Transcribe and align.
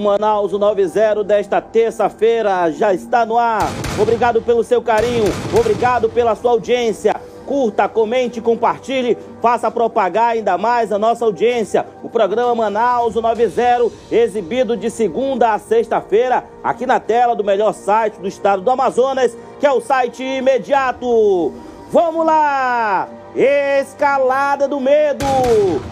Manaus 0.00 0.52
90 0.52 1.22
desta 1.22 1.60
terça-feira 1.60 2.70
já 2.72 2.92
está 2.94 3.24
no 3.26 3.38
ar. 3.38 3.68
Obrigado 4.00 4.40
pelo 4.40 4.64
seu 4.64 4.80
carinho, 4.80 5.24
obrigado 5.58 6.08
pela 6.08 6.34
sua 6.34 6.52
audiência. 6.52 7.14
Curta, 7.46 7.88
comente, 7.88 8.40
compartilhe, 8.40 9.18
faça 9.42 9.70
propagar 9.70 10.30
ainda 10.30 10.56
mais 10.56 10.92
a 10.92 10.98
nossa 10.98 11.24
audiência. 11.24 11.84
O 12.02 12.08
programa 12.08 12.54
Manaus 12.54 13.14
90, 13.14 13.90
exibido 14.10 14.76
de 14.76 14.88
segunda 14.88 15.52
a 15.52 15.58
sexta-feira, 15.58 16.44
aqui 16.62 16.86
na 16.86 17.00
tela 17.00 17.34
do 17.34 17.44
melhor 17.44 17.72
site 17.72 18.20
do 18.20 18.28
estado 18.28 18.62
do 18.62 18.70
Amazonas, 18.70 19.36
que 19.58 19.66
é 19.66 19.72
o 19.72 19.80
site 19.80 20.22
imediato. 20.22 21.52
Vamos 21.90 22.24
lá! 22.24 23.19
Escalada 23.34 24.66
do 24.66 24.80
medo 24.80 25.24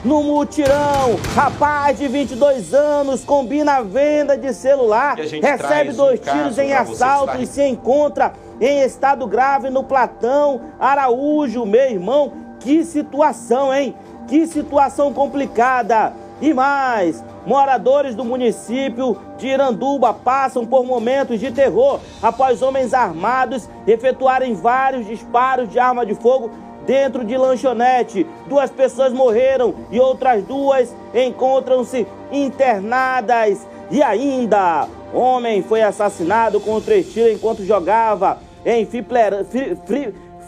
no 0.05 0.25
mutirão. 0.25 1.17
Rapaz 1.37 1.97
de 1.97 2.09
22 2.09 2.75
anos 2.75 3.25
combina 3.25 3.77
a 3.77 3.83
venda 3.83 4.37
de 4.37 4.53
celular, 4.53 5.17
recebe 5.17 5.93
dois 5.93 6.21
um 6.21 6.23
tiros 6.23 6.59
em 6.59 6.73
assalto 6.73 7.41
e 7.41 7.47
se 7.47 7.63
encontra 7.63 8.33
em 8.61 8.81
estado 8.81 9.25
grave 9.27 9.71
no 9.71 9.85
Platão 9.85 10.63
Araújo, 10.81 11.65
meu 11.65 11.89
irmão. 11.89 12.33
Que 12.59 12.85
situação, 12.85 13.73
hein? 13.73 13.95
Que 14.27 14.45
situação 14.45 15.13
complicada. 15.13 16.13
E 16.41 16.55
mais, 16.55 17.25
moradores 17.47 18.15
do 18.15 18.25
município 18.25 19.17
de 19.37 19.49
Iranduba 19.49 20.13
passam 20.13 20.65
por 20.65 20.85
momentos 20.85 21.41
de 21.41 21.51
terror 21.51 21.99
após 22.23 22.63
homens 22.63 22.95
armados 22.95 23.69
efetuarem 23.87 24.55
vários 24.55 25.07
disparos 25.07 25.69
de 25.69 25.81
arma 25.81 26.07
de 26.07 26.15
fogo 26.15 26.51
dentro 26.89 27.23
de 27.23 27.37
lanchonete. 27.37 28.27
Duas 28.47 28.71
pessoas 28.71 29.13
morreram 29.13 29.75
e 29.91 30.01
outras 30.01 30.43
duas 30.43 30.97
encontram-se 31.15 32.07
internadas. 32.33 33.67
E 33.91 34.03
ainda, 34.03 34.89
homem 35.13 35.63
foi 35.63 35.83
assassinado 35.83 36.59
com 36.59 36.81
três 36.81 37.13
tiros 37.13 37.33
enquanto 37.33 37.63
jogava 37.63 38.39
em 38.65 38.87
fliper, 38.87 39.45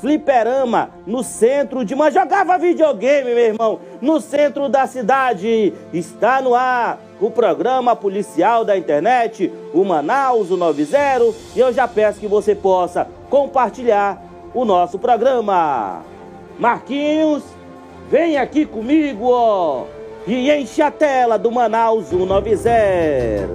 fliperama 0.00 0.90
no 1.06 1.22
centro 1.22 1.84
de... 1.84 1.94
Mas 1.94 2.14
jogava 2.14 2.56
videogame, 2.56 3.34
meu 3.34 3.44
irmão, 3.44 3.80
no 4.00 4.18
centro 4.18 4.66
da 4.66 4.86
cidade. 4.86 5.74
Está 5.92 6.40
no 6.40 6.54
ar 6.54 6.98
o 7.20 7.30
programa 7.30 7.94
policial 7.94 8.64
da 8.64 8.78
internet, 8.78 9.52
o 9.74 9.84
Manaus 9.84 10.50
o 10.50 10.56
90, 10.56 11.34
e 11.54 11.60
eu 11.60 11.70
já 11.70 11.86
peço 11.86 12.18
que 12.18 12.26
você 12.26 12.54
possa 12.54 13.06
compartilhar 13.28 14.22
o 14.54 14.64
nosso 14.64 14.98
programa. 14.98 16.09
Marquinhos, 16.60 17.42
vem 18.10 18.36
aqui 18.36 18.66
comigo, 18.66 19.30
ó, 19.30 19.86
e 20.26 20.50
enche 20.50 20.82
a 20.82 20.90
tela 20.90 21.38
do 21.38 21.50
Manaus 21.50 22.08
190. 22.08 23.48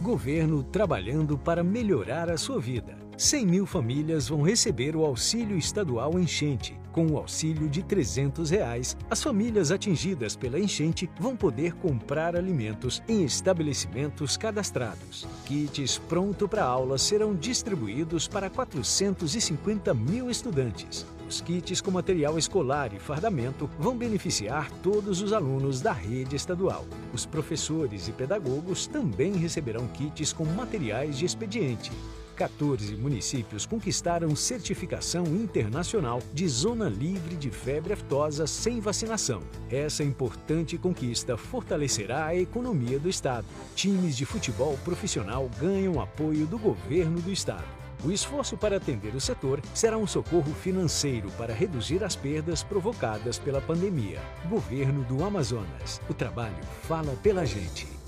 Governo 0.00 0.62
trabalhando 0.62 1.36
para 1.36 1.64
melhorar 1.64 2.30
a 2.30 2.36
sua 2.36 2.60
vida. 2.60 2.99
100 3.20 3.46
mil 3.46 3.66
famílias 3.66 4.28
vão 4.28 4.40
receber 4.40 4.96
o 4.96 5.04
auxílio 5.04 5.58
estadual 5.58 6.18
enchente. 6.18 6.80
Com 6.90 7.06
o 7.06 7.18
auxílio 7.18 7.68
de 7.68 7.82
300 7.82 8.48
reais, 8.48 8.96
as 9.10 9.22
famílias 9.22 9.70
atingidas 9.70 10.34
pela 10.34 10.58
enchente 10.58 11.08
vão 11.20 11.36
poder 11.36 11.74
comprar 11.74 12.34
alimentos 12.34 13.02
em 13.06 13.22
estabelecimentos 13.22 14.38
cadastrados. 14.38 15.28
Kits 15.44 15.98
pronto 16.08 16.48
para 16.48 16.64
aula 16.64 16.96
serão 16.96 17.34
distribuídos 17.34 18.26
para 18.26 18.48
450 18.48 19.92
mil 19.92 20.30
estudantes. 20.30 21.04
Os 21.28 21.42
kits 21.42 21.82
com 21.82 21.90
material 21.90 22.38
escolar 22.38 22.94
e 22.94 22.98
fardamento 22.98 23.68
vão 23.78 23.98
beneficiar 23.98 24.70
todos 24.82 25.20
os 25.20 25.34
alunos 25.34 25.82
da 25.82 25.92
rede 25.92 26.36
estadual. 26.36 26.86
Os 27.12 27.26
professores 27.26 28.08
e 28.08 28.12
pedagogos 28.12 28.86
também 28.86 29.34
receberão 29.34 29.86
kits 29.88 30.32
com 30.32 30.46
materiais 30.46 31.18
de 31.18 31.26
expediente. 31.26 31.92
14 32.40 32.96
municípios 32.96 33.66
conquistaram 33.66 34.34
certificação 34.34 35.26
internacional 35.26 36.22
de 36.32 36.48
zona 36.48 36.88
livre 36.88 37.36
de 37.36 37.50
febre 37.50 37.92
aftosa 37.92 38.46
sem 38.46 38.80
vacinação. 38.80 39.42
Essa 39.70 40.02
importante 40.02 40.78
conquista 40.78 41.36
fortalecerá 41.36 42.24
a 42.24 42.34
economia 42.34 42.98
do 42.98 43.10
estado. 43.10 43.44
Times 43.74 44.16
de 44.16 44.24
futebol 44.24 44.78
profissional 44.82 45.50
ganham 45.60 46.00
apoio 46.00 46.46
do 46.46 46.58
governo 46.58 47.20
do 47.20 47.30
estado. 47.30 47.68
O 48.02 48.10
esforço 48.10 48.56
para 48.56 48.78
atender 48.78 49.14
o 49.14 49.20
setor 49.20 49.60
será 49.74 49.98
um 49.98 50.06
socorro 50.06 50.54
financeiro 50.54 51.30
para 51.32 51.52
reduzir 51.52 52.02
as 52.02 52.16
perdas 52.16 52.62
provocadas 52.62 53.38
pela 53.38 53.60
pandemia. 53.60 54.18
Governo 54.48 55.04
do 55.04 55.22
Amazonas. 55.22 56.00
O 56.08 56.14
trabalho 56.14 56.64
fala 56.84 57.14
pela 57.22 57.44
gente. 57.44 57.99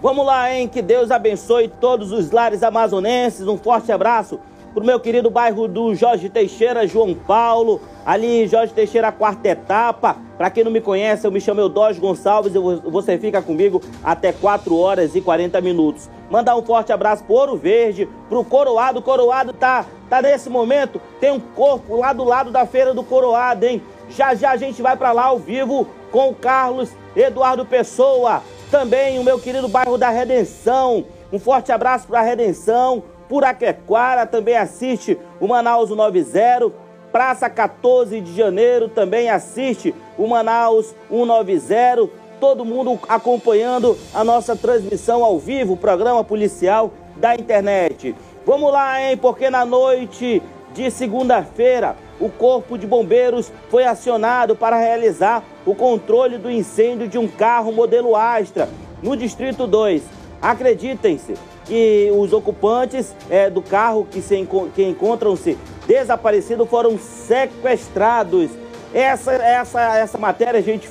Vamos 0.00 0.24
lá, 0.24 0.54
hein? 0.54 0.68
Que 0.68 0.80
Deus 0.80 1.10
abençoe 1.10 1.66
todos 1.66 2.12
os 2.12 2.30
lares 2.30 2.62
amazonenses. 2.62 3.48
Um 3.48 3.58
forte 3.58 3.90
abraço 3.90 4.38
pro 4.72 4.84
meu 4.84 5.00
querido 5.00 5.28
bairro 5.28 5.66
do 5.66 5.92
Jorge 5.92 6.28
Teixeira, 6.28 6.86
João 6.86 7.14
Paulo. 7.14 7.80
Ali, 8.06 8.46
Jorge 8.46 8.72
Teixeira, 8.72 9.10
quarta 9.10 9.48
etapa. 9.48 10.16
Para 10.36 10.50
quem 10.50 10.62
não 10.62 10.70
me 10.70 10.80
conhece, 10.80 11.26
eu 11.26 11.32
me 11.32 11.40
chamo 11.40 11.60
Eudógio 11.60 12.00
Gonçalves 12.00 12.54
e 12.54 12.58
você 12.58 13.18
fica 13.18 13.42
comigo 13.42 13.82
até 14.04 14.32
4 14.32 14.76
horas 14.76 15.16
e 15.16 15.20
40 15.20 15.60
minutos. 15.60 16.08
Mandar 16.30 16.54
um 16.54 16.62
forte 16.62 16.92
abraço 16.92 17.24
pro 17.24 17.34
Ouro 17.34 17.56
Verde, 17.56 18.08
pro 18.28 18.44
Coroado. 18.44 19.02
Coroado 19.02 19.52
tá, 19.52 19.84
tá 20.08 20.22
nesse 20.22 20.48
momento, 20.48 21.00
tem 21.18 21.32
um 21.32 21.40
corpo 21.40 21.96
lá 21.96 22.12
do 22.12 22.22
lado 22.22 22.52
da 22.52 22.64
feira 22.64 22.94
do 22.94 23.02
Coroado, 23.02 23.66
hein? 23.66 23.82
Já 24.08 24.32
já 24.36 24.52
a 24.52 24.56
gente 24.56 24.80
vai 24.80 24.96
para 24.96 25.10
lá 25.10 25.24
ao 25.24 25.40
vivo 25.40 25.88
com 26.12 26.28
o 26.28 26.34
Carlos 26.36 26.90
Eduardo 27.16 27.66
Pessoa. 27.66 28.42
Também 28.70 29.18
o 29.18 29.24
meu 29.24 29.38
querido 29.38 29.66
bairro 29.66 29.96
da 29.96 30.10
Redenção. 30.10 31.06
Um 31.32 31.38
forte 31.38 31.72
abraço 31.72 32.06
para 32.06 32.20
a 32.20 32.22
Redenção. 32.22 33.02
Puraquequara 33.26 34.26
também 34.26 34.56
assiste 34.56 35.18
o 35.40 35.48
Manaus 35.48 35.88
90. 35.88 36.70
Praça 37.10 37.48
14 37.48 38.20
de 38.20 38.36
Janeiro 38.36 38.88
também 38.88 39.30
assiste 39.30 39.94
o 40.18 40.26
Manaus 40.26 40.94
190. 41.08 42.10
Todo 42.38 42.64
mundo 42.64 43.00
acompanhando 43.08 43.96
a 44.14 44.22
nossa 44.22 44.54
transmissão 44.54 45.24
ao 45.24 45.38
vivo, 45.38 45.72
o 45.72 45.76
programa 45.76 46.22
policial 46.22 46.92
da 47.16 47.34
internet. 47.34 48.14
Vamos 48.44 48.70
lá, 48.70 49.00
hein? 49.00 49.16
Porque 49.16 49.48
na 49.48 49.64
noite 49.64 50.42
de 50.74 50.90
segunda-feira, 50.90 51.96
o 52.20 52.28
Corpo 52.28 52.76
de 52.76 52.86
Bombeiros 52.86 53.52
foi 53.70 53.84
acionado 53.84 54.56
para 54.56 54.76
realizar 54.76 55.42
o 55.64 55.74
controle 55.74 56.38
do 56.38 56.50
incêndio 56.50 57.08
de 57.08 57.18
um 57.18 57.28
carro 57.28 57.72
modelo 57.72 58.16
Astra 58.16 58.68
no 59.02 59.16
Distrito 59.16 59.66
2. 59.66 60.02
Acreditem-se 60.40 61.34
que 61.64 62.10
os 62.16 62.32
ocupantes 62.32 63.14
é, 63.28 63.50
do 63.50 63.60
carro 63.60 64.06
que, 64.10 64.22
se, 64.22 64.48
que 64.74 64.84
encontram-se 64.84 65.58
desaparecidos 65.86 66.68
foram 66.68 66.98
sequestrados. 66.98 68.50
Essa, 68.92 69.32
essa, 69.32 69.98
essa 69.98 70.18
matéria, 70.18 70.58
a 70.58 70.62
gente. 70.62 70.88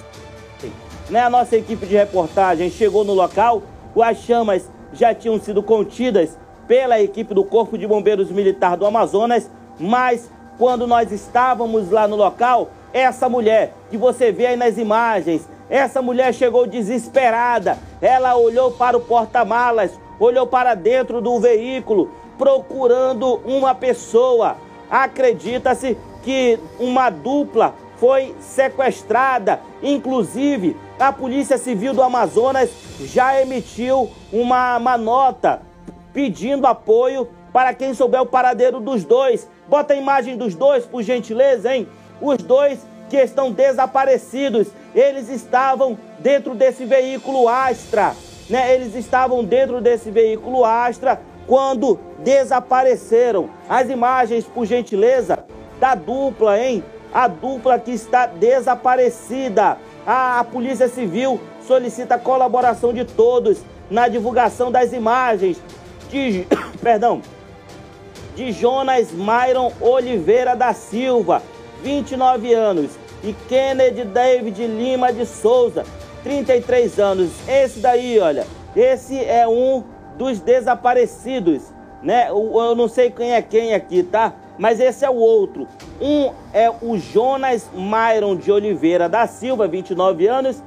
Né, 1.09 1.21
a 1.21 1.29
nossa 1.29 1.55
equipe 1.55 1.85
de 1.85 1.95
reportagem 1.95 2.69
chegou 2.69 3.05
no 3.05 3.13
local, 3.13 3.63
as 4.03 4.17
chamas 4.17 4.69
já 4.91 5.15
tinham 5.15 5.39
sido 5.39 5.63
contidas 5.63 6.37
pela 6.67 6.99
equipe 6.99 7.33
do 7.33 7.45
Corpo 7.45 7.77
de 7.77 7.87
Bombeiros 7.87 8.29
Militar 8.29 8.75
do 8.75 8.85
Amazonas, 8.85 9.49
mas 9.79 10.29
quando 10.57 10.87
nós 10.87 11.11
estávamos 11.11 11.91
lá 11.91 12.07
no 12.07 12.15
local, 12.15 12.69
essa 12.93 13.29
mulher 13.29 13.73
que 13.89 13.97
você 13.97 14.31
vê 14.31 14.47
aí 14.47 14.55
nas 14.55 14.77
imagens, 14.77 15.47
essa 15.69 16.01
mulher 16.01 16.33
chegou 16.33 16.65
desesperada. 16.65 17.77
Ela 18.01 18.35
olhou 18.35 18.71
para 18.71 18.97
o 18.97 19.01
porta-malas, 19.01 19.91
olhou 20.19 20.47
para 20.47 20.73
dentro 20.73 21.21
do 21.21 21.39
veículo, 21.39 22.11
procurando 22.37 23.41
uma 23.45 23.75
pessoa. 23.75 24.57
Acredita-se 24.89 25.97
que 26.23 26.59
uma 26.79 27.09
dupla 27.09 27.75
foi 27.97 28.33
sequestrada. 28.39 29.59
Inclusive, 29.83 30.75
a 30.99 31.11
Polícia 31.11 31.57
Civil 31.57 31.93
do 31.93 32.01
Amazonas 32.01 32.69
já 33.01 33.39
emitiu 33.41 34.09
uma, 34.31 34.77
uma 34.77 34.97
nota 34.97 35.61
pedindo 36.13 36.65
apoio 36.65 37.27
para 37.53 37.73
quem 37.73 37.93
souber 37.93 38.21
o 38.21 38.25
paradeiro 38.25 38.79
dos 38.79 39.03
dois. 39.03 39.47
Bota 39.67 39.93
a 39.93 39.97
imagem 39.97 40.37
dos 40.37 40.55
dois, 40.55 40.85
por 40.85 41.03
gentileza, 41.03 41.75
hein? 41.75 41.87
Os 42.21 42.37
dois 42.37 42.79
que 43.09 43.17
estão 43.17 43.51
desaparecidos, 43.51 44.67
eles 44.93 45.29
estavam 45.29 45.97
dentro 46.19 46.55
desse 46.55 46.85
veículo 46.85 47.47
Astra, 47.47 48.13
né? 48.49 48.73
Eles 48.73 48.95
estavam 48.95 49.43
dentro 49.43 49.81
desse 49.81 50.09
veículo 50.09 50.63
Astra 50.63 51.19
quando 51.45 51.99
desapareceram. 52.19 53.49
As 53.69 53.89
imagens, 53.89 54.45
por 54.45 54.65
gentileza, 54.65 55.45
da 55.79 55.95
dupla, 55.95 56.59
hein? 56.59 56.83
A 57.13 57.27
dupla 57.27 57.79
que 57.79 57.91
está 57.91 58.25
desaparecida. 58.25 59.77
A 60.05 60.45
Polícia 60.51 60.87
Civil 60.87 61.39
solicita 61.65 62.15
a 62.15 62.19
colaboração 62.19 62.93
de 62.93 63.03
todos 63.03 63.59
na 63.89 64.07
divulgação 64.07 64.71
das 64.71 64.93
imagens 64.93 65.61
de, 66.09 66.45
perdão, 66.81 67.21
de 68.37 68.51
Jonas 68.51 69.11
Myron 69.11 69.73
Oliveira 69.81 70.55
da 70.55 70.71
Silva, 70.71 71.41
29 71.83 72.53
anos, 72.53 72.91
e 73.23 73.33
Kennedy 73.49 74.05
David 74.05 74.67
Lima 74.67 75.11
de 75.11 75.25
Souza, 75.25 75.83
33 76.23 76.99
anos. 76.99 77.31
Esse 77.47 77.79
daí, 77.79 78.19
olha, 78.19 78.45
esse 78.75 79.19
é 79.25 79.47
um 79.47 79.83
dos 80.19 80.39
desaparecidos, 80.39 81.63
né? 82.03 82.29
Eu 82.29 82.75
não 82.75 82.87
sei 82.87 83.09
quem 83.09 83.33
é 83.33 83.41
quem 83.41 83.73
aqui, 83.73 84.03
tá? 84.03 84.35
Mas 84.55 84.79
esse 84.79 85.03
é 85.03 85.09
o 85.09 85.15
outro. 85.15 85.67
Um 85.99 86.31
é 86.53 86.69
o 86.69 86.95
Jonas 86.95 87.67
Myron 87.73 88.35
de 88.35 88.51
Oliveira 88.51 89.09
da 89.09 89.25
Silva, 89.25 89.67
29 89.67 90.27
anos, 90.27 90.61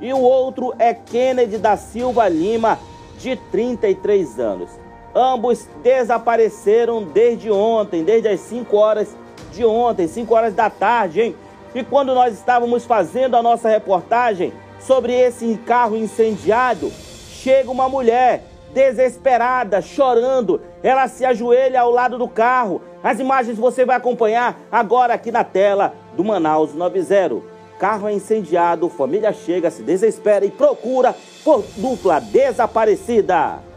e 0.00 0.12
o 0.12 0.20
outro 0.20 0.72
é 0.78 0.94
Kennedy 0.94 1.58
da 1.58 1.76
Silva 1.76 2.28
Lima, 2.28 2.78
de 3.18 3.34
33 3.50 4.38
anos. 4.38 4.70
Ambos 5.14 5.66
desapareceram 5.82 7.02
desde 7.02 7.50
ontem, 7.50 8.04
desde 8.04 8.28
as 8.28 8.40
5 8.40 8.76
horas 8.76 9.08
de 9.52 9.64
ontem, 9.64 10.06
5 10.06 10.34
horas 10.34 10.54
da 10.54 10.68
tarde, 10.68 11.20
hein? 11.20 11.36
E 11.74 11.82
quando 11.82 12.14
nós 12.14 12.34
estávamos 12.34 12.84
fazendo 12.84 13.36
a 13.36 13.42
nossa 13.42 13.68
reportagem 13.68 14.52
sobre 14.80 15.12
esse 15.12 15.56
carro 15.66 15.96
incendiado, 15.96 16.90
chega 17.30 17.70
uma 17.70 17.88
mulher 17.88 18.44
desesperada, 18.72 19.80
chorando. 19.80 20.60
Ela 20.82 21.08
se 21.08 21.24
ajoelha 21.24 21.80
ao 21.80 21.90
lado 21.90 22.18
do 22.18 22.28
carro. 22.28 22.82
As 23.02 23.18
imagens 23.18 23.58
você 23.58 23.84
vai 23.84 23.96
acompanhar 23.96 24.58
agora 24.70 25.14
aqui 25.14 25.30
na 25.30 25.44
tela 25.44 25.94
do 26.16 26.24
Manaus 26.24 26.74
90. 26.74 27.42
Carro 27.78 28.08
é 28.08 28.12
incendiado, 28.12 28.88
família 28.88 29.32
chega, 29.32 29.70
se 29.70 29.82
desespera 29.82 30.44
e 30.44 30.50
procura 30.50 31.14
por 31.44 31.62
dupla 31.76 32.18
desaparecida. 32.18 33.67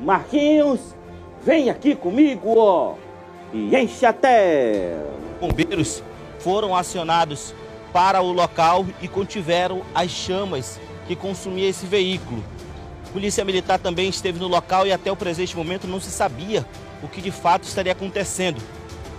Marquinhos, 0.00 0.80
vem 1.44 1.68
aqui 1.68 1.94
comigo, 1.94 2.54
ó, 2.56 2.94
e 3.52 3.76
enche 3.76 4.06
até. 4.06 4.96
Bombeiros 5.38 6.02
foram 6.38 6.74
acionados 6.74 7.54
para 7.92 8.22
o 8.22 8.32
local 8.32 8.86
e 9.02 9.08
contiveram 9.08 9.82
as 9.94 10.10
chamas 10.10 10.80
que 11.06 11.14
consumia 11.14 11.68
esse 11.68 11.84
veículo. 11.84 12.42
Polícia 13.12 13.44
Militar 13.44 13.78
também 13.78 14.08
esteve 14.08 14.38
no 14.38 14.48
local 14.48 14.86
e 14.86 14.92
até 14.92 15.10
o 15.10 15.16
presente 15.16 15.56
momento 15.56 15.86
não 15.86 16.00
se 16.00 16.10
sabia 16.10 16.64
o 17.02 17.08
que 17.08 17.20
de 17.20 17.30
fato 17.30 17.64
estaria 17.64 17.92
acontecendo. 17.92 18.62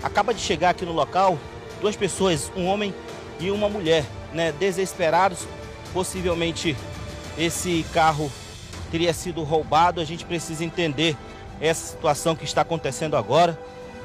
Acaba 0.01 0.33
de 0.33 0.39
chegar 0.39 0.71
aqui 0.71 0.85
no 0.85 0.93
local 0.93 1.37
duas 1.79 1.95
pessoas, 1.95 2.51
um 2.55 2.65
homem 2.65 2.93
e 3.39 3.51
uma 3.51 3.69
mulher, 3.69 4.05
né, 4.33 4.51
desesperados. 4.53 5.47
Possivelmente 5.93 6.75
esse 7.37 7.85
carro 7.93 8.31
teria 8.91 9.13
sido 9.13 9.41
roubado. 9.43 10.01
A 10.01 10.05
gente 10.05 10.25
precisa 10.25 10.63
entender 10.63 11.17
essa 11.59 11.87
situação 11.87 12.35
que 12.35 12.43
está 12.43 12.61
acontecendo 12.61 13.15
agora. 13.15 13.57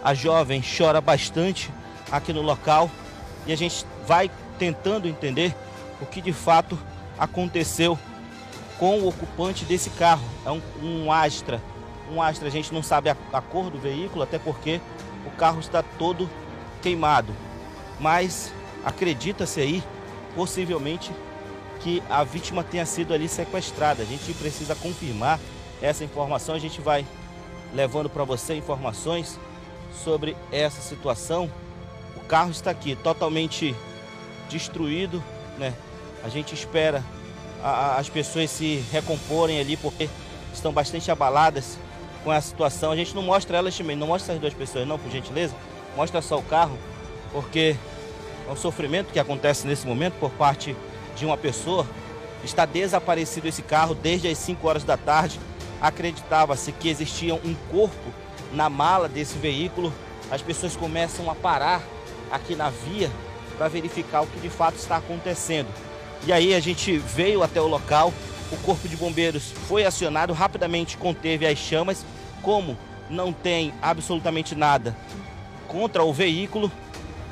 A 0.03 0.15
jovem 0.15 0.63
chora 0.63 1.01
bastante 1.01 1.71
aqui 2.11 2.33
no 2.33 2.41
local 2.41 2.89
e 3.47 3.53
a 3.53 3.57
gente 3.57 3.85
vai 4.07 4.31
tentando 4.59 5.09
entender 5.09 5.55
o 6.01 6.07
que 6.07 6.21
de 6.21 6.33
fato 6.33 6.79
aconteceu 7.19 7.99
com 8.79 9.01
o 9.01 9.09
ocupante 9.09 9.65
desse 9.65 9.91
carro. 9.91 10.25
É 10.45 10.51
um, 10.51 10.63
um 10.83 11.13
Astra. 11.13 11.61
Um 12.13 12.23
Astra, 12.23 12.47
a 12.47 12.51
gente 12.51 12.73
não 12.73 12.83
sabe 12.83 13.11
a, 13.11 13.17
a 13.33 13.41
cor 13.41 13.71
do 13.71 13.79
veículo, 13.79 14.23
até 14.23 14.39
porque 14.39 14.81
o 15.27 15.31
carro 15.31 15.61
está 15.61 15.83
todo 15.83 16.31
queimado. 16.83 17.33
Mas 17.99 18.53
acredita-se 18.85 19.61
aí, 19.61 19.83
possivelmente, 20.35 21.11
que 21.81 22.03
a 22.09 22.25
vítima 22.25 22.65
tenha 22.65 22.87
sido 22.87 23.15
ali 23.15 23.29
sequestrada. 23.29 24.03
A 24.03 24.07
gente 24.07 24.33
precisa 24.35 24.75
confirmar 24.75 25.39
essa 25.81 26.05
informação. 26.05 26.55
A 26.55 26.59
gente 26.59 26.81
vai 26.81 27.07
levando 27.75 28.09
para 28.09 28.25
você 28.25 28.55
informações 28.55 29.39
sobre 30.05 30.37
essa 30.51 30.81
situação. 30.81 31.51
O 32.17 32.21
carro 32.21 32.51
está 32.51 32.71
aqui 32.71 32.97
totalmente 32.97 33.75
destruído, 34.49 35.23
né? 35.59 35.75
A 36.25 36.29
gente 36.29 36.55
espera 36.55 37.05
a, 37.63 37.97
as 37.97 38.09
pessoas 38.09 38.51
se 38.51 38.85
recomporem 38.91 39.61
ali, 39.61 39.77
porque 39.77 40.09
estão 40.53 40.73
bastante 40.73 41.11
abaladas 41.11 41.79
com 42.25 42.31
a 42.31 42.41
situação. 42.41 42.91
A 42.91 42.97
gente 42.97 43.15
não 43.15 43.23
mostra 43.23 43.59
elas 43.59 43.77
também, 43.77 43.97
não 43.97 44.07
mostra 44.07 44.33
essas 44.33 44.41
duas 44.41 44.55
pessoas 44.55 44.87
não, 44.87 44.99
por 44.99 45.11
gentileza. 45.11 45.55
Mostra 45.97 46.21
só 46.21 46.39
o 46.39 46.43
carro, 46.43 46.77
porque 47.33 47.77
é 48.49 48.51
um 48.51 48.57
sofrimento 48.57 49.13
que 49.13 49.19
acontece 49.19 49.67
nesse 49.67 49.87
momento 49.87 50.15
por 50.15 50.31
parte 50.31 50.77
de 51.17 51.27
uma 51.27 51.37
pessoa. 51.37 51.87
Está 52.45 52.65
desaparecido 52.65 53.49
esse 53.49 53.63
carro 53.63 53.95
desde 53.95 54.29
as 54.29 54.39
5 54.39 54.69
horas 54.69 54.85
da 54.85 54.97
tarde. 54.97 55.41
Acreditava-se 55.81 56.71
que 56.73 56.89
existia 56.89 57.35
um 57.35 57.55
corpo 57.71 58.13
na 58.53 58.71
mala 58.71 59.09
desse 59.09 59.37
veículo. 59.37 59.93
As 60.31 60.43
pessoas 60.43 60.77
começam 60.77 61.31
a 61.31 61.35
parar 61.35 61.83
aqui 62.31 62.55
na 62.55 62.71
via 62.71 63.11
para 63.57 63.69
verificar 63.69 64.21
o 64.21 64.27
que 64.27 64.39
de 64.39 64.51
fato 64.51 64.77
está 64.77 64.97
acontecendo. 64.97 65.69
E 66.27 66.33
aí 66.33 66.55
a 66.55 66.61
gente 66.61 66.99
veio 66.99 67.43
até 67.43 67.61
o 67.61 67.67
local, 67.67 68.13
o 68.53 68.57
corpo 68.59 68.89
de 68.89 68.97
bombeiros 68.97 69.53
foi 69.67 69.85
acionado, 69.85 70.33
rapidamente 70.33 70.97
conteve 70.97 71.47
as 71.47 71.59
chamas. 71.59 72.05
Como 72.43 72.77
não 73.09 73.33
tem 73.33 73.73
absolutamente 73.81 74.55
nada 74.55 74.97
contra 75.67 76.05
o 76.05 76.13
veículo, 76.13 76.71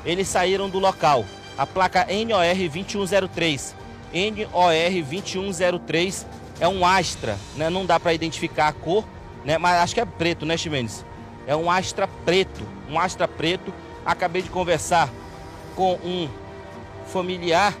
eles 0.05 0.27
saíram 0.27 0.69
do 0.69 0.79
local. 0.79 1.25
A 1.57 1.65
placa 1.65 2.05
NOR 2.05 2.69
2103. 2.69 3.75
NOR 4.15 4.71
2103 5.03 6.25
é 6.59 6.67
um 6.67 6.85
Astra, 6.85 7.37
né? 7.55 7.69
Não 7.69 7.85
dá 7.85 7.99
para 7.99 8.13
identificar 8.13 8.69
a 8.69 8.73
cor, 8.73 9.03
né? 9.43 9.57
Mas 9.57 9.75
acho 9.75 9.93
que 9.93 10.01
é 10.01 10.05
preto, 10.05 10.45
né, 10.45 10.55
Ximenes? 10.55 11.05
É 11.45 11.55
um 11.55 11.69
Astra 11.69 12.07
preto, 12.07 12.65
um 12.89 12.97
Astra 12.97 13.27
preto. 13.27 13.73
Acabei 14.05 14.41
de 14.41 14.49
conversar 14.49 15.09
com 15.75 15.93
um 15.95 16.29
familiar 17.07 17.75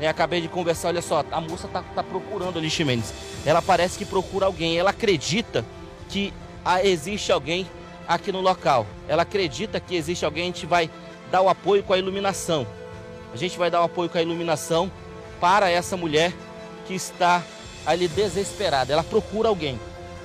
né? 0.00 0.08
Acabei 0.08 0.40
de 0.40 0.48
conversar, 0.48 0.88
olha 0.88 1.02
só, 1.02 1.22
a 1.30 1.40
moça 1.40 1.68
tá, 1.68 1.84
tá 1.94 2.02
procurando 2.02 2.58
ali, 2.58 2.70
Ximenes. 2.70 3.12
Ela 3.44 3.60
parece 3.60 3.98
que 3.98 4.04
procura 4.06 4.46
alguém. 4.46 4.78
Ela 4.78 4.90
acredita 4.90 5.64
que 6.08 6.32
ah, 6.64 6.82
existe 6.82 7.30
alguém 7.30 7.68
aqui 8.08 8.32
no 8.32 8.40
local. 8.40 8.86
Ela 9.06 9.22
acredita 9.22 9.78
que 9.78 9.94
existe 9.94 10.24
alguém, 10.24 10.44
a 10.44 10.46
gente 10.46 10.64
vai 10.64 10.90
dar 11.30 11.42
o 11.42 11.48
apoio 11.48 11.82
com 11.82 11.92
a 11.92 11.98
iluminação. 11.98 12.66
A 13.32 13.36
gente 13.36 13.58
vai 13.58 13.70
dar 13.70 13.82
o 13.82 13.84
apoio 13.84 14.08
com 14.08 14.16
a 14.16 14.22
iluminação 14.22 14.90
para 15.40 15.70
essa 15.70 15.96
mulher 15.96 16.32
que 16.86 16.94
está 16.94 17.42
ali 17.86 18.06
desesperada. 18.06 18.92
Ela 18.92 19.02
procura 19.02 19.48
alguém. 19.48 19.80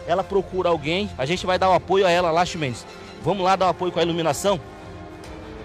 Ela 0.08 0.24
procura 0.24 0.70
alguém. 0.70 1.10
A 1.18 1.26
gente 1.26 1.46
vai 1.46 1.58
dar 1.58 1.70
o 1.70 1.74
apoio 1.74 2.06
a 2.06 2.12
ela 2.12 2.32
lá, 2.32 2.46
Ximenes. 2.46 2.86
Vamos 3.24 3.44
lá 3.44 3.56
dar 3.56 3.68
o 3.68 3.70
apoio 3.70 3.92
com 3.92 4.00
a 4.00 4.04
iluminação? 4.04 4.60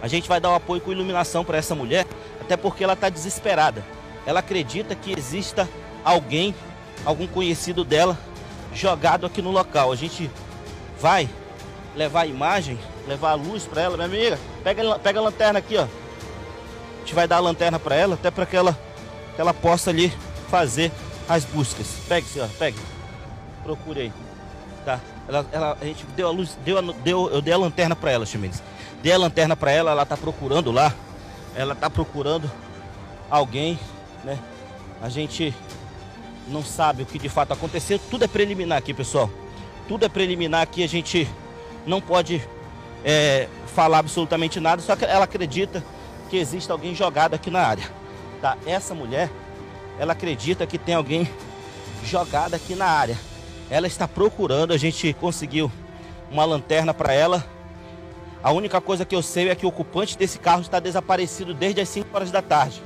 A 0.00 0.08
gente 0.08 0.28
vai 0.28 0.40
dar 0.40 0.50
o 0.50 0.54
apoio 0.54 0.80
com 0.80 0.90
a 0.90 0.94
iluminação 0.94 1.44
para 1.44 1.58
essa 1.58 1.74
mulher, 1.74 2.06
até 2.40 2.56
porque 2.56 2.82
ela 2.82 2.94
está 2.94 3.10
desesperada 3.10 3.84
ela 4.26 4.40
acredita 4.40 4.94
que 4.94 5.12
exista 5.16 5.68
alguém, 6.04 6.54
algum 7.04 7.26
conhecido 7.26 7.84
dela, 7.84 8.18
jogado 8.74 9.26
aqui 9.26 9.42
no 9.42 9.50
local. 9.50 9.92
A 9.92 9.96
gente 9.96 10.30
vai 11.00 11.28
levar 11.96 12.22
a 12.22 12.26
imagem, 12.26 12.78
levar 13.06 13.30
a 13.30 13.34
luz 13.34 13.64
para 13.64 13.82
ela, 13.82 13.96
minha 13.96 14.06
amiga. 14.06 14.38
Pega, 14.62 14.98
pega 14.98 15.18
a 15.18 15.22
lanterna 15.22 15.58
aqui, 15.58 15.76
ó. 15.76 15.82
A 15.82 17.00
gente 17.00 17.14
vai 17.14 17.26
dar 17.26 17.36
a 17.36 17.40
lanterna 17.40 17.78
para 17.78 17.96
ela, 17.96 18.14
até 18.14 18.30
para 18.30 18.46
que 18.46 18.56
ela, 18.56 18.78
que 19.34 19.40
ela 19.40 19.54
possa 19.54 19.90
ali 19.90 20.12
fazer 20.48 20.90
as 21.28 21.44
buscas. 21.44 21.86
Pegue, 22.08 22.26
senhora, 22.26 22.50
pegue. 22.58 22.78
Procure 23.62 24.00
aí. 24.00 24.12
Tá? 24.84 25.00
Ela, 25.28 25.46
ela, 25.52 25.78
a 25.80 25.84
gente 25.84 26.04
deu 26.16 26.28
a 26.28 26.30
luz, 26.30 26.56
deu, 26.64 26.78
a, 26.78 26.80
deu 26.80 27.30
eu 27.30 27.40
dei 27.40 27.54
a 27.54 27.58
lanterna 27.58 27.94
para 27.94 28.10
ela, 28.10 28.26
Chimenez. 28.26 28.62
Dei 29.02 29.12
a 29.12 29.18
lanterna 29.18 29.56
para 29.56 29.70
ela, 29.70 29.90
ela 29.90 30.06
tá 30.06 30.16
procurando 30.16 30.72
lá. 30.72 30.92
Ela 31.54 31.74
tá 31.74 31.90
procurando 31.90 32.50
alguém 33.30 33.78
né? 34.24 34.38
A 35.02 35.08
gente 35.08 35.54
não 36.48 36.62
sabe 36.62 37.02
o 37.02 37.06
que 37.06 37.18
de 37.18 37.28
fato 37.28 37.52
aconteceu. 37.52 37.98
Tudo 38.10 38.24
é 38.24 38.28
preliminar 38.28 38.78
aqui, 38.78 38.92
pessoal. 38.92 39.30
Tudo 39.88 40.04
é 40.04 40.08
preliminar 40.08 40.62
aqui. 40.62 40.82
A 40.82 40.88
gente 40.88 41.28
não 41.86 42.00
pode 42.00 42.46
é, 43.04 43.48
falar 43.74 43.98
absolutamente 43.98 44.60
nada. 44.60 44.82
Só 44.82 44.94
que 44.96 45.04
ela 45.04 45.24
acredita 45.24 45.82
que 46.28 46.36
existe 46.36 46.70
alguém 46.70 46.94
jogado 46.94 47.34
aqui 47.34 47.50
na 47.50 47.60
área. 47.60 47.84
Essa 48.66 48.94
mulher, 48.94 49.30
ela 49.98 50.12
acredita 50.12 50.66
que 50.66 50.78
tem 50.78 50.94
alguém 50.94 51.28
jogado 52.04 52.54
aqui 52.54 52.74
na 52.74 52.86
área. 52.86 53.18
Ela 53.68 53.86
está 53.86 54.08
procurando. 54.08 54.72
A 54.72 54.78
gente 54.78 55.12
conseguiu 55.14 55.70
uma 56.30 56.44
lanterna 56.44 56.94
para 56.94 57.12
ela. 57.12 57.44
A 58.42 58.50
única 58.52 58.80
coisa 58.80 59.04
que 59.04 59.14
eu 59.14 59.22
sei 59.22 59.50
é 59.50 59.54
que 59.54 59.66
o 59.66 59.68
ocupante 59.68 60.16
desse 60.16 60.38
carro 60.38 60.62
está 60.62 60.80
desaparecido 60.80 61.52
desde 61.52 61.80
as 61.80 61.88
5 61.90 62.08
horas 62.16 62.30
da 62.30 62.40
tarde. 62.40 62.82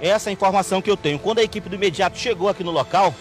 Essa 0.00 0.28
é 0.28 0.30
a 0.30 0.32
informação 0.32 0.82
que 0.82 0.90
eu 0.90 0.96
tenho. 0.96 1.18
Quando 1.18 1.38
a 1.38 1.42
equipe 1.42 1.68
do 1.68 1.76
imediato 1.76 2.18
chegou 2.18 2.48
aqui 2.48 2.64
no 2.64 2.72
local, 2.72 3.14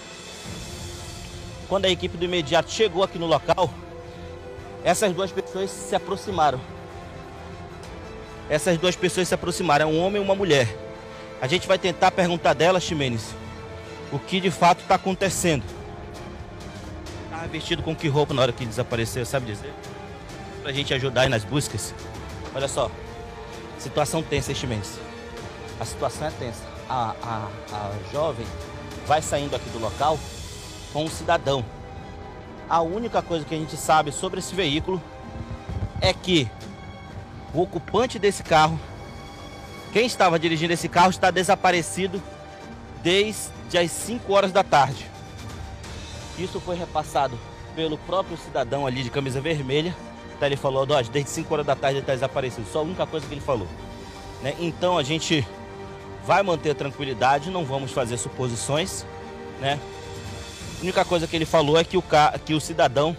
quando 1.69 1.85
a 1.85 1.89
equipe 1.89 2.17
do 2.17 2.25
imediato 2.25 2.71
chegou 2.71 3.03
aqui 3.03 3.19
no 3.19 3.27
local, 3.27 3.69
essas 4.83 5.13
duas 5.13 5.31
pessoas 5.31 5.69
se 5.69 5.95
aproximaram. 5.95 6.59
Essas 8.49 8.77
duas 8.77 8.95
pessoas 8.95 9.27
se 9.27 9.33
aproximaram, 9.33 9.91
um 9.91 9.99
homem 9.99 10.21
e 10.21 10.25
uma 10.25 10.33
mulher. 10.33 10.86
A 11.39 11.47
gente 11.47 11.67
vai 11.67 11.77
tentar 11.77 12.11
perguntar 12.11 12.53
dela, 12.53 12.79
Ximenes, 12.79 13.35
o 14.11 14.17
que 14.17 14.39
de 14.39 14.49
fato 14.49 14.81
está 14.81 14.95
acontecendo. 14.95 15.63
Estava 17.25 17.47
vestido 17.47 17.83
com 17.83 17.95
que 17.95 18.07
roupa 18.07 18.33
na 18.33 18.41
hora 18.41 18.51
que 18.51 18.65
desapareceu, 18.65 19.25
sabe 19.25 19.45
dizer? 19.45 19.73
Pra 20.63 20.71
gente 20.71 20.93
ajudar 20.93 21.21
aí 21.21 21.29
nas 21.29 21.43
buscas. 21.43 21.93
Olha 22.55 22.67
só, 22.67 22.89
situação 23.77 24.23
tensa, 24.23 24.53
Ximenes. 24.53 24.99
A 25.79 25.85
situação 25.85 26.27
é 26.27 26.31
tensa. 26.31 26.63
A, 26.89 27.13
a, 27.21 27.47
a 27.75 27.91
jovem 28.11 28.47
vai 29.05 29.21
saindo 29.21 29.55
aqui 29.55 29.69
do 29.69 29.79
local 29.79 30.17
com 30.91 31.05
um 31.05 31.09
cidadão. 31.09 31.63
A 32.69 32.81
única 32.81 33.21
coisa 33.21 33.45
que 33.45 33.53
a 33.53 33.57
gente 33.57 33.77
sabe 33.77 34.11
sobre 34.11 34.39
esse 34.39 34.55
veículo 34.55 35.01
é 36.01 36.13
que 36.13 36.49
o 37.53 37.61
ocupante 37.61 38.17
desse 38.17 38.43
carro, 38.43 38.79
quem 39.91 40.05
estava 40.05 40.37
dirigindo 40.37 40.73
esse 40.73 40.87
carro, 40.87 41.09
está 41.09 41.31
desaparecido 41.31 42.21
desde 43.01 43.77
as 43.77 43.91
5 43.91 44.33
horas 44.33 44.51
da 44.51 44.63
tarde. 44.63 45.05
Isso 46.37 46.59
foi 46.59 46.75
repassado 46.75 47.37
pelo 47.75 47.97
próprio 47.97 48.37
cidadão 48.37 48.85
ali 48.85 49.03
de 49.03 49.09
camisa 49.09 49.41
vermelha. 49.41 49.95
Então 50.35 50.47
ele 50.47 50.55
falou, 50.55 50.85
Dodge, 50.85 51.09
desde 51.09 51.31
5 51.31 51.53
horas 51.53 51.65
da 51.65 51.75
tarde 51.75 51.97
ele 51.97 52.03
está 52.03 52.13
desaparecido. 52.13 52.67
Só 52.71 52.79
a 52.79 52.83
única 52.83 53.05
coisa 53.05 53.25
que 53.25 53.33
ele 53.33 53.41
falou. 53.41 53.67
Né? 54.41 54.55
Então 54.59 54.97
a 54.97 55.03
gente 55.03 55.47
vai 56.25 56.43
manter 56.43 56.71
a 56.71 56.75
tranquilidade, 56.75 57.49
não 57.49 57.65
vamos 57.65 57.91
fazer 57.91 58.17
suposições. 58.17 59.05
Né? 59.59 59.79
A 60.79 60.83
única 60.83 61.03
coisa 61.05 61.25
que 61.25 61.35
ele 61.35 61.45
falou 61.45 61.77
é 61.77 61.83
que 61.83 61.97
o, 61.97 62.03
que 62.45 62.53
o 62.53 62.59
cidadão 62.59 63.15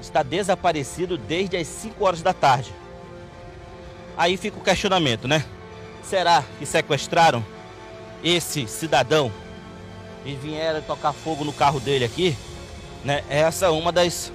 está 0.00 0.22
desaparecido 0.22 1.16
desde 1.16 1.56
as 1.56 1.66
5 1.66 2.04
horas 2.04 2.22
da 2.22 2.32
tarde. 2.32 2.72
Aí 4.16 4.36
fica 4.36 4.58
o 4.58 4.62
questionamento, 4.62 5.28
né? 5.28 5.44
Será 6.08 6.42
que 6.58 6.64
sequestraram 6.64 7.44
esse 8.24 8.66
cidadão 8.66 9.30
e 10.24 10.34
vieram 10.34 10.80
tocar 10.80 11.12
fogo 11.12 11.44
no 11.44 11.52
carro 11.52 11.78
dele 11.78 12.02
aqui? 12.02 12.34
Né? 13.04 13.22
Essa 13.28 13.66
é 13.66 13.68
uma 13.68 13.92
das 13.92 14.32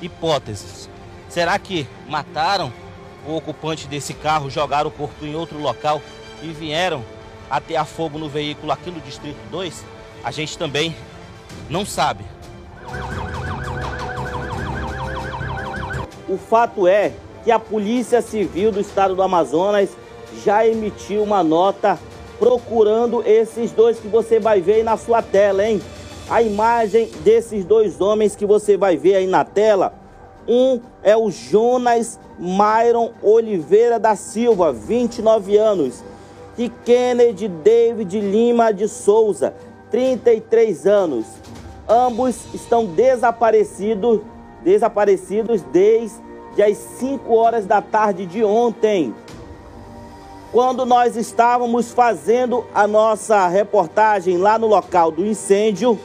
hipóteses. 0.00 0.90
Será 1.28 1.56
que 1.60 1.86
mataram 2.08 2.72
o 3.24 3.36
ocupante 3.36 3.86
desse 3.86 4.14
carro, 4.14 4.50
jogaram 4.50 4.88
o 4.88 4.92
corpo 4.92 5.24
em 5.24 5.36
outro 5.36 5.60
local 5.60 6.02
e 6.42 6.48
vieram 6.48 7.04
atear 7.48 7.86
fogo 7.86 8.18
no 8.18 8.28
veículo 8.28 8.72
aqui 8.72 8.90
no 8.90 9.00
Distrito 9.00 9.38
2? 9.48 9.84
A 10.24 10.32
gente 10.32 10.58
também 10.58 10.92
não 11.70 11.86
sabe. 11.86 12.24
O 16.28 16.36
fato 16.36 16.88
é 16.88 17.12
que 17.44 17.52
a 17.52 17.60
Polícia 17.60 18.20
Civil 18.20 18.72
do 18.72 18.80
Estado 18.80 19.14
do 19.14 19.22
Amazonas 19.22 20.01
já 20.44 20.66
emitiu 20.66 21.22
uma 21.22 21.42
nota 21.42 21.98
procurando 22.38 23.22
esses 23.24 23.70
dois 23.70 23.98
que 23.98 24.08
você 24.08 24.40
vai 24.40 24.60
ver 24.60 24.74
aí 24.74 24.82
na 24.82 24.96
sua 24.96 25.22
tela, 25.22 25.64
hein? 25.64 25.80
A 26.28 26.42
imagem 26.42 27.08
desses 27.22 27.64
dois 27.64 28.00
homens 28.00 28.34
que 28.34 28.44
você 28.44 28.76
vai 28.76 28.96
ver 28.96 29.16
aí 29.16 29.26
na 29.26 29.44
tela. 29.44 29.94
Um 30.48 30.80
é 31.02 31.16
o 31.16 31.30
Jonas 31.30 32.18
Myron 32.38 33.12
Oliveira 33.22 33.98
da 33.98 34.16
Silva, 34.16 34.72
29 34.72 35.56
anos. 35.56 36.02
E 36.58 36.68
Kennedy 36.68 37.48
David 37.48 38.20
Lima 38.20 38.72
de 38.72 38.88
Souza, 38.88 39.54
33 39.90 40.86
anos. 40.86 41.26
Ambos 41.88 42.36
estão 42.54 42.86
desaparecidos, 42.86 44.20
desaparecidos 44.64 45.62
desde 45.72 46.20
as 46.62 46.76
5 46.76 47.32
horas 47.34 47.66
da 47.66 47.80
tarde 47.80 48.26
de 48.26 48.44
ontem. 48.44 49.14
Quando 50.52 50.84
nós 50.84 51.16
estávamos 51.16 51.92
fazendo 51.92 52.66
a 52.74 52.86
nossa 52.86 53.48
reportagem 53.48 54.36
lá 54.36 54.58
no 54.58 54.66
local 54.66 55.10
do 55.10 55.24
incêndio, 55.24 55.98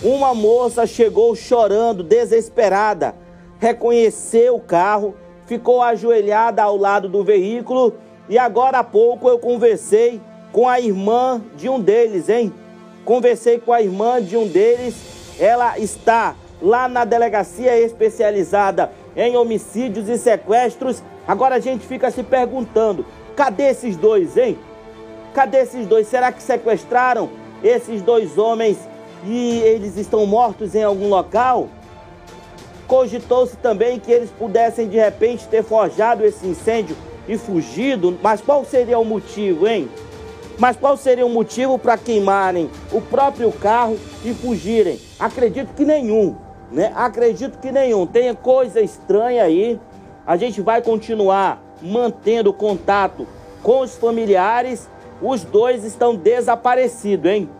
uma 0.00 0.32
moça 0.32 0.86
chegou 0.86 1.34
chorando, 1.34 2.04
desesperada, 2.04 3.12
reconheceu 3.58 4.54
o 4.54 4.60
carro, 4.60 5.16
ficou 5.46 5.82
ajoelhada 5.82 6.62
ao 6.62 6.76
lado 6.76 7.08
do 7.08 7.24
veículo 7.24 7.94
e 8.28 8.38
agora 8.38 8.78
há 8.78 8.84
pouco 8.84 9.28
eu 9.28 9.40
conversei 9.40 10.20
com 10.52 10.68
a 10.68 10.78
irmã 10.78 11.42
de 11.56 11.68
um 11.68 11.80
deles, 11.80 12.28
hein? 12.28 12.54
Conversei 13.04 13.58
com 13.58 13.72
a 13.72 13.82
irmã 13.82 14.22
de 14.22 14.36
um 14.36 14.46
deles, 14.46 14.94
ela 15.40 15.76
está 15.76 16.36
lá 16.60 16.86
na 16.86 17.04
delegacia 17.04 17.76
especializada 17.80 18.92
em 19.16 19.36
homicídios 19.36 20.08
e 20.08 20.16
sequestros. 20.16 21.02
Agora 21.26 21.56
a 21.56 21.60
gente 21.60 21.84
fica 21.84 22.12
se 22.12 22.22
perguntando: 22.22 23.04
cadê 23.36 23.64
esses 23.70 23.96
dois, 23.96 24.36
hein? 24.36 24.58
Cadê 25.34 25.58
esses 25.58 25.86
dois? 25.86 26.06
Será 26.06 26.30
que 26.30 26.42
sequestraram 26.42 27.30
esses 27.62 28.02
dois 28.02 28.36
homens 28.38 28.78
e 29.24 29.60
eles 29.60 29.96
estão 29.96 30.26
mortos 30.26 30.74
em 30.74 30.82
algum 30.82 31.08
local? 31.08 31.68
Cogitou-se 32.86 33.56
também 33.56 33.98
que 33.98 34.12
eles 34.12 34.30
pudessem 34.30 34.88
de 34.88 34.98
repente 34.98 35.48
ter 35.48 35.62
forjado 35.62 36.24
esse 36.24 36.46
incêndio 36.46 36.96
e 37.26 37.38
fugido, 37.38 38.18
mas 38.22 38.40
qual 38.40 38.64
seria 38.64 38.98
o 38.98 39.04
motivo, 39.04 39.66
hein? 39.66 39.88
Mas 40.58 40.76
qual 40.76 40.96
seria 40.96 41.24
o 41.24 41.30
motivo 41.30 41.78
para 41.78 41.96
queimarem 41.96 42.70
o 42.92 43.00
próprio 43.00 43.50
carro 43.52 43.98
e 44.24 44.34
fugirem? 44.34 45.00
Acredito 45.18 45.72
que 45.74 45.84
nenhum, 45.84 46.36
né? 46.70 46.92
Acredito 46.94 47.58
que 47.58 47.72
nenhum. 47.72 48.06
Tem 48.06 48.34
coisa 48.34 48.80
estranha 48.80 49.44
aí. 49.44 49.80
A 50.26 50.36
gente 50.36 50.60
vai 50.60 50.82
continuar 50.82 51.61
mantendo 51.82 52.52
contato 52.52 53.26
com 53.62 53.80
os 53.80 53.96
familiares. 53.96 54.88
Os 55.20 55.44
dois 55.44 55.84
estão 55.84 56.14
desaparecidos, 56.14 57.30
hein? 57.30 57.50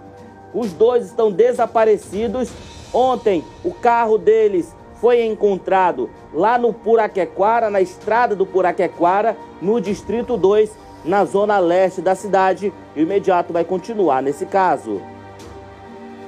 Os 0.54 0.72
dois 0.72 1.06
estão 1.06 1.30
desaparecidos. 1.30 2.50
Ontem 2.92 3.44
o 3.64 3.72
carro 3.72 4.18
deles 4.18 4.74
foi 5.00 5.24
encontrado 5.24 6.08
lá 6.32 6.58
no 6.58 6.72
Puraquequara, 6.72 7.68
na 7.68 7.80
estrada 7.80 8.36
do 8.36 8.46
Puraquequara, 8.46 9.36
no 9.60 9.80
Distrito 9.80 10.36
2, 10.36 10.70
na 11.04 11.24
zona 11.24 11.58
leste 11.58 12.00
da 12.00 12.14
cidade. 12.14 12.72
E 12.94 13.00
o 13.00 13.02
imediato 13.02 13.52
vai 13.52 13.64
continuar 13.64 14.22
nesse 14.22 14.46
caso. 14.46 15.00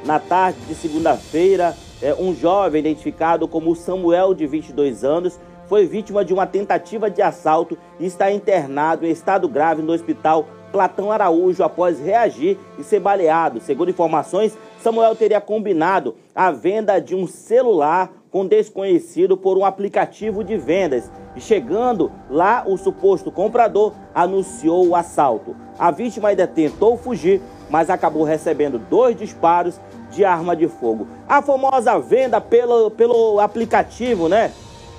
Na 0.04 0.18
tarde 0.18 0.58
de 0.66 0.74
segunda-feira, 0.74 1.76
é, 2.02 2.14
um 2.14 2.34
jovem 2.34 2.80
identificado 2.80 3.46
como 3.48 3.74
Samuel, 3.74 4.34
de 4.34 4.46
22 4.46 5.04
anos, 5.04 5.38
foi 5.74 5.88
vítima 5.88 6.24
de 6.24 6.32
uma 6.32 6.46
tentativa 6.46 7.10
de 7.10 7.20
assalto 7.20 7.76
e 7.98 8.06
está 8.06 8.30
internado 8.30 9.04
em 9.04 9.10
estado 9.10 9.48
grave 9.48 9.82
no 9.82 9.92
hospital 9.92 10.46
Platão 10.70 11.10
Araújo 11.10 11.64
após 11.64 11.98
reagir 11.98 12.56
e 12.78 12.84
ser 12.84 13.00
baleado. 13.00 13.60
Segundo 13.60 13.90
informações, 13.90 14.56
Samuel 14.80 15.16
teria 15.16 15.40
combinado 15.40 16.14
a 16.32 16.52
venda 16.52 17.00
de 17.00 17.16
um 17.16 17.26
celular 17.26 18.12
com 18.30 18.46
desconhecido 18.46 19.36
por 19.36 19.58
um 19.58 19.64
aplicativo 19.64 20.44
de 20.44 20.56
vendas. 20.56 21.10
E 21.34 21.40
chegando 21.40 22.12
lá, 22.30 22.62
o 22.64 22.76
suposto 22.76 23.32
comprador 23.32 23.94
anunciou 24.14 24.86
o 24.86 24.94
assalto. 24.94 25.56
A 25.76 25.90
vítima 25.90 26.28
ainda 26.28 26.46
tentou 26.46 26.96
fugir, 26.96 27.40
mas 27.68 27.90
acabou 27.90 28.22
recebendo 28.22 28.78
dois 28.78 29.16
disparos 29.16 29.80
de 30.12 30.24
arma 30.24 30.54
de 30.54 30.68
fogo. 30.68 31.08
A 31.28 31.42
famosa 31.42 31.98
venda 31.98 32.40
pelo, 32.40 32.92
pelo 32.92 33.40
aplicativo, 33.40 34.28
né? 34.28 34.52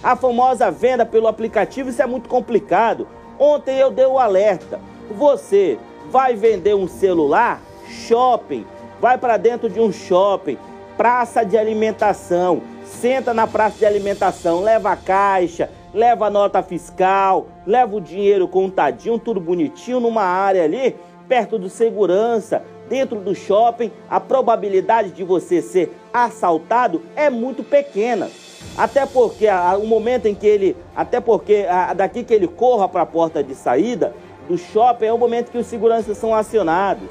A 0.05 0.15
famosa 0.15 0.71
venda 0.71 1.05
pelo 1.05 1.27
aplicativo, 1.27 1.89
isso 1.89 2.01
é 2.01 2.05
muito 2.05 2.29
complicado. 2.29 3.07
Ontem 3.37 3.77
eu 3.77 3.91
dei 3.91 4.05
o 4.05 4.13
um 4.13 4.19
alerta. 4.19 4.79
Você 5.11 5.77
vai 6.09 6.35
vender 6.35 6.75
um 6.75 6.87
celular? 6.87 7.59
Shopping. 7.89 8.65
Vai 9.01 9.17
para 9.17 9.35
dentro 9.35 9.69
de 9.69 9.79
um 9.79 9.91
shopping, 9.91 10.57
praça 10.95 11.43
de 11.43 11.57
alimentação 11.57 12.61
senta 12.85 13.33
na 13.33 13.47
praça 13.47 13.79
de 13.79 13.85
alimentação, 13.85 14.61
leva 14.61 14.91
a 14.91 14.95
caixa, 14.95 15.69
leva 15.93 16.27
a 16.27 16.29
nota 16.29 16.61
fiscal, 16.61 17.47
leva 17.65 17.95
o 17.95 18.01
dinheiro 18.01 18.47
contadinho, 18.47 19.19
tudo 19.19 19.39
bonitinho 19.39 19.99
numa 19.99 20.23
área 20.23 20.63
ali, 20.63 20.95
perto 21.27 21.57
do 21.57 21.69
segurança, 21.69 22.63
dentro 22.87 23.19
do 23.19 23.33
shopping, 23.33 23.91
a 24.09 24.19
probabilidade 24.19 25.11
de 25.11 25.23
você 25.23 25.61
ser 25.61 25.95
assaltado 26.13 27.01
é 27.15 27.29
muito 27.29 27.63
pequena. 27.63 28.29
Até 28.77 29.05
porque 29.05 29.47
a, 29.47 29.77
o 29.77 29.85
momento 29.87 30.27
em 30.27 30.35
que 30.35 30.45
ele, 30.45 30.75
até 30.95 31.19
porque 31.19 31.65
a, 31.69 31.93
daqui 31.93 32.23
que 32.23 32.33
ele 32.33 32.47
corra 32.47 32.87
para 32.87 33.01
a 33.01 33.05
porta 33.05 33.43
de 33.43 33.55
saída 33.55 34.13
do 34.47 34.57
shopping 34.57 35.05
é 35.05 35.13
o 35.13 35.17
momento 35.17 35.51
que 35.51 35.57
os 35.57 35.65
seguranças 35.65 36.17
são 36.17 36.33
acionados. 36.33 37.09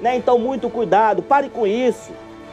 Né? 0.00 0.16
Então 0.16 0.38
muito 0.38 0.70
cuidado, 0.70 1.22
pare 1.22 1.48
com 1.48 1.66
isso. 1.66 2.12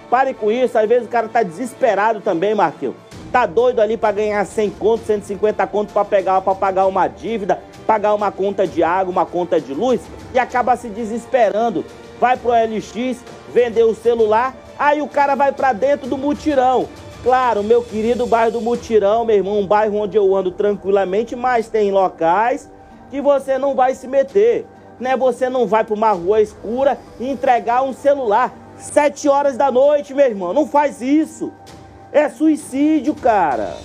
Pare 0.10 0.34
com 0.34 0.52
isso, 0.52 0.78
às 0.78 0.90
vezes 0.90 1.08
o 1.08 1.10
cara 1.10 1.28
tá 1.28 1.44
desesperado 1.44 2.20
também, 2.20 2.56
Marquinhos. 2.56 2.96
Tá 3.32 3.46
doido 3.46 3.80
ali 3.80 3.96
para 3.96 4.12
ganhar 4.12 4.44
100 4.44 4.72
conto, 4.72 5.06
150 5.06 5.68
conto 5.68 5.94
para 5.94 6.04
pegar 6.04 6.42
para 6.42 6.56
pagar 6.56 6.88
uma 6.88 7.08
dívida, 7.08 7.62
pagar 7.86 8.16
uma 8.16 8.32
conta 8.32 8.66
de 8.66 8.82
água, 8.82 9.12
uma 9.12 9.26
conta 9.26 9.62
de 9.62 9.72
luz 9.72 10.02
e 10.34 10.40
acaba 10.40 10.76
se 10.76 10.90
desesperando. 10.90 11.86
Vai 12.20 12.38
pro 12.38 12.50
LX, 12.50 13.24
vender 13.54 13.84
o 13.84 13.94
celular, 13.94 14.56
aí 14.80 15.00
o 15.02 15.08
cara 15.08 15.36
vai 15.36 15.52
para 15.52 15.74
dentro 15.74 16.08
do 16.08 16.18
mutirão. 16.18 16.88
Claro, 17.24 17.62
meu 17.64 17.84
querido 17.84 18.26
bairro 18.26 18.54
do 18.54 18.62
Mutirão, 18.62 19.26
meu 19.26 19.36
irmão, 19.36 19.60
um 19.60 19.68
bairro 19.68 19.98
onde 19.98 20.18
eu 20.18 20.34
ando 20.36 20.52
tranquilamente, 20.52 21.36
mas 21.36 21.68
tem 21.68 21.92
locais 21.92 22.72
que 23.10 23.20
você 23.20 23.58
não 23.58 23.76
vai 23.76 23.94
se 23.94 24.08
meter. 24.08 24.66
né? 25.00 25.16
Você 25.18 25.50
não 25.50 25.66
vai 25.68 25.84
para 25.84 25.96
uma 25.96 26.12
rua 26.12 26.42
escura 26.42 26.98
e 27.20 27.30
entregar 27.30 27.84
um 27.84 27.94
celular. 27.94 28.54
Sete 28.78 29.28
horas 29.28 29.58
da 29.58 29.70
noite, 29.72 30.14
meu 30.14 30.26
irmão. 30.26 30.54
Não 30.54 30.66
faz 30.66 31.02
isso. 31.02 31.52
É 32.12 32.30
suicídio, 32.30 33.14
cara. 33.16 33.76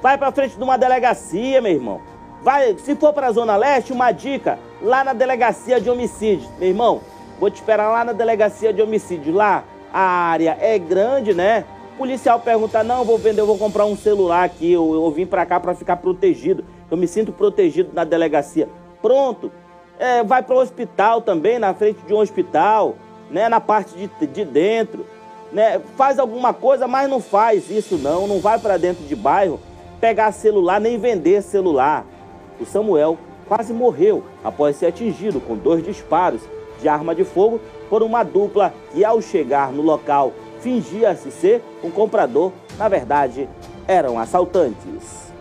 Vai 0.00 0.16
para 0.16 0.30
frente 0.32 0.56
de 0.56 0.62
uma 0.62 0.76
delegacia, 0.76 1.60
meu 1.60 1.72
irmão. 1.72 2.00
Vai, 2.42 2.76
se 2.78 2.94
for 2.94 3.12
para 3.12 3.26
a 3.26 3.32
Zona 3.32 3.56
Leste, 3.56 3.92
uma 3.92 4.12
dica, 4.12 4.58
lá 4.80 5.02
na 5.02 5.12
delegacia 5.12 5.80
de 5.80 5.90
homicídio. 5.90 6.48
Meu 6.58 6.68
irmão, 6.68 7.00
vou 7.40 7.50
te 7.50 7.56
esperar 7.56 7.90
lá 7.90 8.04
na 8.04 8.12
delegacia 8.12 8.72
de 8.72 8.80
homicídio. 8.80 9.34
Lá 9.34 9.64
a 9.92 10.00
área 10.00 10.56
é 10.60 10.78
grande, 10.78 11.34
né? 11.34 11.64
Policial 11.96 12.40
pergunta: 12.40 12.82
"Não, 12.82 13.04
vou 13.04 13.18
vender, 13.18 13.40
eu 13.40 13.46
vou 13.46 13.58
comprar 13.58 13.86
um 13.86 13.96
celular 13.96 14.44
aqui, 14.44 14.72
eu, 14.72 14.94
eu 14.94 15.10
vim 15.10 15.26
para 15.26 15.46
cá 15.46 15.58
para 15.58 15.74
ficar 15.74 15.96
protegido. 15.96 16.64
Eu 16.90 16.96
me 16.96 17.06
sinto 17.06 17.32
protegido 17.32 17.90
na 17.92 18.04
delegacia". 18.04 18.68
Pronto. 19.00 19.50
É, 19.98 20.22
vai 20.22 20.42
para 20.42 20.54
o 20.54 20.58
hospital 20.58 21.22
também, 21.22 21.58
na 21.58 21.72
frente 21.72 22.00
de 22.06 22.12
um 22.12 22.18
hospital, 22.18 22.96
né, 23.30 23.48
na 23.48 23.60
parte 23.60 23.94
de, 23.96 24.26
de 24.26 24.44
dentro, 24.44 25.06
né? 25.50 25.80
Faz 25.96 26.18
alguma 26.18 26.52
coisa, 26.52 26.86
mas 26.86 27.08
não 27.08 27.18
faz 27.18 27.70
isso 27.70 27.96
não, 27.96 28.26
não 28.26 28.40
vai 28.40 28.58
para 28.58 28.76
dentro 28.76 29.04
de 29.04 29.16
bairro 29.16 29.58
pegar 30.00 30.30
celular 30.32 30.78
nem 30.78 30.98
vender 30.98 31.42
celular 31.42 32.04
o 32.60 32.66
Samuel 32.66 33.16
quase 33.48 33.72
morreu 33.72 34.22
após 34.42 34.76
ser 34.76 34.86
atingido 34.86 35.40
com 35.40 35.56
dois 35.56 35.84
disparos 35.84 36.42
de 36.80 36.88
arma 36.88 37.14
de 37.14 37.24
fogo 37.24 37.60
por 37.88 38.02
uma 38.02 38.22
dupla 38.22 38.74
que, 38.92 39.04
ao 39.04 39.20
chegar 39.20 39.72
no 39.72 39.82
local, 39.82 40.32
fingia-se 40.66 41.30
ser 41.30 41.62
um 41.80 41.92
comprador, 41.92 42.52
na 42.76 42.88
verdade, 42.88 43.48
eram 43.86 44.18
assaltantes. 44.18 45.32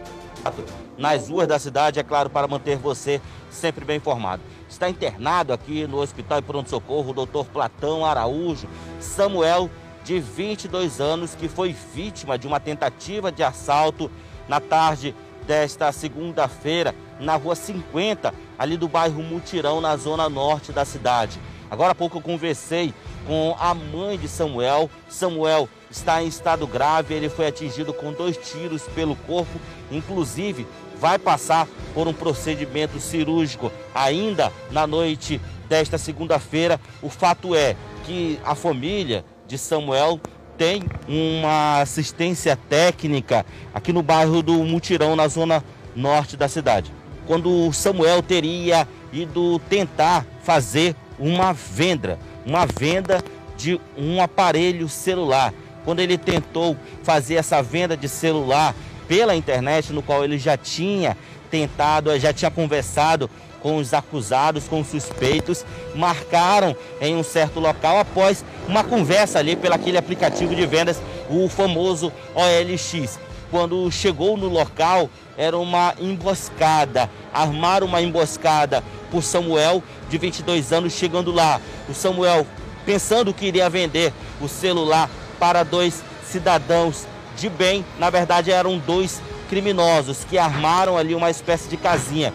Nas 1.00 1.30
ruas 1.30 1.48
da 1.48 1.58
cidade, 1.58 2.00
é 2.00 2.04
claro, 2.04 2.30
para 2.30 2.48
manter 2.48 2.78
você 2.78 3.20
sempre 3.50 3.84
bem 3.84 3.98
informado. 3.98 4.44
Está 4.70 4.88
internado 4.88 5.52
aqui 5.52 5.88
no 5.88 5.98
Hospital 5.98 6.38
e 6.38 6.42
Pronto-Socorro 6.44 7.10
o 7.10 7.14
doutor 7.14 7.48
Platão 7.48 8.06
Araújo 8.06 8.68
Samuel, 9.00 9.68
de 10.04 10.20
22 10.20 11.02
anos, 11.02 11.34
que 11.34 11.48
foi 11.48 11.74
vítima 11.74 12.38
de 12.38 12.46
uma 12.46 12.60
tentativa 12.60 13.32
de 13.32 13.42
assalto 13.42 14.12
na 14.48 14.60
tarde 14.60 15.16
desta 15.48 15.92
segunda-feira 15.92 16.94
na 17.20 17.36
rua 17.36 17.56
50, 17.56 18.32
ali 18.60 18.78
do 18.78 18.88
bairro 18.88 19.24
Mutirão, 19.24 19.82
na 19.82 19.98
zona 19.98 20.30
norte 20.30 20.72
da 20.72 20.86
cidade. 20.86 21.40
Agora 21.72 21.94
há 21.94 21.96
pouco 21.96 22.18
eu 22.18 22.22
conversei 22.22 22.94
com 23.26 23.56
a 23.60 23.74
mãe 23.74 24.18
de 24.18 24.28
Samuel. 24.28 24.90
Samuel 25.10 25.70
está 25.90 26.22
em 26.22 26.28
estado 26.28 26.68
grave, 26.68 27.14
ele 27.14 27.30
foi 27.30 27.48
atingido 27.48 27.94
com 27.94 28.12
dois 28.12 28.38
tiros 28.38 28.84
pelo 28.94 29.16
corpo, 29.16 29.60
inclusive 29.92 30.68
vai 31.00 31.20
passar 31.20 31.68
por 31.94 32.08
um 32.08 32.14
procedimento 32.14 33.00
cirúrgico 33.00 33.72
ainda 33.94 34.52
na 34.72 34.88
noite 34.88 35.42
desta 35.68 35.98
segunda-feira. 35.98 36.80
O 37.02 37.10
fato 37.10 37.56
é 37.56 37.76
que 38.06 38.40
a 38.46 38.56
família 38.56 39.26
de 39.48 39.58
Samuel 39.58 40.20
tem 40.58 40.84
uma 41.08 41.82
assistência 41.82 42.58
técnica 42.70 43.46
aqui 43.74 43.92
no 43.92 44.02
bairro 44.02 44.42
do 44.42 44.54
Mutirão, 44.64 45.16
na 45.16 45.28
zona 45.28 45.64
norte 45.96 46.38
da 46.38 46.48
cidade. 46.48 46.94
Quando 47.28 47.72
Samuel 47.74 48.22
teria 48.22 48.88
ido 49.12 49.60
tentar 49.70 50.26
fazer 50.44 50.96
uma 51.18 51.54
venda, 51.54 52.20
uma 52.46 52.66
venda 52.66 53.24
de 53.58 53.80
um 53.98 54.22
aparelho 54.22 54.88
celular. 54.88 55.54
Quando 55.84 56.00
ele 56.00 56.18
tentou 56.18 56.76
fazer 57.04 57.36
essa 57.36 57.62
venda 57.62 57.96
de 57.96 58.10
celular 58.10 58.76
pela 59.08 59.36
internet, 59.36 59.94
no 59.94 60.02
qual 60.02 60.24
ele 60.24 60.38
já 60.38 60.58
tinha 60.58 61.16
tentado, 61.50 62.18
já 62.20 62.34
tinha 62.34 62.52
conversado 62.52 63.30
com 63.62 63.78
os 63.78 63.94
acusados, 63.94 64.68
com 64.68 64.82
os 64.82 64.88
suspeitos, 64.88 65.66
marcaram 65.96 66.76
em 67.02 67.16
um 67.16 67.24
certo 67.24 67.60
local 67.60 68.00
após 68.00 68.46
uma 68.68 68.84
conversa 68.84 69.40
ali 69.40 69.56
pelo 69.56 69.74
aquele 69.74 69.98
aplicativo 69.98 70.56
de 70.56 70.66
vendas, 70.68 71.02
o 71.30 71.50
famoso 71.50 72.12
OLX. 72.36 73.20
Quando 73.52 73.92
chegou 73.92 74.36
no 74.38 74.48
local, 74.48 75.10
era 75.38 75.58
uma 75.58 75.94
emboscada. 76.00 77.10
Armaram 77.34 77.88
uma 77.88 78.02
emboscada 78.02 78.84
por 79.12 79.24
Samuel, 79.24 79.84
de 80.10 80.18
22 80.18 80.74
anos, 80.74 80.94
chegando 80.94 81.32
lá. 81.32 81.62
O 81.90 81.94
Samuel, 81.94 82.46
pensando 82.86 83.34
que 83.34 83.46
iria 83.46 83.70
vender 83.70 84.14
o 84.42 84.48
celular 84.48 85.10
para 85.40 85.64
dois 85.64 86.04
cidadãos 86.26 87.06
de 87.38 87.50
bem, 87.50 87.86
na 88.00 88.10
verdade 88.10 88.52
eram 88.52 88.78
dois 88.78 89.22
criminosos 89.50 90.24
que 90.24 90.38
armaram 90.38 90.98
ali 90.98 91.14
uma 91.14 91.30
espécie 91.30 91.70
de 91.70 91.78
casinha. 91.78 92.34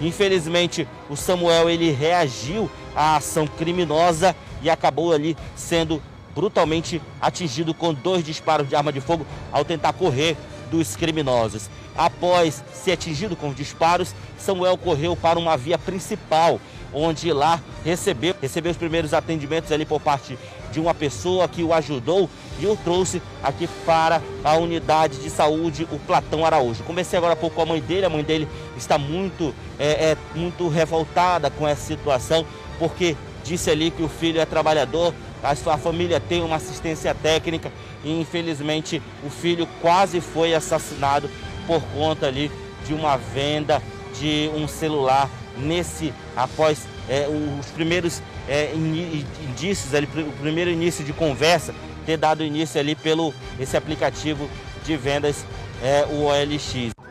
Infelizmente, 0.00 0.86
o 1.08 1.16
Samuel 1.16 1.70
ele 1.70 1.90
reagiu 1.90 2.70
à 2.94 3.16
ação 3.16 3.46
criminosa 3.46 4.34
e 4.62 4.70
acabou 4.70 5.12
ali 5.12 5.36
sendo 5.56 6.02
brutalmente 6.34 7.00
atingido 7.20 7.74
com 7.74 7.92
dois 7.92 8.24
disparos 8.24 8.68
de 8.68 8.74
arma 8.74 8.92
de 8.92 9.00
fogo 9.00 9.26
ao 9.50 9.64
tentar 9.64 9.92
correr 9.92 10.36
dos 10.72 10.96
criminosos. 10.96 11.68
Após 11.94 12.64
ser 12.72 12.92
atingido 12.92 13.36
com 13.36 13.52
disparos, 13.52 14.14
Samuel 14.38 14.78
correu 14.78 15.14
para 15.14 15.38
uma 15.38 15.54
via 15.54 15.76
principal, 15.76 16.58
onde 16.94 17.30
lá 17.30 17.60
recebeu, 17.84 18.34
recebeu 18.40 18.72
os 18.72 18.78
primeiros 18.78 19.12
atendimentos 19.12 19.70
ali 19.70 19.84
por 19.84 20.00
parte 20.00 20.38
de 20.72 20.80
uma 20.80 20.94
pessoa 20.94 21.46
que 21.46 21.62
o 21.62 21.74
ajudou 21.74 22.30
e 22.58 22.66
o 22.66 22.74
trouxe 22.74 23.20
aqui 23.42 23.68
para 23.84 24.22
a 24.42 24.56
unidade 24.56 25.18
de 25.18 25.28
saúde, 25.28 25.86
o 25.92 25.98
Platão 25.98 26.46
Araújo. 26.46 26.82
Comecei 26.84 27.18
agora 27.18 27.34
há 27.34 27.36
pouco 27.36 27.56
com 27.56 27.62
a 27.62 27.66
mãe 27.66 27.80
dele, 27.80 28.06
a 28.06 28.10
mãe 28.10 28.24
dele 28.24 28.48
está 28.74 28.96
muito, 28.96 29.54
é, 29.78 30.12
é, 30.12 30.16
muito 30.34 30.68
revoltada 30.68 31.50
com 31.50 31.68
essa 31.68 31.82
situação, 31.82 32.46
porque 32.78 33.14
disse 33.44 33.70
ali 33.70 33.90
que 33.90 34.02
o 34.02 34.08
filho 34.08 34.40
é 34.40 34.46
trabalhador, 34.46 35.12
a 35.42 35.54
sua 35.54 35.76
família 35.76 36.20
tem 36.20 36.42
uma 36.42 36.56
assistência 36.56 37.14
técnica 37.14 37.72
e 38.04 38.20
infelizmente 38.20 39.02
o 39.24 39.30
filho 39.30 39.66
quase 39.80 40.20
foi 40.20 40.54
assassinado 40.54 41.28
por 41.66 41.82
conta 41.94 42.26
ali 42.26 42.50
de 42.86 42.94
uma 42.94 43.16
venda 43.16 43.82
de 44.18 44.50
um 44.54 44.68
celular 44.68 45.28
nesse 45.56 46.12
após 46.36 46.86
é, 47.08 47.26
os 47.28 47.66
primeiros 47.66 48.22
é, 48.48 48.72
indícios 48.74 49.94
ali, 49.94 50.06
o 50.06 50.32
primeiro 50.40 50.70
início 50.70 51.04
de 51.04 51.12
conversa 51.12 51.74
ter 52.06 52.16
dado 52.16 52.42
início 52.44 52.80
ali 52.80 52.94
pelo 52.94 53.32
esse 53.58 53.76
aplicativo 53.76 54.48
de 54.84 54.96
vendas 54.96 55.44
é, 55.82 56.04
o 56.10 56.24
OLX. 56.24 57.01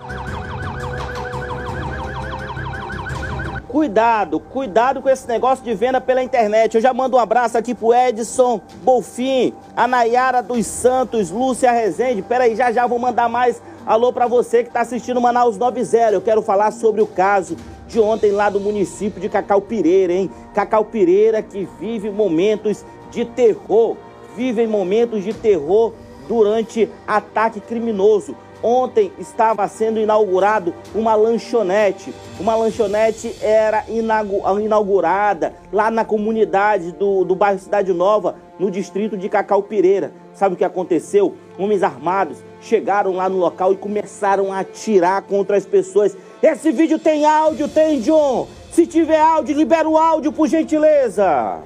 Cuidado, 3.72 4.38
cuidado 4.38 5.02
com 5.02 5.08
esse 5.08 5.26
negócio 5.26 5.64
de 5.64 5.74
venda 5.74 6.02
pela 6.02 6.22
internet. 6.22 6.76
Eu 6.76 6.82
já 6.82 6.94
mando 6.94 7.16
um 7.16 7.20
abraço 7.22 7.58
aqui 7.58 7.74
pro 7.74 7.94
Edson 7.94 8.60
Bolfin, 8.84 9.54
a 9.74 9.88
Nayara 9.88 10.44
dos 10.44 10.68
Santos, 10.68 11.32
Lúcia 11.32 11.72
Rezende. 11.72 12.22
Pera 12.22 12.44
aí, 12.44 12.54
já 12.54 12.70
já 12.74 12.86
vou 12.86 13.00
mandar 13.00 13.30
mais 13.30 13.62
alô 13.86 14.12
para 14.12 14.28
você 14.28 14.62
que 14.62 14.68
está 14.68 14.82
assistindo 14.82 15.22
Manaus 15.22 15.58
90. 15.58 16.12
Eu 16.12 16.20
quero 16.20 16.42
falar 16.42 16.72
sobre 16.72 17.02
o 17.02 17.08
caso 17.08 17.56
de 17.88 17.98
ontem 17.98 18.34
lá 18.34 18.50
do 18.50 18.60
município 18.60 19.22
de 19.22 19.30
Cacau 19.30 19.62
Pireira, 19.62 20.12
hein? 20.12 20.30
Cacau 20.54 20.84
Pireira 20.84 21.42
que 21.42 21.66
vive 21.80 22.10
momentos 22.10 22.84
de 23.10 23.24
terror, 23.24 23.96
vive 24.36 24.68
momentos 24.68 25.24
de 25.24 25.34
terror 25.34 25.94
durante 26.28 26.90
ataque 27.08 27.62
criminoso. 27.62 28.36
Ontem 28.64 29.12
estava 29.18 29.68
sendo 29.68 30.00
inaugurado 30.00 30.74
uma 30.94 31.16
lanchonete. 31.16 32.14
Uma 32.40 32.56
lanchonete 32.56 33.36
era 33.42 33.86
inaugurada 33.88 35.54
lá 35.72 35.90
na 35.90 36.06
comunidade 36.06 36.92
do, 36.92 37.24
do 37.24 37.36
bairro 37.36 37.60
Cidade 37.60 37.92
Nova, 37.92 38.36
no 38.60 38.70
distrito 38.70 39.18
de 39.18 39.28
Cacau 39.30 39.64
Pireira. 39.64 40.12
Sabe 40.34 40.54
o 40.54 40.58
que 40.58 40.64
aconteceu? 40.64 41.36
Homens 41.58 41.84
armados 41.84 42.38
chegaram 42.62 43.14
lá 43.14 43.28
no 43.28 43.38
local 43.38 43.74
e 43.74 43.78
começaram 43.78 44.54
a 44.54 44.60
atirar 44.60 45.24
contra 45.24 45.58
as 45.58 45.66
pessoas. 45.66 46.16
Esse 46.42 46.72
vídeo 46.72 47.00
tem 47.00 47.26
áudio, 47.26 47.68
tem, 47.68 48.00
John? 48.00 48.48
Se 48.72 48.86
tiver 48.86 49.20
áudio, 49.20 49.56
libera 49.56 49.90
o 49.90 49.98
áudio, 49.98 50.32
por 50.32 50.48
gentileza. 50.48 51.60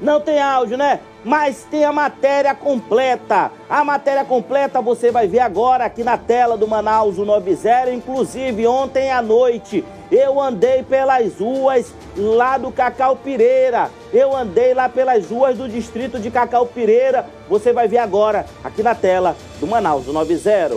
Não 0.00 0.20
tem 0.20 0.40
áudio, 0.40 0.76
né? 0.76 1.00
Mas 1.24 1.66
tem 1.70 1.84
a 1.84 1.92
matéria 1.92 2.54
completa. 2.54 3.50
A 3.68 3.82
matéria 3.82 4.24
completa 4.24 4.80
você 4.80 5.10
vai 5.10 5.26
ver 5.26 5.40
agora 5.40 5.84
aqui 5.84 6.04
na 6.04 6.16
tela 6.16 6.56
do 6.56 6.68
Manaus 6.68 7.16
90. 7.16 7.90
Inclusive, 7.90 8.66
ontem 8.66 9.10
à 9.10 9.20
noite 9.22 9.84
eu 10.10 10.40
andei 10.40 10.82
pelas 10.84 11.38
ruas 11.38 11.92
lá 12.16 12.58
do 12.58 12.70
Cacau 12.70 13.16
Pireira. 13.16 13.90
Eu 14.12 14.36
andei 14.36 14.72
lá 14.72 14.88
pelas 14.88 15.28
ruas 15.30 15.56
do 15.58 15.68
distrito 15.68 16.18
de 16.18 16.30
Cacau 16.30 16.66
Pireira. 16.66 17.26
Você 17.48 17.72
vai 17.72 17.88
ver 17.88 17.98
agora 17.98 18.46
aqui 18.62 18.82
na 18.82 18.94
tela 18.94 19.34
do 19.58 19.66
Manaus 19.66 20.06
90. 20.06 20.76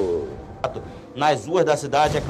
Nas 1.15 1.45
ruas 1.45 1.65
da 1.65 1.77
cidade. 1.77 2.23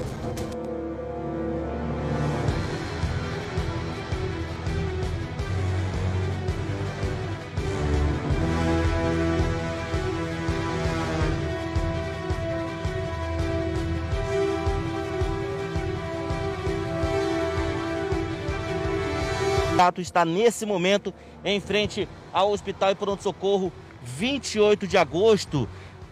O 19.79 20.01
está 20.01 20.25
nesse 20.25 20.65
momento 20.65 21.13
em 21.41 21.61
frente 21.61 22.05
ao 22.33 22.51
Hospital 22.51 22.91
e 22.91 22.95
Pronto-Socorro 22.95 23.71
28 24.03 24.85
de 24.85 24.97
agosto, 24.97 25.69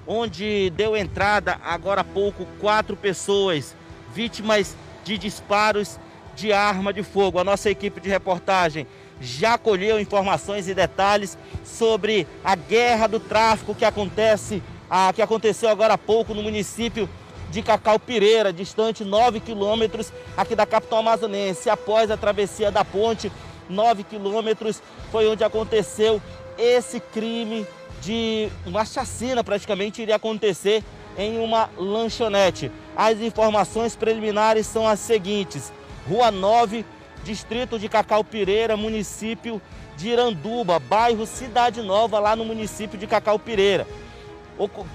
onde 0.08 0.70
deu 0.70 0.96
entrada 0.96 1.60
agora 1.62 2.00
há 2.00 2.04
pouco 2.06 2.48
quatro 2.62 2.96
pessoas 2.96 3.76
vítimas 4.16 4.74
de 5.04 5.18
disparos 5.18 6.00
de 6.34 6.54
arma 6.54 6.94
de 6.94 7.04
fogo. 7.04 7.40
A 7.40 7.44
nossa 7.44 7.70
equipe 7.70 8.00
de 8.00 8.08
reportagem 8.08 8.88
já 9.20 9.58
colheu 9.58 10.00
informações 10.00 10.70
e 10.70 10.74
detalhes 10.74 11.38
sobre 11.66 12.26
a 12.46 12.56
guerra 12.56 13.08
do 13.08 13.20
tráfico 13.20 13.76
que 13.76 13.84
acontece, 13.84 14.64
a, 14.90 15.12
que 15.12 15.22
aconteceu 15.22 15.68
agora 15.68 15.96
há 15.96 15.98
pouco 15.98 16.34
no 16.34 16.42
município 16.42 17.10
de 17.50 17.62
Cacau 17.62 18.00
Pireira, 18.00 18.52
distante 18.52 19.04
9 19.04 19.40
quilômetros 19.40 20.12
aqui 20.36 20.56
da 20.56 20.66
capital 20.66 21.00
amazonense. 21.00 21.70
Após 21.70 22.12
a 22.12 22.18
travessia 22.18 22.72
da 22.72 22.84
ponte, 22.84 23.32
9 23.70 24.04
quilômetros, 24.04 24.82
foi 25.12 25.28
onde 25.28 25.44
aconteceu 25.44 26.22
esse 26.58 27.00
crime 27.00 27.66
de 28.02 28.50
uma 28.66 28.86
chacina, 28.86 29.44
praticamente 29.44 30.02
iria 30.02 30.16
acontecer 30.16 30.84
em 31.18 31.40
uma 31.40 31.70
lanchonete. 31.78 32.72
As 32.96 33.20
informações 33.20 33.96
preliminares 33.96 34.68
são 34.68 34.88
as 34.88 35.00
seguintes: 35.00 35.72
Rua 36.08 36.32
9, 36.32 36.86
distrito 37.24 37.80
de 37.80 37.90
Cacau 37.90 38.24
Pireira, 38.24 38.78
município 38.78 39.62
de 39.96 40.10
Iranduba, 40.10 40.80
bairro 40.80 41.26
Cidade 41.26 41.82
Nova, 41.82 42.20
lá 42.20 42.36
no 42.36 42.46
município 42.46 42.98
de 42.98 43.08
Cacau 43.08 43.40
Pireira. 43.40 43.88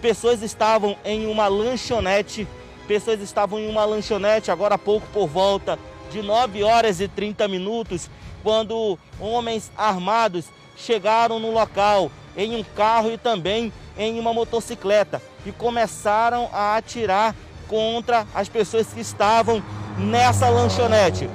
Pessoas 0.01 0.43
estavam 0.43 0.97
em 1.05 1.27
uma 1.27 1.47
lanchonete, 1.49 2.47
pessoas 2.87 3.21
estavam 3.21 3.59
em 3.59 3.69
uma 3.69 3.85
lanchonete 3.85 4.51
agora 4.51 4.75
há 4.75 4.79
pouco 4.79 5.07
por 5.13 5.27
volta 5.29 5.79
de 6.11 6.23
9 6.23 6.63
horas 6.63 7.01
e 7.01 7.09
30 7.09 7.49
minutos, 7.49 8.11
quando 8.43 8.99
homens 9.21 9.71
armados 9.77 10.47
chegaram 10.77 11.39
no 11.39 11.51
local 11.51 12.11
em 12.37 12.57
um 12.57 12.65
carro 12.65 13.11
e 13.11 13.19
também 13.19 13.73
em 13.97 14.19
uma 14.19 14.33
motocicleta 14.33 15.21
e 15.45 15.53
começaram 15.53 16.49
a 16.53 16.77
atirar 16.77 17.35
contra 17.69 18.27
as 18.35 18.49
pessoas 18.49 18.93
que 18.93 19.01
estavam 19.01 19.63
nessa 19.99 20.49
lanchonete. 20.49 21.29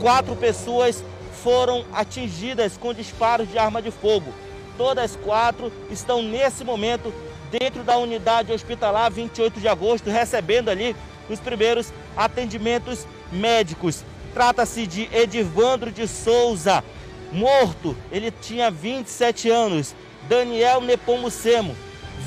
Quatro 0.00 0.36
pessoas 0.36 1.02
foram 1.42 1.84
atingidas 1.92 2.76
com 2.76 2.94
disparos 2.94 3.50
de 3.50 3.58
arma 3.58 3.80
de 3.82 3.90
fogo. 3.90 4.32
Todas 4.76 5.16
quatro 5.16 5.72
estão 5.90 6.22
nesse 6.22 6.64
momento 6.64 7.12
dentro 7.50 7.82
da 7.82 7.96
unidade 7.96 8.52
hospitalar 8.52 9.10
28 9.10 9.60
de 9.60 9.68
agosto, 9.68 10.10
recebendo 10.10 10.68
ali 10.68 10.94
os 11.30 11.40
primeiros 11.40 11.92
atendimentos 12.16 13.06
médicos. 13.32 14.04
Trata-se 14.36 14.86
de 14.86 15.08
Edivandro 15.14 15.90
de 15.90 16.06
Souza, 16.06 16.84
morto, 17.32 17.96
ele 18.12 18.30
tinha 18.30 18.70
27 18.70 19.48
anos. 19.48 19.94
Daniel 20.28 20.82
Nepomucemo, 20.82 21.74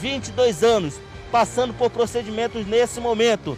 22 0.02 0.64
anos, 0.64 0.96
passando 1.32 1.72
por 1.72 1.92
procedimentos 1.92 2.66
nesse 2.66 3.00
momento. 3.00 3.56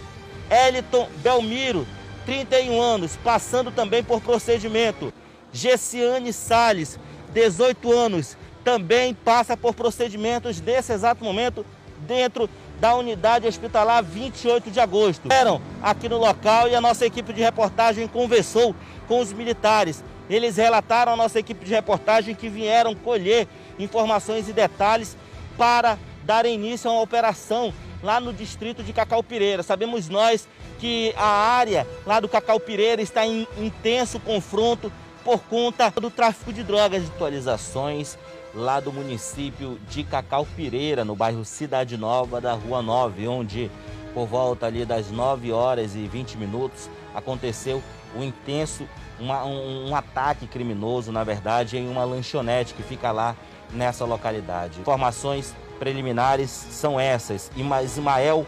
Eliton 0.49 1.07
Belmiro, 1.23 1.87
31 2.25 2.81
anos, 2.81 3.15
passando 3.23 3.71
também 3.71 4.03
por 4.03 4.19
procedimento. 4.19 5.13
Gessiane 5.53 6.33
Sales, 6.33 6.99
18 7.33 7.89
anos, 7.89 8.35
também 8.65 9.13
passa 9.13 9.55
por 9.55 9.73
procedimentos 9.73 10.59
nesse 10.59 10.91
exato 10.91 11.23
momento 11.23 11.65
dentro 12.05 12.49
da 12.81 12.95
unidade 12.95 13.47
hospitalar 13.47 14.03
28 14.03 14.71
de 14.71 14.79
agosto. 14.79 15.31
Eram 15.31 15.61
aqui 15.83 16.09
no 16.09 16.17
local 16.17 16.67
e 16.67 16.75
a 16.75 16.81
nossa 16.81 17.05
equipe 17.05 17.31
de 17.31 17.39
reportagem 17.39 18.07
conversou 18.07 18.75
com 19.07 19.19
os 19.19 19.31
militares. 19.31 20.03
Eles 20.27 20.57
relataram 20.57 21.13
à 21.13 21.15
nossa 21.15 21.39
equipe 21.39 21.63
de 21.63 21.71
reportagem 21.71 22.33
que 22.33 22.49
vieram 22.49 22.95
colher 22.95 23.47
informações 23.77 24.49
e 24.49 24.53
detalhes 24.53 25.15
para 25.55 25.95
dar 26.23 26.43
início 26.47 26.89
a 26.89 26.93
uma 26.93 27.03
operação 27.03 27.71
lá 28.01 28.19
no 28.19 28.33
distrito 28.33 28.81
de 28.81 28.91
Cacau 28.91 29.21
Pireira. 29.21 29.61
Sabemos 29.61 30.09
nós 30.09 30.47
que 30.79 31.13
a 31.15 31.27
área 31.27 31.87
lá 32.03 32.19
do 32.19 32.27
Cacau 32.27 32.59
Pireira 32.59 32.99
está 32.99 33.27
em 33.27 33.47
intenso 33.59 34.19
confronto 34.19 34.91
por 35.23 35.37
conta 35.43 35.91
do 35.91 36.09
tráfico 36.09 36.51
de 36.51 36.63
drogas. 36.63 37.07
Atualizações 37.09 38.17
lá 38.53 38.79
do 38.79 38.91
município 38.91 39.79
de 39.89 40.03
Cacau 40.03 40.45
Pireira, 40.55 41.05
no 41.05 41.15
bairro 41.15 41.45
Cidade 41.45 41.97
Nova 41.97 42.41
da 42.41 42.53
Rua 42.53 42.81
9, 42.81 43.27
onde 43.27 43.71
por 44.13 44.27
volta 44.27 44.65
ali 44.65 44.85
das 44.85 45.09
9 45.09 45.51
horas 45.51 45.95
e 45.95 46.07
20 46.07 46.37
minutos 46.37 46.89
aconteceu 47.15 47.81
um 48.15 48.23
intenso, 48.23 48.87
uma, 49.19 49.45
um, 49.45 49.89
um 49.89 49.95
ataque 49.95 50.47
criminoso, 50.47 51.11
na 51.11 51.23
verdade, 51.23 51.77
em 51.77 51.89
uma 51.89 52.03
lanchonete 52.03 52.73
que 52.73 52.83
fica 52.83 53.11
lá 53.11 53.35
nessa 53.71 54.03
localidade. 54.03 54.81
Informações 54.81 55.55
preliminares 55.79 56.49
são 56.49 56.99
essas. 56.99 57.49
Ismael 57.83 58.45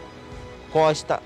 Costa 0.70 1.22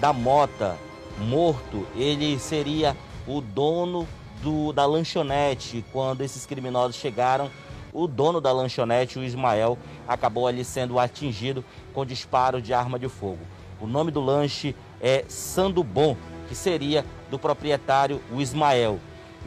da 0.00 0.12
Mota, 0.12 0.76
morto, 1.18 1.86
ele 1.96 2.38
seria 2.38 2.96
o 3.26 3.40
dono 3.40 4.06
do, 4.42 4.72
da 4.72 4.86
lanchonete 4.86 5.84
quando 5.92 6.22
esses 6.22 6.46
criminosos 6.46 6.96
chegaram 6.96 7.50
o 7.92 8.06
dono 8.06 8.40
da 8.40 8.52
lanchonete, 8.52 9.18
o 9.18 9.24
Ismael, 9.24 9.78
acabou 10.06 10.46
ali 10.46 10.64
sendo 10.64 10.98
atingido 10.98 11.64
com 11.92 12.04
disparo 12.04 12.60
de 12.60 12.72
arma 12.72 12.98
de 12.98 13.08
fogo. 13.08 13.40
O 13.80 13.86
nome 13.86 14.10
do 14.10 14.20
lanche 14.20 14.74
é 15.00 15.24
Sandubom, 15.28 16.16
que 16.48 16.54
seria 16.54 17.04
do 17.30 17.38
proprietário, 17.38 18.20
o 18.32 18.40
Ismael. 18.40 18.98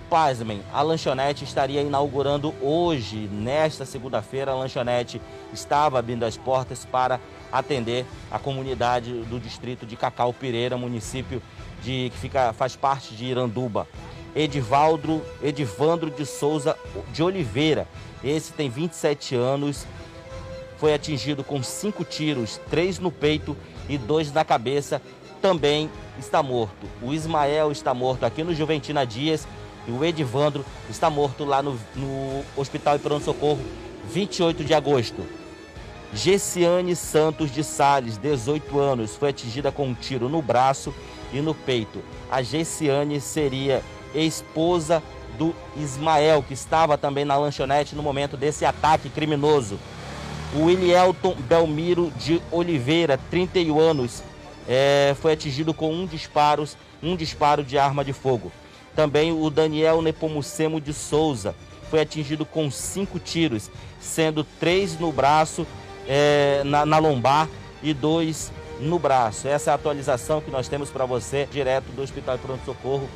Pasmem, 0.09 0.61
a 0.73 0.81
lanchonete 0.81 1.43
estaria 1.43 1.81
inaugurando 1.81 2.53
hoje, 2.61 3.29
nesta 3.31 3.85
segunda-feira, 3.85 4.51
a 4.51 4.55
lanchonete 4.55 5.21
estava 5.53 5.99
abrindo 5.99 6.23
as 6.23 6.35
portas 6.35 6.83
para 6.83 7.19
atender 7.51 8.05
a 8.29 8.37
comunidade 8.37 9.13
do 9.23 9.39
distrito 9.39 9.85
de 9.85 9.95
Cacau 9.95 10.33
Pireira, 10.33 10.77
município 10.77 11.41
de, 11.81 12.09
que 12.11 12.17
fica, 12.17 12.53
faz 12.53 12.75
parte 12.75 13.15
de 13.15 13.25
Iranduba. 13.25 13.87
Edivaldo, 14.35 15.21
Edivandro 15.41 16.09
de 16.09 16.25
Souza 16.25 16.77
de 17.11 17.21
Oliveira. 17.23 17.87
Esse 18.23 18.53
tem 18.53 18.69
27 18.69 19.35
anos, 19.35 19.85
foi 20.77 20.93
atingido 20.93 21.43
com 21.43 21.61
cinco 21.61 22.03
tiros, 22.03 22.59
três 22.69 22.99
no 22.99 23.11
peito 23.11 23.55
e 23.89 23.97
dois 23.97 24.31
na 24.31 24.43
cabeça. 24.43 25.01
Também 25.41 25.89
está 26.19 26.41
morto. 26.41 26.87
O 27.01 27.13
Ismael 27.13 27.71
está 27.71 27.93
morto 27.93 28.25
aqui 28.25 28.43
no 28.43 28.53
Juventina 28.53 29.05
Dias 29.05 29.47
e 29.87 29.91
o 29.91 30.03
Edivandro 30.05 30.63
está 30.89 31.09
morto 31.09 31.43
lá 31.43 31.61
no, 31.61 31.77
no 31.95 32.43
Hospital 32.55 32.97
de 32.97 33.03
Pronto 33.03 33.25
Socorro, 33.25 33.61
28 34.11 34.63
de 34.63 34.73
agosto. 34.73 35.25
Gessiane 36.13 36.95
Santos 36.95 37.51
de 37.51 37.63
Sales, 37.63 38.17
18 38.17 38.77
anos, 38.79 39.15
foi 39.15 39.29
atingida 39.29 39.71
com 39.71 39.87
um 39.87 39.93
tiro 39.93 40.27
no 40.27 40.41
braço 40.41 40.93
e 41.31 41.39
no 41.39 41.55
peito. 41.55 42.03
A 42.29 42.41
Gessiane 42.41 43.21
seria 43.21 43.81
esposa 44.13 45.01
do 45.37 45.55
Ismael, 45.75 46.43
que 46.43 46.53
estava 46.53 46.97
também 46.97 47.25
na 47.25 47.37
lanchonete 47.37 47.95
no 47.95 48.03
momento 48.03 48.37
desse 48.37 48.65
ataque 48.65 49.09
criminoso. 49.09 49.79
O 50.53 50.65
Willielton 50.65 51.35
Belmiro 51.35 52.11
de 52.17 52.41
Oliveira, 52.51 53.17
31 53.29 53.79
anos, 53.79 54.21
é, 54.67 55.15
foi 55.21 55.33
atingido 55.33 55.73
com 55.73 55.93
um 55.93 56.05
disparo, 56.05 56.67
um 57.01 57.15
disparo 57.15 57.63
de 57.63 57.77
arma 57.77 58.03
de 58.03 58.13
fogo. 58.13 58.51
Também 58.95 59.31
o 59.31 59.49
Daniel 59.49 60.01
Nepomucemo 60.01 60.81
de 60.81 60.93
Souza 60.93 61.55
foi 61.89 62.01
atingido 62.01 62.45
com 62.45 62.69
cinco 62.69 63.17
tiros, 63.17 63.71
sendo 63.99 64.43
três 64.43 64.99
no 64.99 65.11
braço, 65.11 65.65
é, 66.07 66.61
na, 66.65 66.85
na 66.85 66.97
lombar 66.97 67.47
e 67.81 67.93
dois 67.93 68.51
no 68.79 68.99
braço. 68.99 69.47
Essa 69.47 69.69
é 69.69 69.73
a 69.73 69.75
atualização 69.75 70.41
que 70.41 70.51
nós 70.51 70.67
temos 70.67 70.89
para 70.89 71.05
você, 71.05 71.47
direto 71.51 71.85
do 71.95 72.01
Hospital 72.01 72.37
de 72.37 72.43
Pronto 72.43 72.65
Socorro 72.65 73.09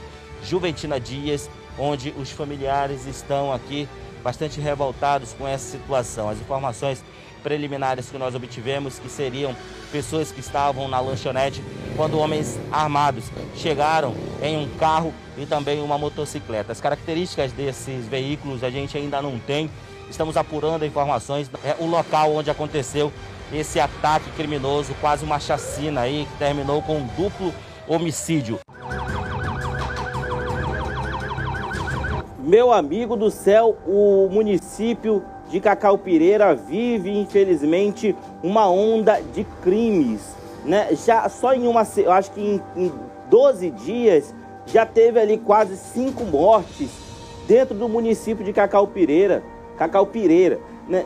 Juventina 0.46 1.00
Dias, 1.00 1.50
onde 1.78 2.14
os 2.18 2.32
familiares 2.32 3.06
estão 3.06 3.52
aqui 3.52 3.88
bastante 4.24 4.60
revoltados 4.60 5.34
com 5.34 5.48
essa 5.48 5.78
situação. 5.78 6.30
As 6.30 6.40
informações 6.40 7.04
preliminares 7.44 8.10
que 8.10 8.18
nós 8.18 8.34
obtivemos 8.34 8.98
que 8.98 9.08
seriam 9.08 9.56
pessoas 9.92 10.32
que 10.32 10.40
estavam 10.40 10.88
na 10.88 11.00
lanchonete 11.00 11.64
quando 11.96 12.18
homens 12.18 12.60
armados 12.72 13.26
chegaram 13.56 14.16
em 14.42 14.58
um 14.58 14.68
carro 14.78 15.14
e 15.38 15.46
também 15.46 15.80
uma 15.82 15.98
motocicleta. 15.98 16.72
As 16.72 16.82
características 16.82 17.52
desses 17.52 18.08
veículos 18.08 18.64
a 18.64 18.70
gente 18.70 18.98
ainda 18.98 19.22
não 19.22 19.38
tem. 19.38 19.70
Estamos 20.10 20.38
apurando 20.38 20.86
informações. 20.86 21.50
É 21.64 21.76
o 21.80 21.86
local 21.86 22.34
onde 22.34 22.50
aconteceu 22.50 23.14
esse 23.54 23.80
ataque 23.80 24.30
criminoso, 24.32 24.96
quase 25.00 25.24
uma 25.24 25.40
chacina 25.40 26.02
aí 26.02 26.28
que 26.32 26.38
terminou 26.38 26.82
com 26.82 26.98
um 26.98 27.08
duplo 27.16 27.54
homicídio. 27.88 28.60
Meu 32.46 32.72
amigo 32.72 33.16
do 33.16 33.32
céu, 33.32 33.76
o 33.88 34.30
município 34.32 35.24
de 35.50 35.60
Cacau 35.60 35.98
Pireira 35.98 36.54
vive, 36.54 37.10
infelizmente, 37.10 38.16
uma 38.44 38.70
onda 38.70 39.20
de 39.34 39.44
crimes. 39.64 40.22
Né? 40.64 40.90
Já 40.92 41.28
só 41.28 41.56
em 41.56 41.66
uma, 41.66 41.82
eu 41.98 42.12
acho 42.12 42.30
que 42.30 42.40
em, 42.40 42.62
em 42.76 42.92
12 43.32 43.72
dias 43.72 44.36
já 44.68 44.86
teve 44.86 45.20
ali 45.20 45.40
quase 45.40 45.76
cinco 45.76 46.24
mortes 46.24 46.92
dentro 47.48 47.74
do 47.74 47.90
município 47.90 48.46
de 48.46 48.54
Cacau 48.54 48.86
Pireira, 48.86 49.44
Cacau 49.76 50.06
Pireira, 50.06 50.60
né? 50.88 51.04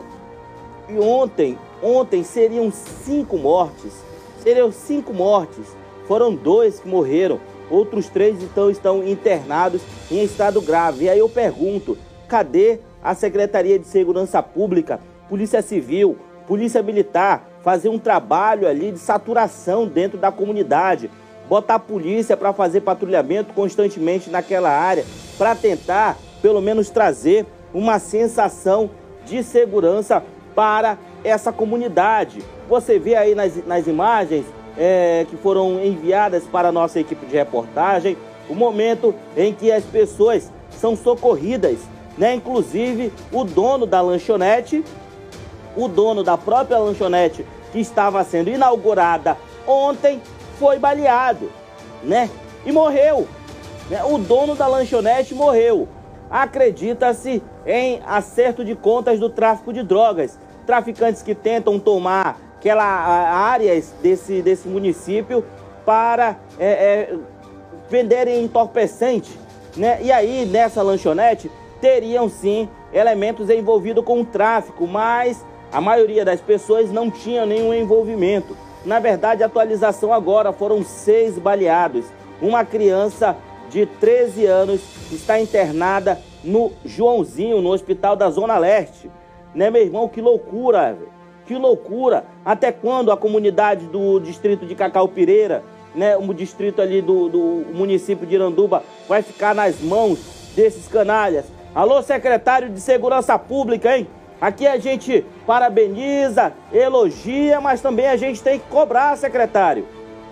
E 0.90 0.98
ontem, 0.98 1.58
ontem 1.82 2.22
seriam 2.22 2.70
cinco 2.70 3.38
mortes, 3.38 3.94
seriam 4.40 4.70
cinco 4.70 5.14
mortes. 5.14 5.74
Foram 6.06 6.34
dois 6.34 6.80
que 6.80 6.88
morreram, 6.88 7.40
outros 7.70 8.08
três 8.08 8.42
então 8.42 8.70
estão 8.70 9.06
internados 9.06 9.80
em 10.10 10.22
estado 10.22 10.60
grave. 10.60 11.04
E 11.04 11.08
aí 11.08 11.18
eu 11.18 11.28
pergunto, 11.28 11.96
cadê 12.28 12.80
a 13.02 13.14
Secretaria 13.14 13.78
de 13.78 13.86
Segurança 13.86 14.42
Pública, 14.42 15.00
Polícia 15.28 15.62
Civil, 15.62 16.18
Polícia 16.46 16.82
Militar, 16.82 17.48
fazer 17.62 17.88
um 17.88 17.98
trabalho 17.98 18.66
ali 18.66 18.90
de 18.90 18.98
saturação 18.98 19.86
dentro 19.86 20.18
da 20.18 20.32
comunidade, 20.32 21.10
botar 21.48 21.76
a 21.76 21.78
polícia 21.78 22.36
para 22.36 22.52
fazer 22.52 22.80
patrulhamento 22.80 23.52
constantemente 23.54 24.30
naquela 24.30 24.70
área, 24.70 25.04
para 25.38 25.54
tentar 25.54 26.16
pelo 26.42 26.60
menos 26.60 26.90
trazer 26.90 27.46
uma 27.72 27.98
sensação 27.98 28.90
de 29.24 29.42
segurança 29.42 30.22
para 30.54 30.98
essa 31.22 31.52
comunidade. 31.52 32.42
Você 32.68 32.98
vê 32.98 33.14
aí 33.14 33.34
nas, 33.34 33.64
nas 33.66 33.86
imagens 33.86 34.44
é, 34.78 35.26
que 35.28 35.36
foram 35.36 35.82
enviadas 35.82 36.44
para 36.44 36.68
a 36.68 36.72
nossa 36.72 37.00
equipe 37.00 37.26
de 37.26 37.36
reportagem 37.36 38.16
o 38.48 38.54
momento 38.54 39.14
em 39.36 39.54
que 39.54 39.70
as 39.70 39.84
pessoas 39.84 40.50
são 40.70 40.96
socorridas, 40.96 41.78
né? 42.18 42.34
Inclusive 42.34 43.12
o 43.32 43.44
dono 43.44 43.86
da 43.86 44.00
lanchonete, 44.00 44.84
o 45.76 45.86
dono 45.86 46.24
da 46.24 46.36
própria 46.36 46.78
lanchonete 46.78 47.46
que 47.72 47.78
estava 47.78 48.24
sendo 48.24 48.50
inaugurada 48.50 49.36
ontem 49.66 50.20
foi 50.58 50.78
baleado, 50.78 51.50
né? 52.02 52.28
E 52.66 52.72
morreu. 52.72 53.28
Né? 53.88 54.02
O 54.04 54.18
dono 54.18 54.54
da 54.56 54.66
lanchonete 54.66 55.34
morreu 55.34 55.88
acredita-se 56.28 57.42
em 57.64 58.00
acerto 58.06 58.64
de 58.64 58.74
contas 58.74 59.18
do 59.18 59.30
tráfico 59.30 59.72
de 59.72 59.82
drogas. 59.82 60.38
Traficantes 60.66 61.22
que 61.22 61.34
tentam 61.34 61.78
tomar 61.78 62.38
aquelas 62.60 62.84
áreas 62.84 63.94
desse, 64.02 64.42
desse 64.42 64.68
município 64.68 65.42
para 65.86 66.36
é, 66.58 66.68
é, 66.68 67.18
venderem 67.88 68.44
entorpecente. 68.44 69.30
Né? 69.74 69.98
E 70.02 70.12
aí, 70.12 70.44
nessa 70.44 70.82
lanchonete, 70.82 71.50
teriam 71.80 72.28
sim 72.28 72.68
elementos 72.92 73.48
envolvidos 73.48 74.04
com 74.04 74.20
o 74.20 74.24
tráfico, 74.26 74.86
mas 74.86 75.42
a 75.72 75.80
maioria 75.80 76.22
das 76.22 76.40
pessoas 76.40 76.92
não 76.92 77.10
tinha 77.10 77.46
nenhum 77.46 77.72
envolvimento. 77.72 78.54
Na 78.84 78.98
verdade, 78.98 79.42
atualização 79.42 80.12
agora 80.12 80.52
foram 80.52 80.84
seis 80.84 81.38
baleados. 81.38 82.04
Uma 82.42 82.62
criança 82.64 83.36
de 83.70 83.86
13 83.86 84.44
anos, 84.46 84.80
está 85.10 85.40
internada 85.40 86.20
no 86.44 86.72
Joãozinho, 86.84 87.62
no 87.62 87.70
hospital 87.70 88.16
da 88.16 88.28
Zona 88.28 88.58
Leste. 88.58 89.10
Né, 89.54 89.70
meu 89.70 89.82
irmão? 89.82 90.08
Que 90.08 90.20
loucura, 90.20 90.98
que 91.46 91.54
loucura. 91.54 92.24
Até 92.44 92.72
quando 92.72 93.10
a 93.10 93.16
comunidade 93.16 93.86
do 93.86 94.20
distrito 94.20 94.66
de 94.66 94.74
Cacau 94.74 95.08
Pireira, 95.08 95.62
né, 95.94 96.16
o 96.16 96.32
distrito 96.32 96.80
ali 96.80 97.02
do, 97.02 97.28
do 97.28 97.64
município 97.72 98.26
de 98.26 98.34
Iranduba, 98.34 98.82
vai 99.08 99.22
ficar 99.22 99.54
nas 99.54 99.80
mãos 99.80 100.52
desses 100.54 100.86
canalhas? 100.88 101.46
Alô, 101.74 102.02
secretário 102.02 102.68
de 102.68 102.80
Segurança 102.80 103.38
Pública, 103.38 103.96
hein? 103.96 104.06
Aqui 104.40 104.66
a 104.66 104.78
gente 104.78 105.24
parabeniza, 105.46 106.52
elogia, 106.72 107.60
mas 107.60 107.80
também 107.80 108.08
a 108.08 108.16
gente 108.16 108.42
tem 108.42 108.58
que 108.58 108.66
cobrar, 108.68 109.16
secretário. 109.16 109.86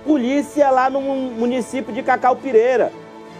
Polícia 0.04 0.70
lá 0.70 0.88
no 0.88 1.00
município 1.00 1.92
de 1.92 2.02
Cacau 2.02 2.36
Pireira 2.36 2.90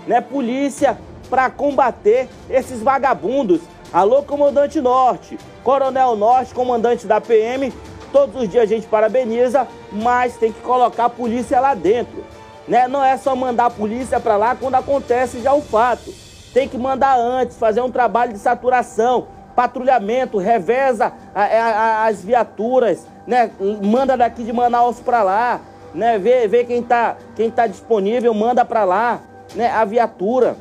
né, 0.09 0.21
polícia 0.23 0.99
para 1.29 1.51
combater 1.51 2.29
esses 2.49 2.83
vagabundos. 2.83 3.61
Alô, 3.91 4.23
comandante 4.23 4.83
Norte, 4.83 5.39
Coronel 5.65 6.15
Norte, 6.15 6.53
comandante 6.53 7.07
da 7.07 7.23
PM. 7.23 7.73
Todos 8.13 8.43
os 8.43 8.49
dias 8.49 8.65
a 8.65 8.67
gente 8.67 8.87
parabeniza, 8.87 9.67
mas 9.91 10.37
tem 10.37 10.53
que 10.53 10.61
colocar 10.61 11.07
a 11.07 11.11
polícia 11.11 11.59
lá 11.59 11.75
dentro. 11.75 12.23
Né? 12.67 12.87
Não 12.87 13.03
é 13.03 13.17
só 13.17 13.35
mandar 13.35 13.67
a 13.67 13.71
polícia 13.71 14.21
para 14.21 14.37
lá 14.37 14.55
quando 14.55 14.75
acontece 14.75 15.41
já 15.41 15.55
o 15.55 15.63
fato. 15.63 16.13
Tem 16.53 16.69
que 16.69 16.77
mandar 16.77 17.19
antes, 17.19 17.57
fazer 17.57 17.81
um 17.81 17.91
trabalho 17.91 18.35
de 18.35 18.39
saturação, 18.39 19.29
patrulhamento, 19.57 20.37
reveza 20.37 21.11
a, 21.35 21.43
a, 21.43 22.07
as 22.07 22.23
viaturas, 22.23 23.07
né? 23.27 23.51
Manda 23.83 24.19
daqui 24.19 24.45
de 24.45 24.53
Manaus 24.53 25.01
para 25.01 25.23
lá, 25.23 25.61
né? 25.95 26.19
Vê, 26.19 26.47
vê 26.47 26.63
quem 26.65 26.81
está 26.81 27.17
quem 27.35 27.51
tá 27.51 27.67
disponível, 27.67 28.35
manda 28.35 28.67
para 28.67 28.85
lá 28.85 29.21
né, 29.55 29.71
a 29.71 29.85
viatura 29.85 30.57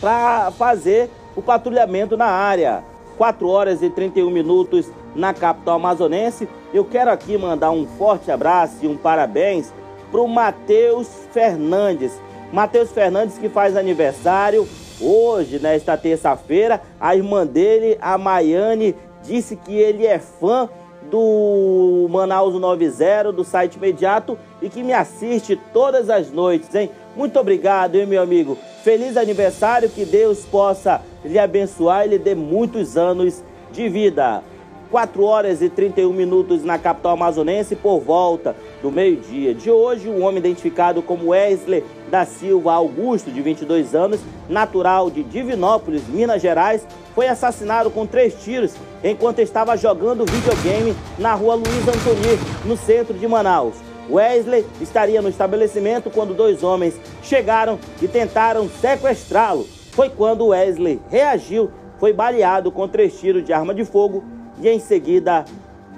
para 0.00 0.50
fazer 0.52 1.10
o 1.36 1.42
patrulhamento 1.42 2.16
na 2.16 2.26
área. 2.26 2.82
4 3.16 3.48
horas 3.48 3.82
e 3.82 3.88
31 3.88 4.30
minutos 4.30 4.90
na 5.14 5.32
capital 5.32 5.76
amazonense. 5.76 6.48
Eu 6.72 6.84
quero 6.84 7.10
aqui 7.10 7.38
mandar 7.38 7.70
um 7.70 7.86
forte 7.86 8.30
abraço 8.30 8.76
e 8.82 8.88
um 8.88 8.96
parabéns 8.96 9.72
para 10.10 10.20
o 10.20 10.28
Matheus 10.28 11.08
Fernandes. 11.32 12.20
Matheus 12.52 12.90
Fernandes 12.90 13.38
que 13.38 13.48
faz 13.48 13.76
aniversário 13.76 14.68
hoje, 15.00 15.58
nesta 15.58 15.96
terça-feira. 15.96 16.82
A 17.00 17.16
irmã 17.16 17.46
dele, 17.46 17.96
a 18.00 18.18
Maiane, 18.18 18.94
disse 19.22 19.56
que 19.56 19.74
ele 19.74 20.06
é 20.06 20.18
fã 20.18 20.68
do 21.10 22.06
Manaus 22.10 22.54
90, 22.54 23.32
do 23.32 23.44
site 23.44 23.76
imediato 23.76 24.38
e 24.60 24.68
que 24.68 24.82
me 24.82 24.92
assiste 24.92 25.56
todas 25.72 26.10
as 26.10 26.30
noites, 26.30 26.74
hein? 26.74 26.90
Muito 27.16 27.40
obrigado, 27.40 27.94
hein, 27.94 28.04
meu 28.04 28.20
amigo? 28.20 28.58
Feliz 28.84 29.16
aniversário, 29.16 29.88
que 29.88 30.04
Deus 30.04 30.44
possa 30.44 31.00
lhe 31.24 31.38
abençoar 31.38 32.04
e 32.04 32.10
lhe 32.10 32.18
dê 32.18 32.34
muitos 32.34 32.94
anos 32.94 33.42
de 33.72 33.88
vida. 33.88 34.42
4 34.90 35.24
horas 35.24 35.62
e 35.62 35.70
31 35.70 36.12
minutos 36.12 36.62
na 36.62 36.78
capital 36.78 37.12
amazonense 37.12 37.74
por 37.74 38.00
volta 38.00 38.54
do 38.82 38.92
meio-dia 38.92 39.54
de 39.54 39.70
hoje. 39.70 40.10
Um 40.10 40.22
homem 40.22 40.38
identificado 40.38 41.00
como 41.00 41.30
Wesley 41.30 41.82
da 42.10 42.26
Silva 42.26 42.74
Augusto, 42.74 43.30
de 43.30 43.40
22 43.40 43.94
anos, 43.94 44.20
natural 44.46 45.10
de 45.10 45.22
Divinópolis, 45.22 46.06
Minas 46.06 46.42
Gerais, 46.42 46.86
foi 47.14 47.28
assassinado 47.28 47.90
com 47.90 48.06
três 48.06 48.34
tiros 48.44 48.74
enquanto 49.02 49.38
estava 49.38 49.74
jogando 49.74 50.30
videogame 50.30 50.94
na 51.18 51.32
rua 51.32 51.54
Luiz 51.54 51.88
Antoni, 51.88 52.38
no 52.66 52.76
centro 52.76 53.14
de 53.14 53.26
Manaus. 53.26 53.85
Wesley 54.08 54.66
estaria 54.80 55.20
no 55.20 55.28
estabelecimento 55.28 56.10
quando 56.10 56.34
dois 56.34 56.62
homens 56.62 56.98
chegaram 57.22 57.78
e 58.00 58.08
tentaram 58.08 58.68
sequestrá-lo. 58.68 59.64
Foi 59.92 60.10
quando 60.10 60.48
Wesley 60.48 61.00
reagiu, 61.08 61.70
foi 61.98 62.12
baleado 62.12 62.70
com 62.70 62.86
três 62.86 63.18
tiros 63.18 63.44
de 63.44 63.52
arma 63.52 63.74
de 63.74 63.84
fogo 63.84 64.24
e 64.60 64.68
em 64.68 64.78
seguida 64.78 65.44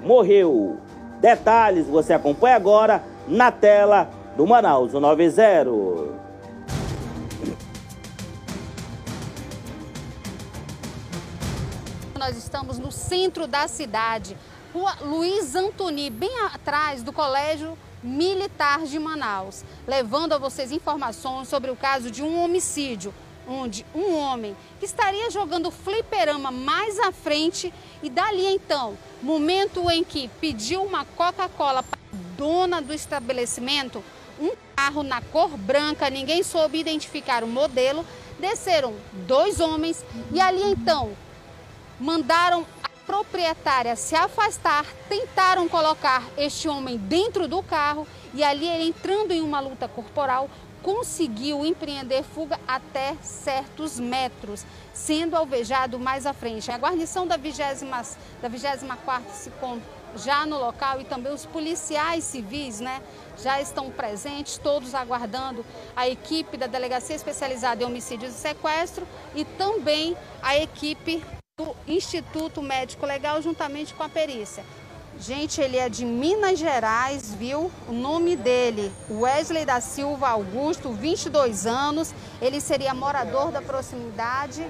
morreu. 0.01 0.77
Detalhes 1.19 1.87
você 1.87 2.13
acompanha 2.13 2.55
agora 2.55 3.03
na 3.27 3.51
tela 3.51 4.09
do 4.35 4.47
Manaus 4.47 4.93
90. 4.93 5.69
Nós 12.17 12.37
estamos 12.37 12.77
no 12.79 12.91
centro 12.91 13.47
da 13.47 13.67
cidade, 13.67 14.37
Rua 14.73 14.93
Luiz 15.01 15.55
Antoni, 15.55 16.09
bem 16.09 16.31
atrás 16.53 17.01
do 17.01 17.11
Colégio 17.11 17.77
Militar 18.01 18.83
de 18.83 18.97
Manaus, 18.97 19.63
levando 19.87 20.33
a 20.33 20.37
vocês 20.37 20.71
informações 20.71 21.47
sobre 21.47 21.69
o 21.69 21.75
caso 21.75 22.09
de 22.09 22.23
um 22.23 22.41
homicídio, 22.43 23.13
onde 23.47 23.85
um 23.93 24.15
homem 24.15 24.55
que 24.79 24.85
estaria 24.85 25.29
jogando 25.31 25.71
fliperama 25.71 26.51
mais 26.51 26.99
à 26.99 27.11
frente 27.11 27.73
e 28.01 28.09
dali 28.09 28.45
então, 28.45 28.97
momento 29.21 29.89
em 29.89 30.03
que 30.03 30.29
pediu 30.39 30.83
uma 30.83 31.03
Coca-Cola 31.03 31.83
para 31.83 31.99
a 31.99 32.17
dona 32.37 32.81
do 32.81 32.93
estabelecimento, 32.93 34.03
um 34.39 34.51
carro 34.75 35.03
na 35.03 35.21
cor 35.21 35.49
branca, 35.57 36.09
ninguém 36.09 36.43
soube 36.43 36.79
identificar 36.79 37.43
o 37.43 37.47
modelo, 37.47 38.05
desceram 38.39 38.93
dois 39.27 39.59
homens 39.59 40.05
e 40.31 40.39
ali 40.39 40.63
então 40.63 41.11
mandaram 41.99 42.65
proprietária 43.09 43.95
se 43.95 44.13
afastar, 44.13 44.85
tentaram 45.09 45.67
colocar 45.67 46.23
este 46.37 46.69
homem 46.69 46.95
dentro 46.95 47.47
do 47.47 47.63
carro 47.63 48.05
e 48.35 48.43
ali 48.43 48.67
ele 48.67 48.89
entrando 48.89 49.31
em 49.31 49.41
uma 49.41 49.59
luta 49.59 49.87
corporal 49.87 50.47
conseguiu 50.83 51.65
empreender 51.65 52.21
fuga 52.21 52.59
até 52.67 53.15
certos 53.15 53.99
metros, 53.99 54.63
sendo 54.93 55.35
alvejado 55.35 55.97
mais 55.97 56.27
à 56.27 56.33
frente. 56.33 56.69
A 56.69 56.77
guarnição 56.77 57.25
da 57.25 57.35
20 57.35 57.57
da 58.43 58.47
24 58.47 59.33
se 59.33 59.51
já 60.15 60.45
no 60.45 60.59
local 60.59 61.01
e 61.01 61.03
também 61.03 61.33
os 61.33 61.47
policiais 61.47 62.23
civis, 62.23 62.79
né, 62.79 63.01
já 63.41 63.59
estão 63.59 63.89
presentes, 63.89 64.59
todos 64.59 64.93
aguardando 64.93 65.65
a 65.95 66.07
equipe 66.07 66.57
da 66.57 66.67
Delegacia 66.67 67.15
Especializada 67.15 67.81
em 67.81 67.87
Homicídios 67.87 68.35
e 68.35 68.37
Sequestro 68.37 69.07
e 69.33 69.43
também 69.43 70.15
a 70.43 70.55
equipe 70.55 71.23
do 71.59 71.75
Instituto 71.85 72.61
Médico 72.61 73.05
Legal 73.05 73.41
juntamente 73.41 73.93
com 73.93 74.01
a 74.01 74.07
perícia. 74.07 74.63
Gente, 75.19 75.59
ele 75.59 75.75
é 75.75 75.89
de 75.89 76.05
Minas 76.05 76.57
Gerais, 76.57 77.35
viu? 77.35 77.69
O 77.89 77.91
nome 77.91 78.37
dele, 78.37 78.89
Wesley 79.11 79.65
da 79.65 79.81
Silva 79.81 80.29
Augusto, 80.29 80.93
22 80.93 81.67
anos. 81.67 82.15
Ele 82.41 82.61
seria 82.61 82.93
morador 82.93 83.51
da 83.51 83.61
proximidade. 83.61 84.65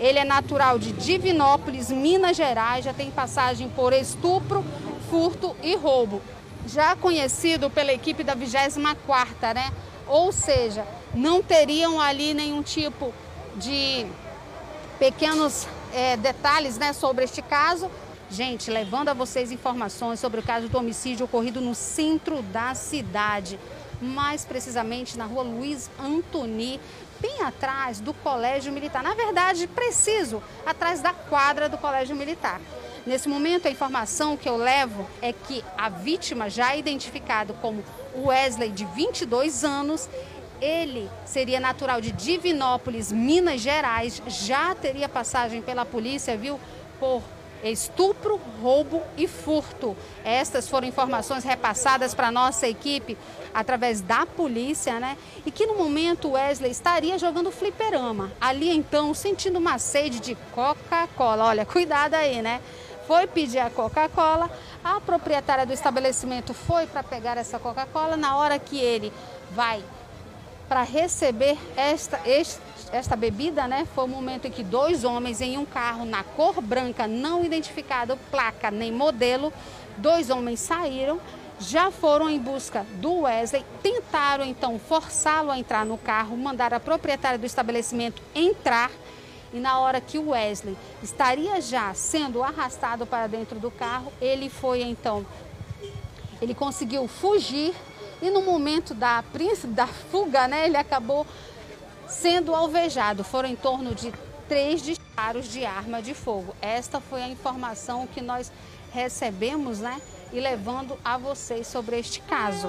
Ele 0.00 0.18
é 0.18 0.24
natural 0.24 0.78
de 0.78 0.92
Divinópolis, 0.92 1.90
Minas 1.90 2.38
Gerais. 2.38 2.86
Já 2.86 2.94
tem 2.94 3.10
passagem 3.10 3.68
por 3.68 3.92
estupro, 3.92 4.64
furto 5.10 5.54
e 5.62 5.76
roubo. 5.76 6.22
Já 6.66 6.96
conhecido 6.96 7.68
pela 7.68 7.92
equipe 7.92 8.24
da 8.24 8.34
24ª, 8.34 9.54
né? 9.54 9.70
Ou 10.08 10.32
seja, 10.32 10.86
não 11.14 11.42
teriam 11.42 12.00
ali 12.00 12.32
nenhum 12.32 12.62
tipo 12.62 13.12
de 13.56 14.06
pequenos 14.98 15.68
é, 15.94 16.16
detalhes 16.16 16.76
né, 16.76 16.92
sobre 16.92 17.24
este 17.24 17.40
caso 17.40 17.90
Gente, 18.30 18.70
levando 18.70 19.10
a 19.10 19.14
vocês 19.14 19.52
informações 19.52 20.18
sobre 20.18 20.40
o 20.40 20.42
caso 20.42 20.68
do 20.68 20.78
homicídio 20.78 21.26
ocorrido 21.26 21.60
no 21.60 21.74
centro 21.74 22.42
da 22.42 22.74
cidade, 22.74 23.60
mais 24.00 24.44
precisamente 24.44 25.16
na 25.18 25.24
rua 25.24 25.42
Luiz 25.42 25.90
Antoni, 26.00 26.80
bem 27.20 27.42
atrás 27.42 28.00
do 28.00 28.12
Colégio 28.12 28.72
Militar. 28.72 29.02
Na 29.02 29.14
verdade, 29.14 29.66
preciso, 29.68 30.42
atrás 30.64 31.00
da 31.00 31.12
quadra 31.12 31.68
do 31.68 31.78
Colégio 31.78 32.16
Militar. 32.16 32.60
Nesse 33.06 33.28
momento, 33.28 33.68
a 33.68 33.70
informação 33.70 34.36
que 34.36 34.48
eu 34.48 34.56
levo 34.56 35.06
é 35.20 35.32
que 35.32 35.62
a 35.76 35.90
vítima, 35.90 36.48
já 36.48 36.74
identificado 36.74 37.54
como 37.60 37.84
Wesley, 38.16 38.70
de 38.70 38.86
22 38.86 39.62
anos, 39.62 40.08
ele 40.60 41.10
seria 41.24 41.60
natural 41.60 42.00
de 42.00 42.12
Divinópolis, 42.12 43.12
Minas 43.12 43.60
Gerais, 43.60 44.22
já 44.26 44.74
teria 44.74 45.08
passagem 45.08 45.60
pela 45.62 45.84
polícia, 45.84 46.36
viu, 46.36 46.58
por 46.98 47.22
estupro, 47.62 48.40
roubo 48.60 49.02
e 49.16 49.26
furto. 49.26 49.96
Estas 50.24 50.68
foram 50.68 50.86
informações 50.86 51.44
repassadas 51.44 52.14
para 52.14 52.30
nossa 52.30 52.68
equipe 52.68 53.16
através 53.54 54.00
da 54.00 54.26
polícia, 54.26 55.00
né? 55.00 55.16
E 55.46 55.50
que 55.50 55.66
no 55.66 55.76
momento 55.76 56.32
Wesley 56.32 56.70
estaria 56.70 57.18
jogando 57.18 57.50
fliperama. 57.50 58.32
Ali 58.40 58.70
então, 58.70 59.14
sentindo 59.14 59.58
uma 59.58 59.78
sede 59.78 60.20
de 60.20 60.34
Coca-Cola. 60.52 61.46
Olha, 61.46 61.64
cuidado 61.64 62.14
aí, 62.14 62.42
né? 62.42 62.60
Foi 63.06 63.26
pedir 63.26 63.58
a 63.58 63.70
Coca-Cola, 63.70 64.50
a 64.82 65.00
proprietária 65.00 65.66
do 65.66 65.72
estabelecimento 65.72 66.54
foi 66.54 66.86
para 66.86 67.02
pegar 67.02 67.36
essa 67.36 67.58
Coca-Cola. 67.58 68.16
Na 68.16 68.36
hora 68.36 68.58
que 68.58 68.78
ele 68.78 69.12
vai 69.50 69.82
para 70.68 70.82
receber 70.82 71.58
esta, 71.76 72.20
esta 72.92 73.16
bebida, 73.16 73.66
né? 73.66 73.86
Foi 73.94 74.04
o 74.04 74.08
momento 74.08 74.46
em 74.46 74.50
que 74.50 74.62
dois 74.62 75.04
homens 75.04 75.40
em 75.40 75.58
um 75.58 75.64
carro 75.64 76.04
na 76.04 76.22
cor 76.22 76.60
branca, 76.60 77.06
não 77.06 77.44
identificado 77.44 78.18
placa 78.30 78.70
nem 78.70 78.90
modelo, 78.90 79.52
dois 79.96 80.30
homens 80.30 80.60
saíram, 80.60 81.20
já 81.60 81.90
foram 81.90 82.28
em 82.28 82.38
busca 82.38 82.84
do 82.94 83.20
Wesley, 83.20 83.64
tentaram 83.82 84.44
então 84.44 84.78
forçá-lo 84.78 85.50
a 85.50 85.58
entrar 85.58 85.84
no 85.84 85.96
carro, 85.96 86.36
mandar 86.36 86.74
a 86.74 86.80
proprietária 86.80 87.38
do 87.38 87.46
estabelecimento 87.46 88.20
entrar 88.34 88.90
e 89.52 89.60
na 89.60 89.78
hora 89.78 90.00
que 90.00 90.18
o 90.18 90.30
Wesley 90.30 90.76
estaria 91.00 91.60
já 91.60 91.94
sendo 91.94 92.42
arrastado 92.42 93.06
para 93.06 93.28
dentro 93.28 93.60
do 93.60 93.70
carro, 93.70 94.12
ele 94.20 94.48
foi 94.48 94.82
então, 94.82 95.24
ele 96.42 96.54
conseguiu 96.54 97.06
fugir 97.06 97.72
e 98.24 98.30
no 98.30 98.40
momento 98.40 98.94
da, 98.94 99.22
da 99.68 99.86
fuga, 99.86 100.48
né, 100.48 100.64
ele 100.64 100.78
acabou 100.78 101.26
sendo 102.08 102.54
alvejado. 102.54 103.22
Foram 103.22 103.50
em 103.50 103.54
torno 103.54 103.94
de 103.94 104.10
três 104.48 104.80
disparos 104.80 105.46
de 105.46 105.66
arma 105.66 106.00
de 106.00 106.14
fogo. 106.14 106.56
Esta 106.62 107.00
foi 107.00 107.22
a 107.22 107.28
informação 107.28 108.06
que 108.06 108.22
nós 108.22 108.50
recebemos, 108.90 109.80
né, 109.80 110.00
e 110.32 110.40
levando 110.40 110.96
a 111.04 111.18
vocês 111.18 111.66
sobre 111.66 111.98
este 111.98 112.22
caso. 112.22 112.66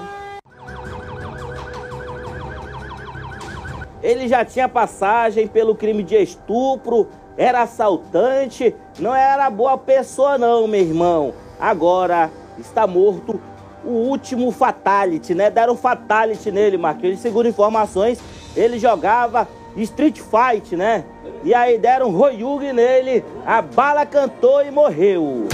Ele 4.02 4.28
já 4.28 4.44
tinha 4.44 4.68
passagem 4.68 5.48
pelo 5.48 5.74
crime 5.74 6.02
de 6.02 6.16
estupro, 6.16 7.08
era 7.34 7.62
assaltante, 7.62 8.76
não 8.98 9.14
era 9.14 9.48
boa 9.48 9.78
pessoa 9.78 10.36
não, 10.36 10.68
meu 10.68 10.82
irmão. 10.82 11.32
Agora 11.58 12.30
está 12.58 12.86
morto 12.86 13.40
o 13.86 14.08
último 14.08 14.50
fatality, 14.50 15.34
né? 15.34 15.48
Deram 15.48 15.76
fatality 15.76 16.50
nele, 16.50 16.76
Marquinhos. 16.76 17.20
Segundo 17.20 17.48
informações, 17.48 18.20
ele 18.56 18.78
jogava 18.78 19.48
Street 19.76 20.20
Fight, 20.20 20.74
né? 20.74 21.04
E 21.44 21.54
aí 21.54 21.78
deram 21.78 22.10
Royug 22.10 22.72
nele, 22.72 23.24
a 23.46 23.62
bala 23.62 24.04
cantou 24.04 24.64
e 24.64 24.70
morreu. 24.70 25.46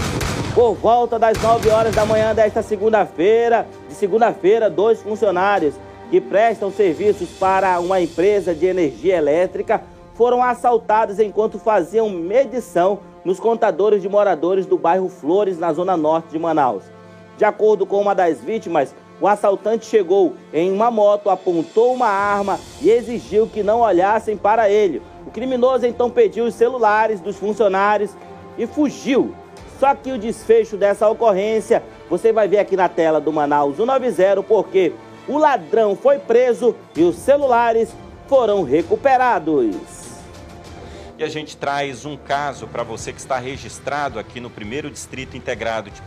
Por 0.55 0.75
volta 0.75 1.19
das 1.19 1.41
9 1.41 1.69
horas 1.71 1.95
da 1.95 2.05
manhã 2.05 2.35
desta 2.35 2.63
segunda-feira, 2.63 3.67
de 3.89 3.95
segunda-feira, 3.95 4.69
dois 4.69 5.01
funcionários 5.01 5.75
que 6.11 6.21
prestam 6.21 6.71
serviços 6.71 7.31
para 7.31 7.81
uma 7.81 8.01
empresa 8.01 8.55
de 8.55 8.67
energia 8.67 9.17
elétrica 9.17 9.83
foram 10.15 10.43
assaltados 10.43 11.19
enquanto 11.19 11.59
faziam 11.59 12.11
medição 12.11 12.99
nos 13.25 13.41
contadores 13.41 14.03
de 14.03 14.09
moradores 14.09 14.67
do 14.67 14.77
bairro 14.77 15.09
Flores, 15.09 15.59
na 15.59 15.73
zona 15.73 15.97
norte 15.97 16.29
de 16.31 16.39
Manaus. 16.39 16.85
De 17.43 17.47
acordo 17.47 17.85
com 17.85 18.01
uma 18.01 18.15
das 18.15 18.41
vítimas, 18.41 18.95
o 19.21 19.27
assaltante 19.27 19.85
chegou 19.85 20.37
em 20.55 20.71
uma 20.71 20.93
moto, 20.93 21.29
apontou 21.29 21.93
uma 21.93 22.07
arma 22.07 22.57
e 22.81 22.89
exigiu 22.89 23.49
que 23.49 23.65
não 23.65 23.81
olhassem 23.81 24.37
para 24.37 24.71
ele. 24.71 25.03
O 25.27 25.31
criminoso 25.33 25.85
então 25.85 26.09
pediu 26.09 26.45
os 26.45 26.55
celulares 26.55 27.19
dos 27.21 27.37
funcionários 27.37 28.13
e 28.57 28.65
fugiu. 28.65 29.35
Só 29.81 29.93
que 29.93 30.13
o 30.13 30.19
desfecho 30.19 30.77
dessa 30.77 31.09
ocorrência 31.09 31.83
você 32.09 32.33
vai 32.33 32.47
ver 32.47 32.59
aqui 32.59 32.77
na 32.77 32.89
tela 32.89 33.21
do 33.21 33.33
Manaus 33.33 33.75
190, 33.77 34.45
porque 34.45 34.93
o 35.27 35.37
ladrão 35.37 35.97
foi 35.97 36.21
preso 36.21 36.77
e 36.95 37.03
os 37.03 37.17
celulares 37.17 37.93
foram 38.29 38.63
recuperados. 38.63 40.23
E 41.19 41.25
a 41.25 41.29
gente 41.29 41.57
traz 41.57 42.05
um 42.05 42.17
caso 42.17 42.69
para 42.69 42.85
você 42.85 43.13
que 43.13 43.19
está 43.19 43.37
registrado 43.37 44.21
aqui 44.21 44.39
no 44.39 44.49
primeiro 44.49 44.89
Distrito 44.89 45.37
Integrado 45.37 45.91
de 45.91 46.01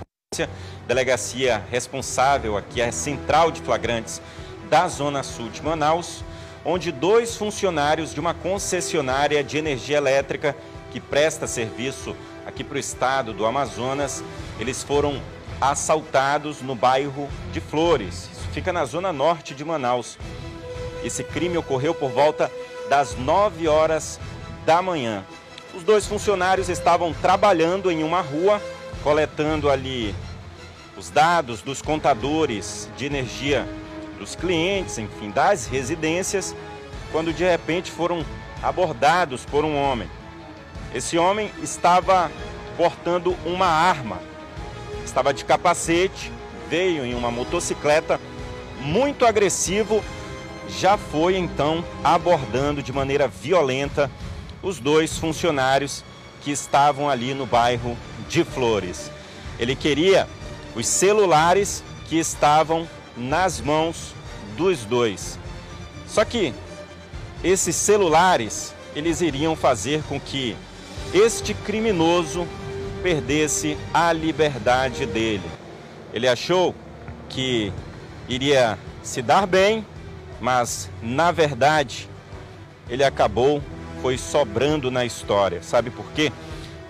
delegacia 0.88 1.64
responsável 1.70 2.58
aqui, 2.58 2.82
a 2.82 2.92
Central 2.92 3.52
de 3.52 3.62
Flagrantes 3.62 4.22
da 4.70 4.88
Zona 4.88 5.24
Sul 5.24 5.50
de 5.50 5.62
Manaus, 5.62 6.24
onde 6.64 6.92
dois 6.92 7.36
funcionários 7.36 8.14
de 8.14 8.20
uma 8.20 8.34
concessionária 8.34 9.44
de 9.44 9.58
energia 9.58 9.98
elétrica 9.98 10.56
que 10.92 11.00
presta 11.00 11.46
serviço 11.48 12.16
aqui 12.46 12.64
para 12.64 12.78
o 12.78 12.80
estado 12.80 13.34
do 13.34 13.46
Amazonas, 13.46 14.24
eles 14.60 14.84
foram 14.84 15.22
assaltados 15.60 16.62
no 16.62 16.76
bairro 16.76 17.30
de 17.52 17.60
Flores. 17.60 18.30
Isso 18.32 18.48
fica 18.52 18.74
na 18.74 18.86
zona 18.86 19.12
norte 19.12 19.54
de 19.54 19.64
Manaus. 19.64 20.18
Esse 21.04 21.24
crime 21.24 21.58
ocorreu 21.58 21.94
por 21.94 22.10
volta 22.10 22.52
das 22.90 23.16
9 23.16 23.68
horas 23.68 24.20
da 24.66 24.82
manhã. 24.82 25.24
Os 25.76 25.84
dois 25.84 26.06
funcionários 26.06 26.70
estavam 26.70 27.14
trabalhando 27.14 27.92
em 27.92 28.04
uma 28.04 28.22
rua, 28.22 28.62
coletando 29.06 29.70
ali 29.70 30.16
os 30.98 31.12
dados 31.12 31.62
dos 31.62 31.80
contadores 31.80 32.90
de 32.98 33.06
energia 33.06 33.68
dos 34.18 34.36
clientes, 34.36 34.98
enfim, 34.98 35.30
das 35.30 35.68
residências, 35.68 36.56
quando 37.12 37.32
de 37.32 37.44
repente 37.44 37.92
foram 37.92 38.26
abordados 38.64 39.46
por 39.46 39.64
um 39.64 39.80
homem. 39.80 40.10
Esse 40.92 41.20
homem 41.20 41.52
estava 41.62 42.32
portando 42.76 43.38
uma 43.46 43.68
arma, 43.68 44.20
estava 45.06 45.32
de 45.32 45.46
capacete, 45.46 46.32
veio 46.68 47.06
em 47.06 47.14
uma 47.14 47.30
motocicleta, 47.30 48.20
muito 48.82 49.24
agressivo, 49.24 50.04
já 50.68 50.98
foi 50.98 51.38
então 51.38 51.86
abordando 52.04 52.82
de 52.82 52.92
maneira 52.92 53.28
violenta 53.28 54.10
os 54.64 54.80
dois 54.80 55.16
funcionários 55.16 56.04
que 56.42 56.50
estavam 56.50 57.08
ali 57.08 57.36
no 57.36 57.46
bairro 57.46 57.96
de 58.30 58.44
Flores. 58.44 59.12
Ele 59.60 59.76
queria 59.76 60.28
os 60.76 60.88
celulares 60.88 61.84
que 62.08 62.18
estavam 62.18 62.88
nas 63.16 63.62
mãos 63.62 64.14
dos 64.58 64.84
dois. 64.86 65.40
Só 66.08 66.24
que 66.26 66.54
esses 67.44 67.76
celulares, 67.76 68.74
eles 68.96 69.22
iriam 69.22 69.56
fazer 69.56 70.04
com 70.04 70.20
que 70.20 70.56
este 71.14 71.54
criminoso 71.54 72.48
perdesse 73.02 73.78
a 73.94 74.12
liberdade 74.12 75.06
dele. 75.06 75.50
Ele 76.14 76.28
achou 76.28 76.74
que 77.30 77.72
iria 78.28 78.78
se 79.04 79.22
dar 79.22 79.46
bem, 79.46 79.86
mas 80.42 80.90
na 81.02 81.32
verdade 81.32 82.10
ele 82.90 83.04
acabou 83.04 83.62
foi 84.02 84.18
sobrando 84.18 84.92
na 84.92 85.04
história. 85.04 85.64
Sabe 85.64 85.90
por 85.90 86.06
quê? 86.12 86.32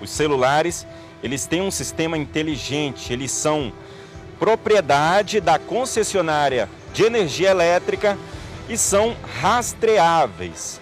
Os 0.01 0.09
celulares 0.09 0.85
eles 1.25 1.47
têm 1.47 1.59
um 1.59 1.71
sistema 1.71 2.15
inteligente, 2.15 3.11
eles 3.11 3.31
são 3.31 3.73
propriedade 4.37 5.41
da 5.41 5.57
concessionária 5.57 6.69
de 6.93 7.03
energia 7.03 7.49
elétrica 7.49 8.15
e 8.69 8.77
são 8.77 9.15
rastreáveis. 9.41 10.79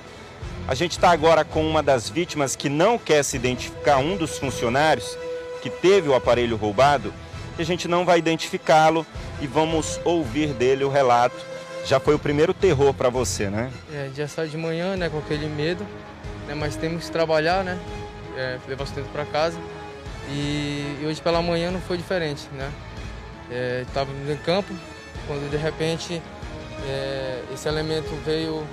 A 0.68 0.76
gente 0.76 0.92
está 0.92 1.12
agora 1.12 1.46
com 1.46 1.66
uma 1.66 1.82
das 1.82 2.10
vítimas 2.10 2.58
que 2.58 2.68
não 2.68 2.98
quer 2.98 3.24
se 3.24 3.38
identificar, 3.38 4.00
um 4.00 4.18
dos 4.18 4.38
funcionários 4.38 5.18
que 5.62 5.70
teve 5.70 6.10
o 6.10 6.14
aparelho 6.14 6.58
roubado, 6.58 7.14
que 7.56 7.62
a 7.62 7.66
gente 7.66 7.88
não 7.88 8.04
vai 8.04 8.20
identificá-lo 8.20 9.06
e 9.42 9.48
vamos 9.48 9.98
ouvir 10.04 10.50
dele 10.50 10.84
o 10.84 10.90
relato. 10.90 11.38
Já 11.86 12.02
foi 12.02 12.16
o 12.16 12.20
primeiro 12.20 12.54
terror 12.54 12.94
para 12.94 13.08
você, 13.08 13.50
né? 13.50 13.72
É, 13.94 14.10
já 14.14 14.28
sai 14.28 14.50
de 14.50 14.58
manhã, 14.58 14.98
né, 14.98 15.08
com 15.08 15.20
aquele 15.20 15.48
medo, 15.48 15.86
né, 16.48 16.54
mas 16.54 16.76
temos 16.76 17.06
que 17.06 17.12
trabalhar, 17.12 17.64
né, 17.64 17.80
é, 18.36 18.58
levar 18.68 18.86
sustento 18.86 19.10
para 19.14 19.24
casa. 19.24 19.58
E, 20.30 21.04
hoje 21.06 21.22
pela 21.22 21.42
manhã 21.42 21.72
não 21.72 21.82
foi 21.82 21.98
diferente, 21.98 22.48
né? 22.54 22.72
Estava 23.82 24.10
é, 24.12 24.36
campo, 24.46 24.74
quando 25.28 25.50
de 25.50 25.58
repente 25.58 26.22
é, 26.88 27.44
esse 27.54 27.68
elemento 27.68 28.10
veio 28.26 28.66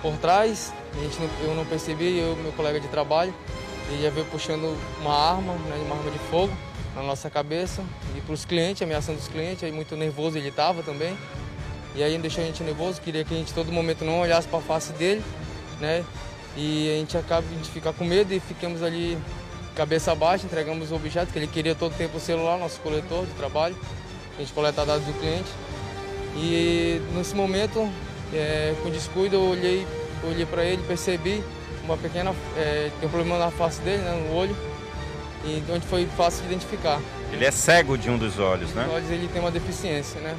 por 0.00 0.16
trás, 0.18 0.72
não, 0.94 1.48
eu 1.48 1.54
não 1.54 1.64
percebi, 1.64 2.18
eu 2.18 2.36
meu 2.36 2.52
colega 2.52 2.78
de 2.78 2.88
trabalho, 2.88 3.34
ele 3.90 4.02
já 4.02 4.10
veio 4.10 4.26
puxando 4.26 4.76
uma 5.00 5.14
arma, 5.14 5.54
né, 5.54 5.82
uma 5.84 5.96
arma 5.96 6.10
de 6.10 6.18
fogo 6.30 6.52
na 6.94 7.02
nossa 7.02 7.30
cabeça 7.30 7.82
e 8.16 8.20
para 8.20 8.34
os 8.34 8.44
clientes, 8.44 8.82
ameaçando 8.82 9.18
os 9.18 9.28
clientes, 9.28 9.64
aí 9.64 9.72
muito 9.72 9.96
nervoso 9.96 10.36
ele 10.36 10.48
estava 10.48 10.82
também. 10.82 11.16
E 11.94 12.02
aí 12.02 12.16
deixou 12.18 12.42
a 12.42 12.46
gente 12.46 12.62
nervoso, 12.62 13.00
queria 13.00 13.24
que 13.24 13.34
a 13.34 13.36
gente 13.36 13.52
todo 13.52 13.70
momento 13.70 14.04
não 14.04 14.20
olhasse 14.20 14.48
para 14.48 14.58
a 14.58 14.62
face 14.62 14.92
dele, 14.94 15.22
né? 15.80 16.04
E 16.56 16.90
a 16.90 16.98
gente 16.98 17.16
acaba 17.16 17.46
de 17.46 17.70
ficar 17.70 17.92
com 17.92 18.04
medo 18.04 18.32
e 18.32 18.40
ficamos 18.40 18.82
ali 18.82 19.18
cabeça 19.74 20.14
baixa, 20.14 20.44
entregamos 20.44 20.90
o 20.90 20.94
objeto, 20.94 21.32
que 21.32 21.38
ele 21.38 21.46
queria 21.46 21.74
todo 21.74 21.94
tempo 21.94 22.16
o 22.16 22.20
celular, 22.20 22.58
nosso 22.58 22.80
coletor 22.80 23.26
de 23.26 23.32
trabalho, 23.32 23.76
a 24.36 24.40
gente 24.40 24.52
coleta 24.52 24.84
dados 24.84 25.04
do 25.04 25.12
cliente. 25.18 25.48
E 26.36 27.00
nesse 27.14 27.34
momento, 27.34 27.90
é, 28.32 28.74
com 28.82 28.90
descuido, 28.90 29.36
eu 29.36 29.42
olhei, 29.42 29.86
olhei 30.24 30.46
para 30.46 30.64
ele, 30.64 30.82
percebi 30.86 31.42
uma 31.84 31.96
pequena. 31.96 32.34
É, 32.56 32.90
tem 32.98 33.08
um 33.08 33.12
problema 33.12 33.38
na 33.38 33.50
face 33.50 33.80
dele, 33.82 34.02
né, 34.02 34.26
no 34.26 34.34
olho, 34.34 34.56
e 35.44 35.62
onde 35.70 35.86
foi 35.86 36.06
fácil 36.16 36.42
de 36.42 36.48
identificar. 36.48 37.00
Ele 37.32 37.44
é 37.44 37.50
cego 37.50 37.96
de 37.96 38.10
um 38.10 38.16
dos 38.16 38.38
olhos, 38.38 38.72
né? 38.72 38.86
Os 38.86 38.94
olhos 38.94 39.10
ele 39.10 39.28
tem 39.28 39.40
uma 39.40 39.50
deficiência, 39.50 40.20
né? 40.20 40.36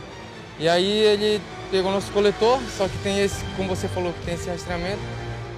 E 0.60 0.70
aí 0.70 0.88
ele 0.88 1.42
pegou 1.72 1.92
nosso 1.92 2.12
coletor, 2.12 2.60
só 2.78 2.88
que 2.88 2.98
tem 3.00 3.20
esse, 3.20 3.44
como 3.58 3.76
você 3.76 3.88
falou, 3.88 4.14
que 4.14 4.26
tem 4.26 4.36
esse 4.36 4.50
rastreamento. 4.50 5.02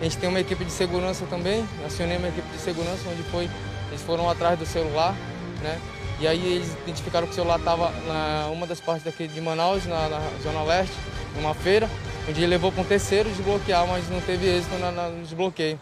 A 0.06 0.08
gente 0.08 0.20
tem 0.20 0.30
uma 0.30 0.40
equipe 0.40 0.64
de 0.64 0.72
segurança 0.72 1.26
também, 1.28 1.68
acionei 1.84 2.18
uma 2.18 2.28
equipe 2.28 2.48
de 2.50 2.60
segurança, 2.60 3.10
onde 3.12 3.24
foi, 3.24 3.50
eles 3.88 4.04
foram 4.04 4.30
atrás 4.30 4.60
do 4.60 4.64
celular, 4.64 5.16
né? 5.64 5.80
E 6.20 6.28
aí 6.28 6.46
eles 6.46 6.72
identificaram 6.84 7.26
que 7.26 7.34
o 7.34 7.36
celular 7.36 7.58
estava 7.58 7.90
na 8.08 8.48
uma 8.52 8.68
das 8.68 8.80
partes 8.80 9.04
daqui 9.04 9.28
de 9.28 9.42
Manaus, 9.42 9.84
na, 9.88 10.08
na 10.08 10.22
Zona 10.44 10.62
Leste, 10.62 10.94
numa 11.36 11.56
feira, 11.56 11.90
onde 12.30 12.40
ele 12.40 12.46
levou 12.46 12.72
para 12.72 12.84
um 12.84 12.86
terceiro 12.86 13.28
desbloquear, 13.30 13.88
mas 13.88 14.08
não 14.08 14.22
teve 14.22 14.46
êxito 14.46 14.78
na, 14.78 14.92
na, 14.92 15.10
no 15.10 15.24
desbloqueio. 15.24 15.80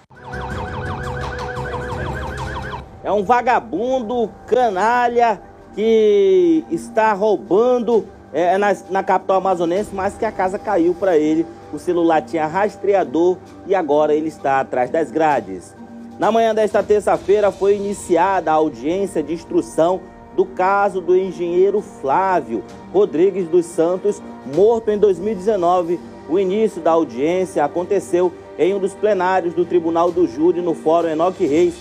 É 3.03 3.11
um 3.11 3.26
vagabundo, 3.26 4.32
canalha, 4.47 5.41
que 5.76 6.63
está 6.71 7.11
roubando 7.11 8.07
é, 8.32 8.57
na, 8.57 8.74
na 8.89 9.03
capital 9.03 9.36
amazonense, 9.36 9.89
mas 9.93 10.15
que 10.15 10.24
a 10.24 10.32
casa 10.32 10.57
caiu 10.57 10.95
para 10.95 11.17
ele. 11.17 11.45
O 11.74 11.80
celular 11.80 12.21
tinha 12.21 12.45
rastreador 12.45 13.38
e 13.65 13.74
agora 13.74 14.13
ele 14.13 14.28
está 14.28 14.59
atrás 14.59 14.91
das 14.91 15.09
grades. 15.09 15.76
Na 16.19 16.32
manhã 16.32 16.53
desta 16.53 16.84
terça-feira 16.84 17.51
foi 17.51 17.76
iniciada 17.76 18.51
a 18.51 18.53
audiência 18.53 19.24
de 19.24 19.34
instrução 19.34 19.99
do 20.36 20.45
caso 20.45 21.01
do 21.01 21.17
engenheiro 21.17 21.82
Flávio 21.82 22.63
Rodrigues 22.93 23.47
dos 23.47 23.65
Santos, 23.65 24.21
morto 24.55 24.91
em 24.91 24.99
2019. 24.99 25.99
O 26.30 26.39
início 26.39 26.80
da 26.80 26.91
audiência 26.91 27.65
aconteceu 27.65 28.32
em 28.57 28.74
um 28.76 28.80
dos 28.80 28.93
plenários 28.93 29.55
do 29.55 29.65
Tribunal 29.65 30.11
do 30.11 30.28
Júri 30.28 30.61
no 30.61 30.76
Fórum 30.76 31.09
Enoque 31.09 31.47
Reis, 31.47 31.74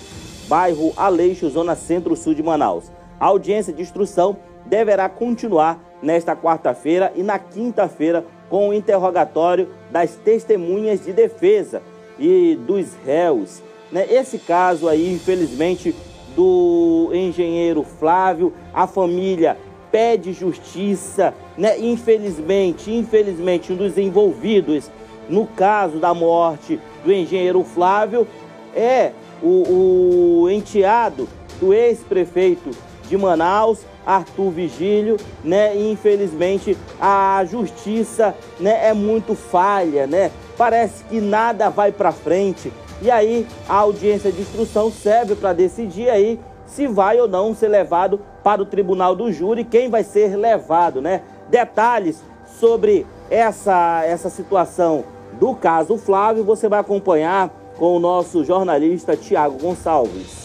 bairro 0.48 0.94
Aleixo, 0.96 1.50
zona 1.50 1.76
centro-sul 1.76 2.34
de 2.34 2.42
Manaus. 2.42 2.90
A 3.20 3.26
audiência 3.26 3.74
de 3.74 3.82
instrução 3.82 4.38
deverá 4.64 5.08
continuar 5.08 5.78
nesta 6.02 6.34
quarta-feira 6.34 7.12
e 7.14 7.22
na 7.22 7.38
quinta-feira 7.38 8.24
com 8.52 8.68
o 8.68 8.74
interrogatório 8.74 9.66
das 9.90 10.14
testemunhas 10.14 11.02
de 11.02 11.10
defesa 11.10 11.80
e 12.18 12.54
dos 12.66 12.88
réus. 13.02 13.62
Né? 13.90 14.06
Esse 14.10 14.36
caso 14.36 14.90
aí, 14.90 15.10
infelizmente, 15.10 15.94
do 16.36 17.08
engenheiro 17.14 17.82
Flávio, 17.82 18.52
a 18.74 18.86
família 18.86 19.56
pede 19.90 20.34
justiça, 20.34 21.32
né? 21.56 21.78
Infelizmente, 21.78 22.92
infelizmente, 22.92 23.72
um 23.72 23.76
dos 23.76 23.96
envolvidos 23.96 24.90
no 25.30 25.46
caso 25.46 25.96
da 25.96 26.12
morte 26.12 26.78
do 27.02 27.10
engenheiro 27.10 27.64
Flávio 27.64 28.28
é 28.74 29.12
o, 29.42 30.42
o 30.42 30.50
enteado 30.50 31.26
do 31.58 31.72
ex-prefeito 31.72 32.68
de 33.12 33.16
Manaus, 33.18 33.80
Arthur 34.06 34.50
Vigílio, 34.50 35.18
né? 35.44 35.76
E 35.76 35.92
infelizmente 35.92 36.76
a 36.98 37.44
justiça, 37.44 38.34
né, 38.58 38.88
é 38.88 38.94
muito 38.94 39.34
falha, 39.34 40.06
né? 40.06 40.30
Parece 40.56 41.04
que 41.04 41.20
nada 41.20 41.68
vai 41.68 41.92
para 41.92 42.10
frente. 42.10 42.72
E 43.02 43.10
aí 43.10 43.46
a 43.68 43.74
audiência 43.74 44.32
de 44.32 44.40
instrução 44.40 44.90
serve 44.90 45.34
para 45.34 45.52
decidir 45.52 46.08
aí 46.08 46.40
se 46.64 46.86
vai 46.86 47.20
ou 47.20 47.28
não 47.28 47.54
ser 47.54 47.68
levado 47.68 48.18
para 48.42 48.62
o 48.62 48.66
tribunal 48.66 49.14
do 49.14 49.30
júri, 49.30 49.62
quem 49.62 49.90
vai 49.90 50.02
ser 50.02 50.34
levado, 50.34 51.02
né? 51.02 51.20
Detalhes 51.50 52.22
sobre 52.58 53.06
essa 53.30 54.02
essa 54.06 54.30
situação 54.30 55.04
do 55.38 55.54
caso 55.54 55.98
Flávio 55.98 56.44
você 56.44 56.66
vai 56.66 56.80
acompanhar 56.80 57.50
com 57.76 57.94
o 57.94 58.00
nosso 58.00 58.42
jornalista 58.42 59.14
Tiago 59.14 59.58
Gonçalves. 59.58 60.41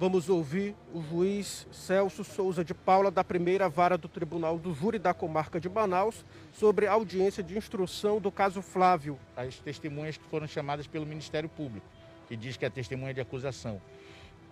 Vamos 0.00 0.30
ouvir 0.30 0.74
o 0.94 1.02
juiz 1.02 1.66
Celso 1.70 2.24
Souza 2.24 2.64
de 2.64 2.72
Paula, 2.72 3.10
da 3.10 3.22
primeira 3.22 3.68
vara 3.68 3.98
do 3.98 4.08
Tribunal 4.08 4.58
do 4.58 4.72
Júri 4.72 4.98
da 4.98 5.12
Comarca 5.12 5.60
de 5.60 5.68
Manaus, 5.68 6.24
sobre 6.54 6.86
a 6.86 6.92
audiência 6.92 7.42
de 7.42 7.54
instrução 7.54 8.18
do 8.18 8.32
caso 8.32 8.62
Flávio. 8.62 9.18
As 9.36 9.56
testemunhas 9.56 10.16
que 10.16 10.24
foram 10.24 10.46
chamadas 10.46 10.86
pelo 10.86 11.04
Ministério 11.04 11.50
Público, 11.50 11.86
que 12.26 12.34
diz 12.34 12.56
que 12.56 12.64
é 12.64 12.70
testemunha 12.70 13.12
de 13.12 13.20
acusação. 13.20 13.78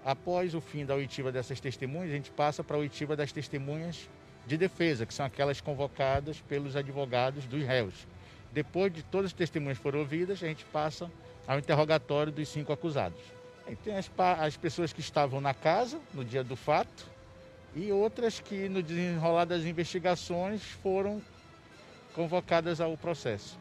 Após 0.04 0.54
o 0.54 0.60
fim 0.60 0.84
da 0.84 0.94
oitiva 0.94 1.32
dessas 1.32 1.58
testemunhas, 1.58 2.10
a 2.10 2.16
gente 2.16 2.30
passa 2.30 2.62
para 2.62 2.76
a 2.76 2.80
oitiva 2.80 3.16
das 3.16 3.32
testemunhas 3.32 4.06
de 4.46 4.58
defesa, 4.58 5.06
que 5.06 5.14
são 5.14 5.24
aquelas 5.24 5.62
convocadas 5.62 6.42
pelos 6.42 6.76
advogados 6.76 7.46
dos 7.46 7.64
réus. 7.64 8.06
Depois 8.52 8.92
de 8.92 9.02
todas 9.02 9.28
as 9.28 9.32
testemunhas 9.32 9.78
foram 9.78 10.00
ouvidas, 10.00 10.42
a 10.42 10.46
gente 10.46 10.66
passa 10.66 11.10
ao 11.46 11.58
interrogatório 11.58 12.30
dos 12.30 12.50
cinco 12.50 12.70
acusados. 12.70 13.37
E 13.68 13.76
tem 13.76 13.96
as, 13.96 14.10
as 14.40 14.56
pessoas 14.56 14.92
que 14.92 15.00
estavam 15.00 15.40
na 15.40 15.52
casa 15.52 16.00
no 16.14 16.24
dia 16.24 16.42
do 16.42 16.56
fato 16.56 17.06
e 17.74 17.92
outras 17.92 18.40
que, 18.40 18.68
no 18.68 18.82
desenrolar 18.82 19.44
das 19.44 19.64
investigações, 19.64 20.62
foram 20.62 21.20
convocadas 22.14 22.80
ao 22.80 22.96
processo. 22.96 23.58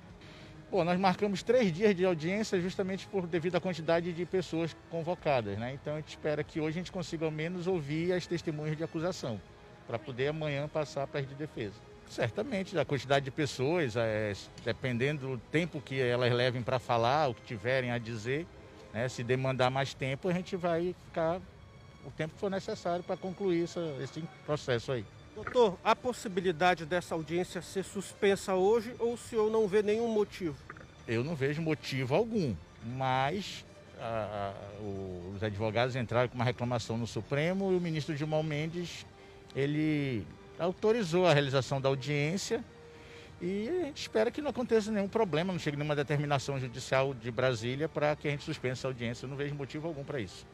Bom, 0.72 0.84
nós 0.84 1.00
marcamos 1.00 1.44
três 1.44 1.72
dias 1.72 1.96
de 1.96 2.04
audiência 2.06 2.60
justamente 2.60 3.08
por 3.08 3.28
devido 3.28 3.56
à 3.56 3.62
quantidade 3.62 4.12
de 4.12 4.26
pessoas 4.26 4.76
convocadas, 4.90 5.58
né? 5.58 5.74
Então 5.74 5.94
a 5.94 5.98
gente 5.98 6.10
espera 6.10 6.44
que 6.44 6.60
hoje 6.60 6.78
a 6.78 6.82
gente 6.82 6.92
consiga 6.92 7.26
ao 7.26 7.32
menos 7.32 7.68
ouvir 7.68 8.12
as 8.14 8.26
testemunhas 8.28 8.76
de 8.76 8.84
acusação, 8.84 9.40
para 9.86 10.00
poder 10.00 10.28
amanhã 10.28 10.68
passar 10.68 11.08
para 11.08 11.22
as 11.22 11.28
de 11.28 11.36
defesa. 11.36 11.76
Certamente, 12.10 12.74
da 12.74 12.86
quantidade 12.86 13.26
de 13.26 13.32
pessoas, 13.32 13.96
é, 13.96 14.34
dependendo 14.64 15.36
do 15.36 15.38
tempo 15.38 15.82
que 15.82 16.00
elas 16.00 16.32
levem 16.34 16.62
para 16.62 16.80
falar, 16.80 17.30
o 17.30 17.34
que 17.34 17.42
tiverem 17.44 17.92
a 17.92 17.98
dizer, 17.98 18.46
né? 18.98 19.08
Se 19.08 19.24
demandar 19.24 19.70
mais 19.70 19.94
tempo, 19.94 20.28
a 20.28 20.34
gente 20.34 20.56
vai 20.56 20.96
ficar 21.06 21.40
o 22.04 22.10
tempo 22.10 22.34
que 22.34 22.40
for 22.40 22.50
necessário 22.50 23.04
para 23.04 23.16
concluir 23.16 23.66
essa, 23.66 23.80
esse 24.02 24.24
processo 24.44 24.92
aí. 24.92 25.06
Doutor, 25.36 25.78
há 25.84 25.96
possibilidade 25.96 26.84
dessa 26.84 27.14
audiência 27.14 27.62
ser 27.62 27.84
suspensa 27.84 28.56
hoje 28.56 28.96
ou 28.98 29.14
o 29.14 29.18
senhor 29.18 29.52
não 29.52 29.68
vê 29.68 29.84
nenhum 29.84 30.08
motivo? 30.08 30.56
Eu 31.08 31.24
não 31.24 31.36
vejo 31.36 31.62
motivo 31.62 32.16
algum, 32.16 32.56
mas 32.84 33.64
a, 34.00 34.52
a, 34.52 34.84
os 35.36 35.44
advogados 35.44 35.96
entraram 35.96 36.28
com 36.28 36.36
uma 36.36 36.44
reclamação 36.44 36.98
no 36.98 37.06
Supremo 37.06 37.72
e 37.72 37.76
o 37.76 37.82
ministro 37.82 38.16
Gilmar 38.16 38.42
Mendes 38.42 39.06
ele 39.56 40.26
autorizou 40.58 41.28
a 41.28 41.34
realização 41.34 41.80
da 41.80 41.88
audiência 41.88 42.64
e 43.40 43.70
a 43.70 43.86
gente 43.86 44.02
espera 44.02 44.32
que 44.32 44.42
não 44.42 44.50
aconteça 44.50 44.92
nenhum 44.92 45.08
problema, 45.08 45.54
não 45.54 45.60
chegue 45.60 45.78
nenhuma 45.78 45.96
determinação 45.96 46.60
judicial 46.60 47.14
de 47.14 47.30
Brasília 47.30 47.88
para 47.88 48.16
que 48.16 48.28
a 48.28 48.32
gente 48.32 48.44
suspensa 48.44 48.88
a 48.88 48.90
audiência. 48.90 49.26
Eu 49.26 49.30
não 49.30 49.38
vejo 49.38 49.54
motivo 49.54 49.88
algum 49.88 50.04
para 50.04 50.20
isso. 50.20 50.46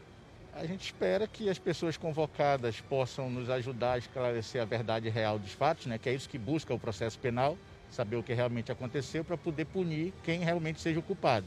A 0.53 0.65
gente 0.65 0.84
espera 0.84 1.25
que 1.25 1.49
as 1.49 1.57
pessoas 1.57 1.97
convocadas 1.97 2.81
possam 2.81 3.29
nos 3.29 3.49
ajudar 3.49 3.93
a 3.93 3.97
esclarecer 3.97 4.61
a 4.61 4.65
verdade 4.65 5.09
real 5.09 5.39
dos 5.39 5.53
fatos, 5.53 5.86
né? 5.86 5.97
que 5.97 6.09
é 6.09 6.13
isso 6.13 6.29
que 6.29 6.38
busca 6.38 6.73
o 6.73 6.79
processo 6.79 7.17
penal, 7.17 7.57
saber 7.89 8.17
o 8.17 8.23
que 8.23 8.34
realmente 8.34 8.71
aconteceu 8.71 9.23
para 9.23 9.38
poder 9.38 9.65
punir 9.65 10.13
quem 10.23 10.41
realmente 10.41 10.81
seja 10.81 10.99
o 10.99 11.03
culpado. 11.03 11.45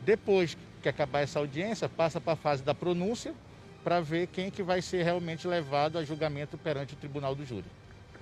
Depois 0.00 0.56
que 0.82 0.88
acabar 0.88 1.20
essa 1.20 1.38
audiência, 1.38 1.88
passa 1.88 2.20
para 2.20 2.32
a 2.32 2.36
fase 2.36 2.62
da 2.62 2.74
pronúncia 2.74 3.34
para 3.84 4.00
ver 4.00 4.26
quem 4.28 4.50
que 4.50 4.62
vai 4.62 4.80
ser 4.80 5.02
realmente 5.02 5.46
levado 5.46 5.98
a 5.98 6.04
julgamento 6.04 6.56
perante 6.56 6.94
o 6.94 6.96
tribunal 6.96 7.34
do 7.34 7.44
júri. 7.44 7.66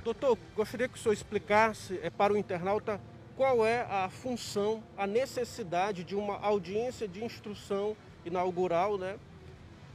Doutor, 0.02 0.38
gostaria 0.56 0.88
que 0.88 0.96
o 0.96 0.98
senhor 0.98 1.12
explicasse 1.12 2.00
é, 2.02 2.08
para 2.08 2.32
o 2.32 2.36
internauta 2.36 2.98
qual 3.36 3.66
é 3.66 3.82
a 3.82 4.08
função, 4.08 4.82
a 4.96 5.06
necessidade 5.06 6.04
de 6.04 6.14
uma 6.14 6.38
audiência 6.40 7.06
de 7.06 7.22
instrução 7.22 7.94
inaugural 8.24 8.96
né, 8.96 9.16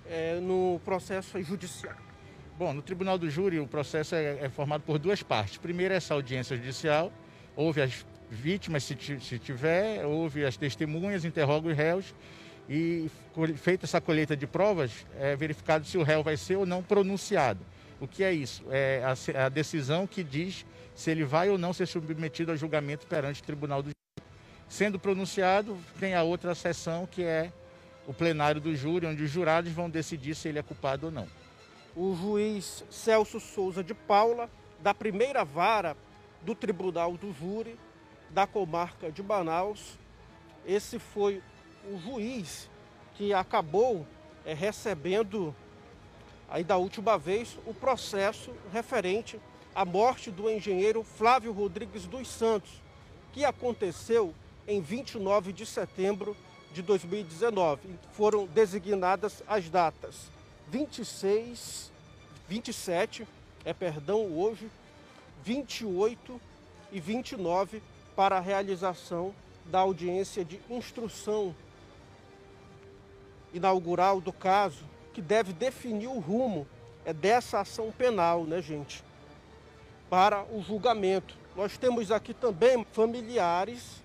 é, 0.08 0.40
no 0.40 0.80
processo 0.86 1.42
judicial. 1.42 1.96
Bom, 2.58 2.72
no 2.74 2.82
Tribunal 2.82 3.18
do 3.18 3.30
Júri 3.30 3.60
o 3.60 3.68
processo 3.68 4.16
é, 4.16 4.46
é, 4.46 4.50
formado 4.50 4.82
por 4.82 5.00
duas 5.00 5.24
partes. 5.24 5.58
Primeiro, 5.58 5.94
essa 5.94 6.14
audiência 6.14 6.56
judicial, 6.56 7.12
houve 7.56 7.82
as 7.82 8.06
vítimas, 8.30 8.84
se, 8.84 8.96
se 9.20 9.40
tiver, 9.40 10.06
houve 10.06 10.46
as 10.46 10.56
testemunhas, 10.56 11.26
interroga 11.26 11.70
os 11.70 11.76
réus 11.76 12.14
e, 12.70 13.10
feita 13.58 13.86
essa 13.86 14.00
colheita 14.00 14.38
de 14.38 14.46
provas, 14.46 15.06
é 15.20 15.36
verificado 15.36 15.86
se 15.86 15.98
o 15.98 16.04
réu 16.04 16.24
vai 16.24 16.38
ser 16.38 16.58
ou 16.58 16.66
não 16.66 16.84
pronunciado. 16.84 17.60
O 18.00 18.08
que 18.08 18.24
é 18.24 18.34
isso? 18.34 18.64
É 18.70 19.04
a, 19.04 19.46
a 19.46 19.50
decisão 19.50 20.06
que 20.06 20.24
diz 20.24 20.66
se 20.94 21.12
ele 21.12 21.24
vai 21.24 21.50
ou 21.50 21.58
não 21.58 21.74
ser 21.74 21.86
submetido 21.86 22.52
a 22.52 22.56
julgamento 22.56 23.06
perante 23.08 23.42
o 23.42 23.44
Tribunal 23.46 23.82
do 23.82 23.90
Júri. 23.90 24.30
Sendo 24.68 25.00
pronunciado, 25.00 25.78
tem 26.00 26.16
a 26.16 26.24
outra 26.24 26.56
sessão 26.56 27.06
que 27.06 27.24
é 27.24 27.52
o 28.08 28.14
plenário 28.14 28.62
do 28.62 28.76
júri, 28.76 29.06
onde 29.06 29.24
os 29.24 29.30
jurados 29.30 29.72
vão 29.72 29.90
decidir 29.90 30.36
se 30.36 30.48
ele 30.48 30.60
é 30.60 30.64
culpado 30.64 31.08
ou 31.08 31.12
não. 31.12 31.28
O 31.96 32.16
juiz 32.16 32.84
Celso 32.90 33.40
Souza 33.40 33.84
de 33.84 33.94
Paula, 33.94 34.50
da 34.82 34.94
primeira 34.94 35.44
vara 35.44 35.96
do 36.42 36.54
Tribunal 36.54 37.18
do 37.18 37.34
Júri, 37.34 37.80
da 38.30 38.46
comarca 38.46 39.12
de 39.12 39.24
Manaus, 39.24 39.98
esse 40.66 41.00
foi 41.00 41.42
o 41.90 41.98
juiz 41.98 42.70
que 43.16 43.34
acabou 43.34 44.06
é, 44.46 44.54
recebendo, 44.54 45.56
aí 46.50 46.64
da 46.64 46.78
última 46.78 47.18
vez, 47.18 47.58
o 47.66 47.74
processo 47.74 48.52
referente 48.72 49.40
à 49.74 49.84
morte 49.84 50.32
do 50.32 50.50
engenheiro 50.50 51.04
Flávio 51.04 51.52
Rodrigues 51.52 52.06
dos 52.06 52.28
Santos, 52.28 52.82
que 53.34 53.44
aconteceu 53.44 54.34
em 54.68 54.82
29 54.82 55.52
de 55.52 55.66
setembro 55.66 56.36
de 56.74 56.82
2019. 56.82 57.90
Foram 58.14 58.46
designadas 58.46 59.44
as 59.48 59.70
datas 59.70 60.30
26, 60.70 61.92
27, 62.48 63.28
é 63.64 63.74
perdão, 63.74 64.26
hoje, 64.38 64.70
28 65.44 66.42
e 66.92 67.00
29 67.00 67.82
para 68.16 68.38
a 68.38 68.40
realização 68.40 69.34
da 69.66 69.80
audiência 69.80 70.46
de 70.46 70.60
instrução 70.70 71.56
inaugural 73.54 74.20
do 74.20 74.34
caso, 74.34 74.84
que 75.16 75.22
deve 75.22 75.54
definir 75.54 76.08
o 76.08 76.20
rumo 76.20 76.68
é 77.06 77.14
dessa 77.14 77.62
ação 77.62 77.90
penal, 77.90 78.44
né, 78.44 78.62
gente? 78.62 79.02
Para 80.10 80.44
o 80.44 80.62
julgamento. 80.62 81.34
Nós 81.56 81.78
temos 81.78 82.12
aqui 82.12 82.34
também 82.34 82.86
familiares 82.92 84.04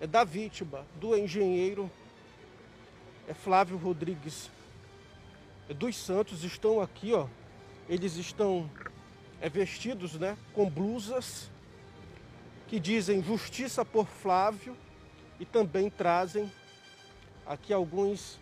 é 0.00 0.06
da 0.06 0.22
vítima, 0.22 0.86
do 1.00 1.16
engenheiro 1.16 1.90
é 3.26 3.34
Flávio 3.34 3.76
Rodrigues 3.76 4.48
é 5.68 5.74
dos 5.74 5.96
Santos, 5.96 6.44
estão 6.44 6.80
aqui, 6.80 7.12
ó. 7.12 7.26
Eles 7.88 8.14
estão 8.14 8.70
vestidos, 9.52 10.14
né, 10.14 10.36
com 10.54 10.70
blusas 10.70 11.50
que 12.68 12.78
dizem 12.78 13.20
justiça 13.22 13.84
por 13.84 14.06
Flávio 14.06 14.76
e 15.40 15.44
também 15.44 15.90
trazem 15.90 16.50
aqui 17.44 17.72
alguns 17.72 18.39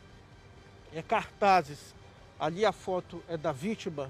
é, 0.94 1.02
cartazes. 1.02 1.94
Ali 2.38 2.64
a 2.64 2.72
foto 2.72 3.22
é 3.28 3.36
da 3.36 3.52
vítima, 3.52 4.08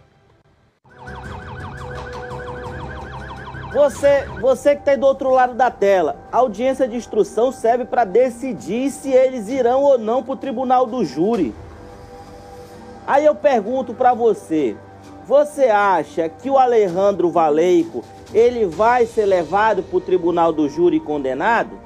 Você, 3.72 4.24
você 4.40 4.74
que 4.74 4.80
está 4.80 4.96
do 4.96 5.06
outro 5.06 5.30
lado 5.30 5.52
da 5.52 5.70
tela, 5.70 6.16
a 6.32 6.38
audiência 6.38 6.88
de 6.88 6.96
instrução 6.96 7.52
serve 7.52 7.84
para 7.84 8.02
decidir 8.02 8.90
se 8.90 9.12
eles 9.12 9.48
irão 9.48 9.82
ou 9.82 9.98
não 9.98 10.22
para 10.22 10.32
o 10.32 10.36
tribunal 10.36 10.86
do 10.86 11.04
júri. 11.04 11.54
Aí 13.06 13.26
eu 13.26 13.34
pergunto 13.34 13.92
para 13.92 14.14
você, 14.14 14.74
você 15.26 15.66
acha 15.66 16.30
que 16.30 16.48
o 16.48 16.56
Alejandro 16.56 17.30
Valeico 17.30 18.02
ele 18.32 18.64
vai 18.64 19.04
ser 19.04 19.26
levado 19.26 19.82
para 19.82 19.96
o 19.98 20.00
tribunal 20.00 20.50
do 20.50 20.66
júri 20.66 20.98
condenado? 20.98 21.78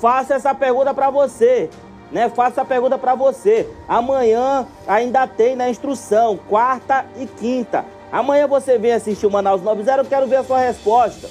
Faça 0.00 0.34
essa 0.34 0.52
pergunta 0.52 0.92
para 0.92 1.10
você, 1.10 1.70
né? 2.14 2.28
Faça 2.28 2.62
a 2.62 2.64
pergunta 2.64 2.96
para 2.96 3.16
você. 3.16 3.68
Amanhã 3.88 4.66
ainda 4.86 5.26
tem 5.26 5.56
na 5.56 5.68
instrução, 5.68 6.38
quarta 6.48 7.04
e 7.18 7.26
quinta. 7.26 7.84
Amanhã 8.12 8.46
você 8.46 8.78
vem 8.78 8.92
assistir 8.92 9.26
o 9.26 9.30
Manaus 9.30 9.60
90, 9.60 9.96
eu 9.96 10.04
quero 10.04 10.26
ver 10.28 10.36
a 10.36 10.44
sua 10.44 10.60
resposta. 10.60 11.28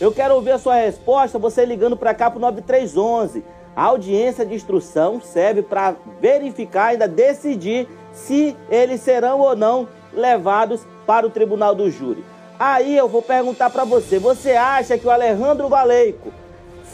Eu 0.00 0.10
quero 0.10 0.34
ouvir 0.34 0.50
a 0.50 0.58
sua 0.58 0.74
resposta, 0.74 1.38
você 1.38 1.64
ligando 1.64 1.96
para 1.96 2.12
cá 2.12 2.28
para 2.28 2.38
o 2.38 2.40
9311. 2.40 3.44
A 3.76 3.84
audiência 3.84 4.44
de 4.44 4.56
instrução 4.56 5.20
serve 5.20 5.62
para 5.62 5.94
verificar, 6.20 6.86
ainda 6.86 7.06
decidir 7.06 7.88
se 8.12 8.56
eles 8.68 9.00
serão 9.02 9.38
ou 9.38 9.54
não 9.54 9.88
levados 10.12 10.84
para 11.06 11.24
o 11.24 11.30
tribunal 11.30 11.76
do 11.76 11.88
júri. 11.88 12.24
Aí 12.58 12.96
eu 12.96 13.08
vou 13.08 13.22
perguntar 13.22 13.70
para 13.70 13.84
você: 13.84 14.18
você 14.18 14.52
acha 14.52 14.98
que 14.98 15.06
o 15.06 15.10
Alejandro 15.10 15.68
Valeico, 15.68 16.32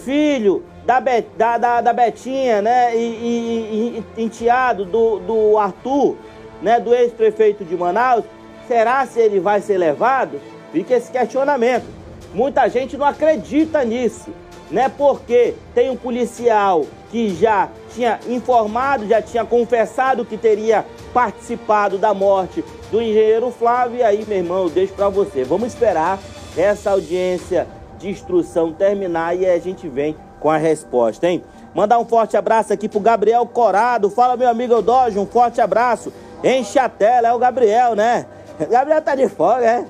filho 0.05 0.63
da, 0.85 1.01
Be 1.01 1.25
da, 1.37 1.59
da, 1.59 1.81
da 1.81 1.93
Betinha, 1.93 2.63
né, 2.63 2.97
e, 2.97 2.99
e, 2.99 4.05
e 4.17 4.23
enteado 4.23 4.85
do, 4.85 5.19
do 5.21 5.59
Arthur, 5.59 6.17
né, 6.63 6.81
do 6.81 6.95
ex-prefeito 6.95 7.65
de 7.65 7.77
Manaus, 7.77 8.25
Será 8.71 9.05
se 9.05 9.19
ele 9.19 9.41
vai 9.41 9.61
ser 9.61 9.79
levado? 9.79 10.41
Fica 10.71 10.95
esse 10.95 11.11
questionamento. 11.11 11.87
Muita 12.33 12.69
gente 12.69 12.97
não 12.97 13.05
acredita 13.05 13.83
nisso, 13.83 14.31
né? 14.71 14.89
Porque 14.89 15.55
tem 15.75 15.91
um 15.91 15.97
policial 15.97 16.87
que 17.11 17.35
já 17.35 17.69
tinha 17.93 18.21
informado, 18.29 19.09
já 19.09 19.21
tinha 19.21 19.45
confessado 19.45 20.25
que 20.25 20.37
teria 20.37 20.87
participado 21.13 21.99
da 21.99 22.15
morte 22.15 22.65
do 22.93 23.03
engenheiro 23.03 23.51
Flávio. 23.51 23.99
E 23.99 24.05
aí, 24.05 24.25
meu 24.25 24.39
irmão, 24.39 24.63
eu 24.63 24.71
deixo 24.71 24.93
para 24.93 25.09
você. 25.09 25.43
Vamos 25.43 25.73
esperar 25.73 26.21
essa 26.57 26.93
audiência 26.93 27.67
de 27.99 28.09
instrução 28.09 28.73
terminar 28.73 29.37
e 29.37 29.47
a 29.47 29.59
gente 29.59 29.89
vem 29.89 30.15
com 30.41 30.51
a 30.51 30.57
resposta, 30.57 31.29
hein? 31.29 31.45
Mandar 31.75 31.99
um 31.99 32.05
forte 32.05 32.37
abraço 32.37 32.73
aqui 32.73 32.89
pro 32.89 32.99
Gabriel 32.99 33.47
Corado. 33.47 34.11
Fala, 34.11 34.37
meu 34.37 34.49
amigo 34.49 34.73
Eudógio, 34.73 35.23
um 35.23 35.27
forte 35.27 35.61
abraço. 35.61 36.13
Enche 36.43 36.79
a 36.79 36.89
tela, 36.89 37.29
é 37.29 37.33
o 37.33 37.39
Gabriel, 37.39 37.95
né? 37.95 38.27
Gabriel 38.69 39.01
tá 39.01 39.15
de 39.15 39.29
folga, 39.29 39.65
é? 39.65 39.85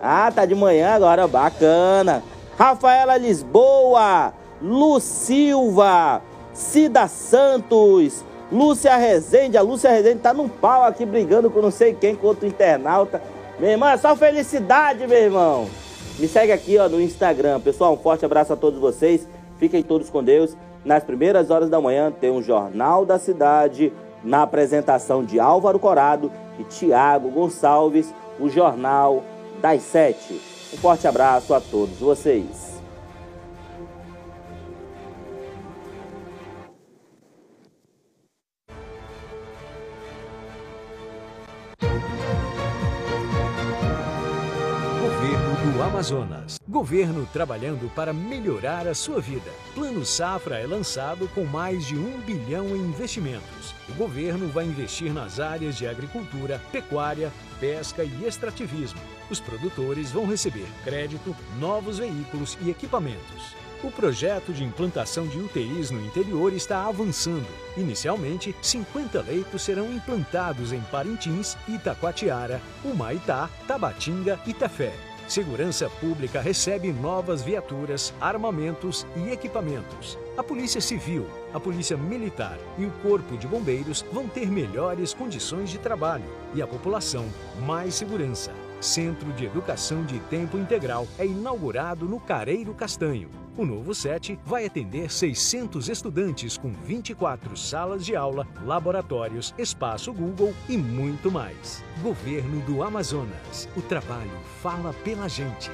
Ah, 0.00 0.30
tá 0.32 0.44
de 0.44 0.54
manhã 0.54 0.90
agora, 0.94 1.26
bacana. 1.26 2.22
Rafaela 2.56 3.16
Lisboa, 3.16 4.32
Lu 4.60 5.00
Silva, 5.00 6.22
Cida 6.52 7.08
Santos, 7.08 8.24
Lúcia 8.50 8.96
Rezende. 8.96 9.56
A 9.56 9.62
Lúcia 9.62 9.90
Rezende 9.90 10.20
tá 10.20 10.32
num 10.32 10.48
pau 10.48 10.84
aqui 10.84 11.04
brigando 11.04 11.50
com 11.50 11.60
não 11.60 11.70
sei 11.70 11.94
quem, 11.94 12.14
com 12.14 12.26
outro 12.26 12.46
internauta. 12.46 13.20
Meu 13.58 13.70
irmão, 13.70 13.88
é 13.88 13.96
só 13.96 14.14
felicidade, 14.14 15.06
meu 15.06 15.18
irmão. 15.18 15.68
Me 16.18 16.26
segue 16.26 16.52
aqui 16.52 16.78
ó, 16.78 16.88
no 16.88 17.00
Instagram. 17.00 17.60
Pessoal, 17.60 17.92
um 17.92 17.96
forte 17.96 18.24
abraço 18.24 18.52
a 18.52 18.56
todos 18.56 18.78
vocês. 18.78 19.26
Fiquem 19.58 19.82
todos 19.82 20.08
com 20.08 20.22
Deus. 20.22 20.56
Nas 20.84 21.04
primeiras 21.04 21.50
horas 21.50 21.68
da 21.68 21.80
manhã 21.80 22.10
tem 22.10 22.30
um 22.30 22.42
Jornal 22.42 23.04
da 23.04 23.18
Cidade 23.18 23.92
na 24.22 24.42
apresentação 24.42 25.24
de 25.24 25.38
Álvaro 25.38 25.78
Corado 25.78 26.30
e 26.58 26.64
Tiago 26.64 27.30
Gonçalves, 27.30 28.12
o 28.38 28.48
Jornal 28.48 29.22
das 29.60 29.82
Sete. 29.82 30.40
Um 30.72 30.76
forte 30.76 31.06
abraço 31.06 31.54
a 31.54 31.60
todos 31.60 31.98
vocês. 31.98 32.77
Amazonas. 46.08 46.58
Governo 46.66 47.28
trabalhando 47.32 47.90
para 47.94 48.12
melhorar 48.12 48.86
a 48.86 48.94
sua 48.94 49.20
vida. 49.20 49.50
Plano 49.74 50.04
Safra 50.04 50.58
é 50.58 50.66
lançado 50.66 51.28
com 51.34 51.44
mais 51.44 51.86
de 51.86 51.96
um 51.96 52.20
bilhão 52.20 52.68
em 52.74 52.80
investimentos. 52.80 53.74
O 53.88 53.94
governo 53.94 54.48
vai 54.48 54.64
investir 54.64 55.12
nas 55.12 55.38
áreas 55.38 55.76
de 55.76 55.86
agricultura, 55.86 56.60
pecuária, 56.72 57.32
pesca 57.60 58.04
e 58.04 58.24
extrativismo. 58.24 59.00
Os 59.30 59.40
produtores 59.40 60.10
vão 60.10 60.26
receber 60.26 60.66
crédito, 60.84 61.36
novos 61.58 61.98
veículos 61.98 62.56
e 62.62 62.70
equipamentos. 62.70 63.56
O 63.82 63.92
projeto 63.92 64.52
de 64.52 64.64
implantação 64.64 65.26
de 65.28 65.38
UTIs 65.38 65.90
no 65.90 66.04
interior 66.04 66.52
está 66.52 66.86
avançando. 66.86 67.46
Inicialmente, 67.76 68.54
50 68.60 69.22
leitos 69.22 69.62
serão 69.62 69.92
implantados 69.92 70.72
em 70.72 70.80
Parintins, 70.90 71.56
Itacoatiara, 71.68 72.60
Humaitá, 72.84 73.48
Tabatinga 73.68 74.40
e 74.46 74.52
Tefé. 74.52 75.07
Segurança 75.28 75.90
Pública 76.00 76.40
recebe 76.40 76.90
novas 76.90 77.42
viaturas, 77.42 78.14
armamentos 78.18 79.06
e 79.14 79.30
equipamentos. 79.30 80.18
A 80.38 80.42
Polícia 80.42 80.80
Civil, 80.80 81.26
a 81.52 81.60
Polícia 81.60 81.98
Militar 81.98 82.58
e 82.78 82.86
o 82.86 82.90
Corpo 83.02 83.36
de 83.36 83.46
Bombeiros 83.46 84.02
vão 84.10 84.26
ter 84.26 84.50
melhores 84.50 85.12
condições 85.12 85.68
de 85.68 85.76
trabalho 85.76 86.24
e 86.54 86.62
a 86.62 86.66
população 86.66 87.26
mais 87.60 87.94
segurança. 87.94 88.54
Centro 88.80 89.32
de 89.32 89.44
Educação 89.44 90.04
de 90.04 90.20
Tempo 90.20 90.56
Integral 90.56 91.06
é 91.18 91.26
inaugurado 91.26 92.06
no 92.06 92.20
Careiro 92.20 92.72
Castanho. 92.74 93.28
O 93.56 93.66
novo 93.66 93.92
SET 93.92 94.38
vai 94.44 94.66
atender 94.66 95.10
600 95.10 95.88
estudantes 95.88 96.56
com 96.56 96.72
24 96.72 97.56
salas 97.56 98.06
de 98.06 98.14
aula, 98.14 98.46
laboratórios, 98.64 99.52
espaço 99.58 100.12
Google 100.12 100.54
e 100.68 100.76
muito 100.76 101.28
mais. 101.28 101.82
Governo 102.00 102.60
do 102.60 102.84
Amazonas. 102.84 103.68
O 103.76 103.82
trabalho 103.82 104.30
fala 104.62 104.94
pela 105.02 105.28
gente. 105.28 105.72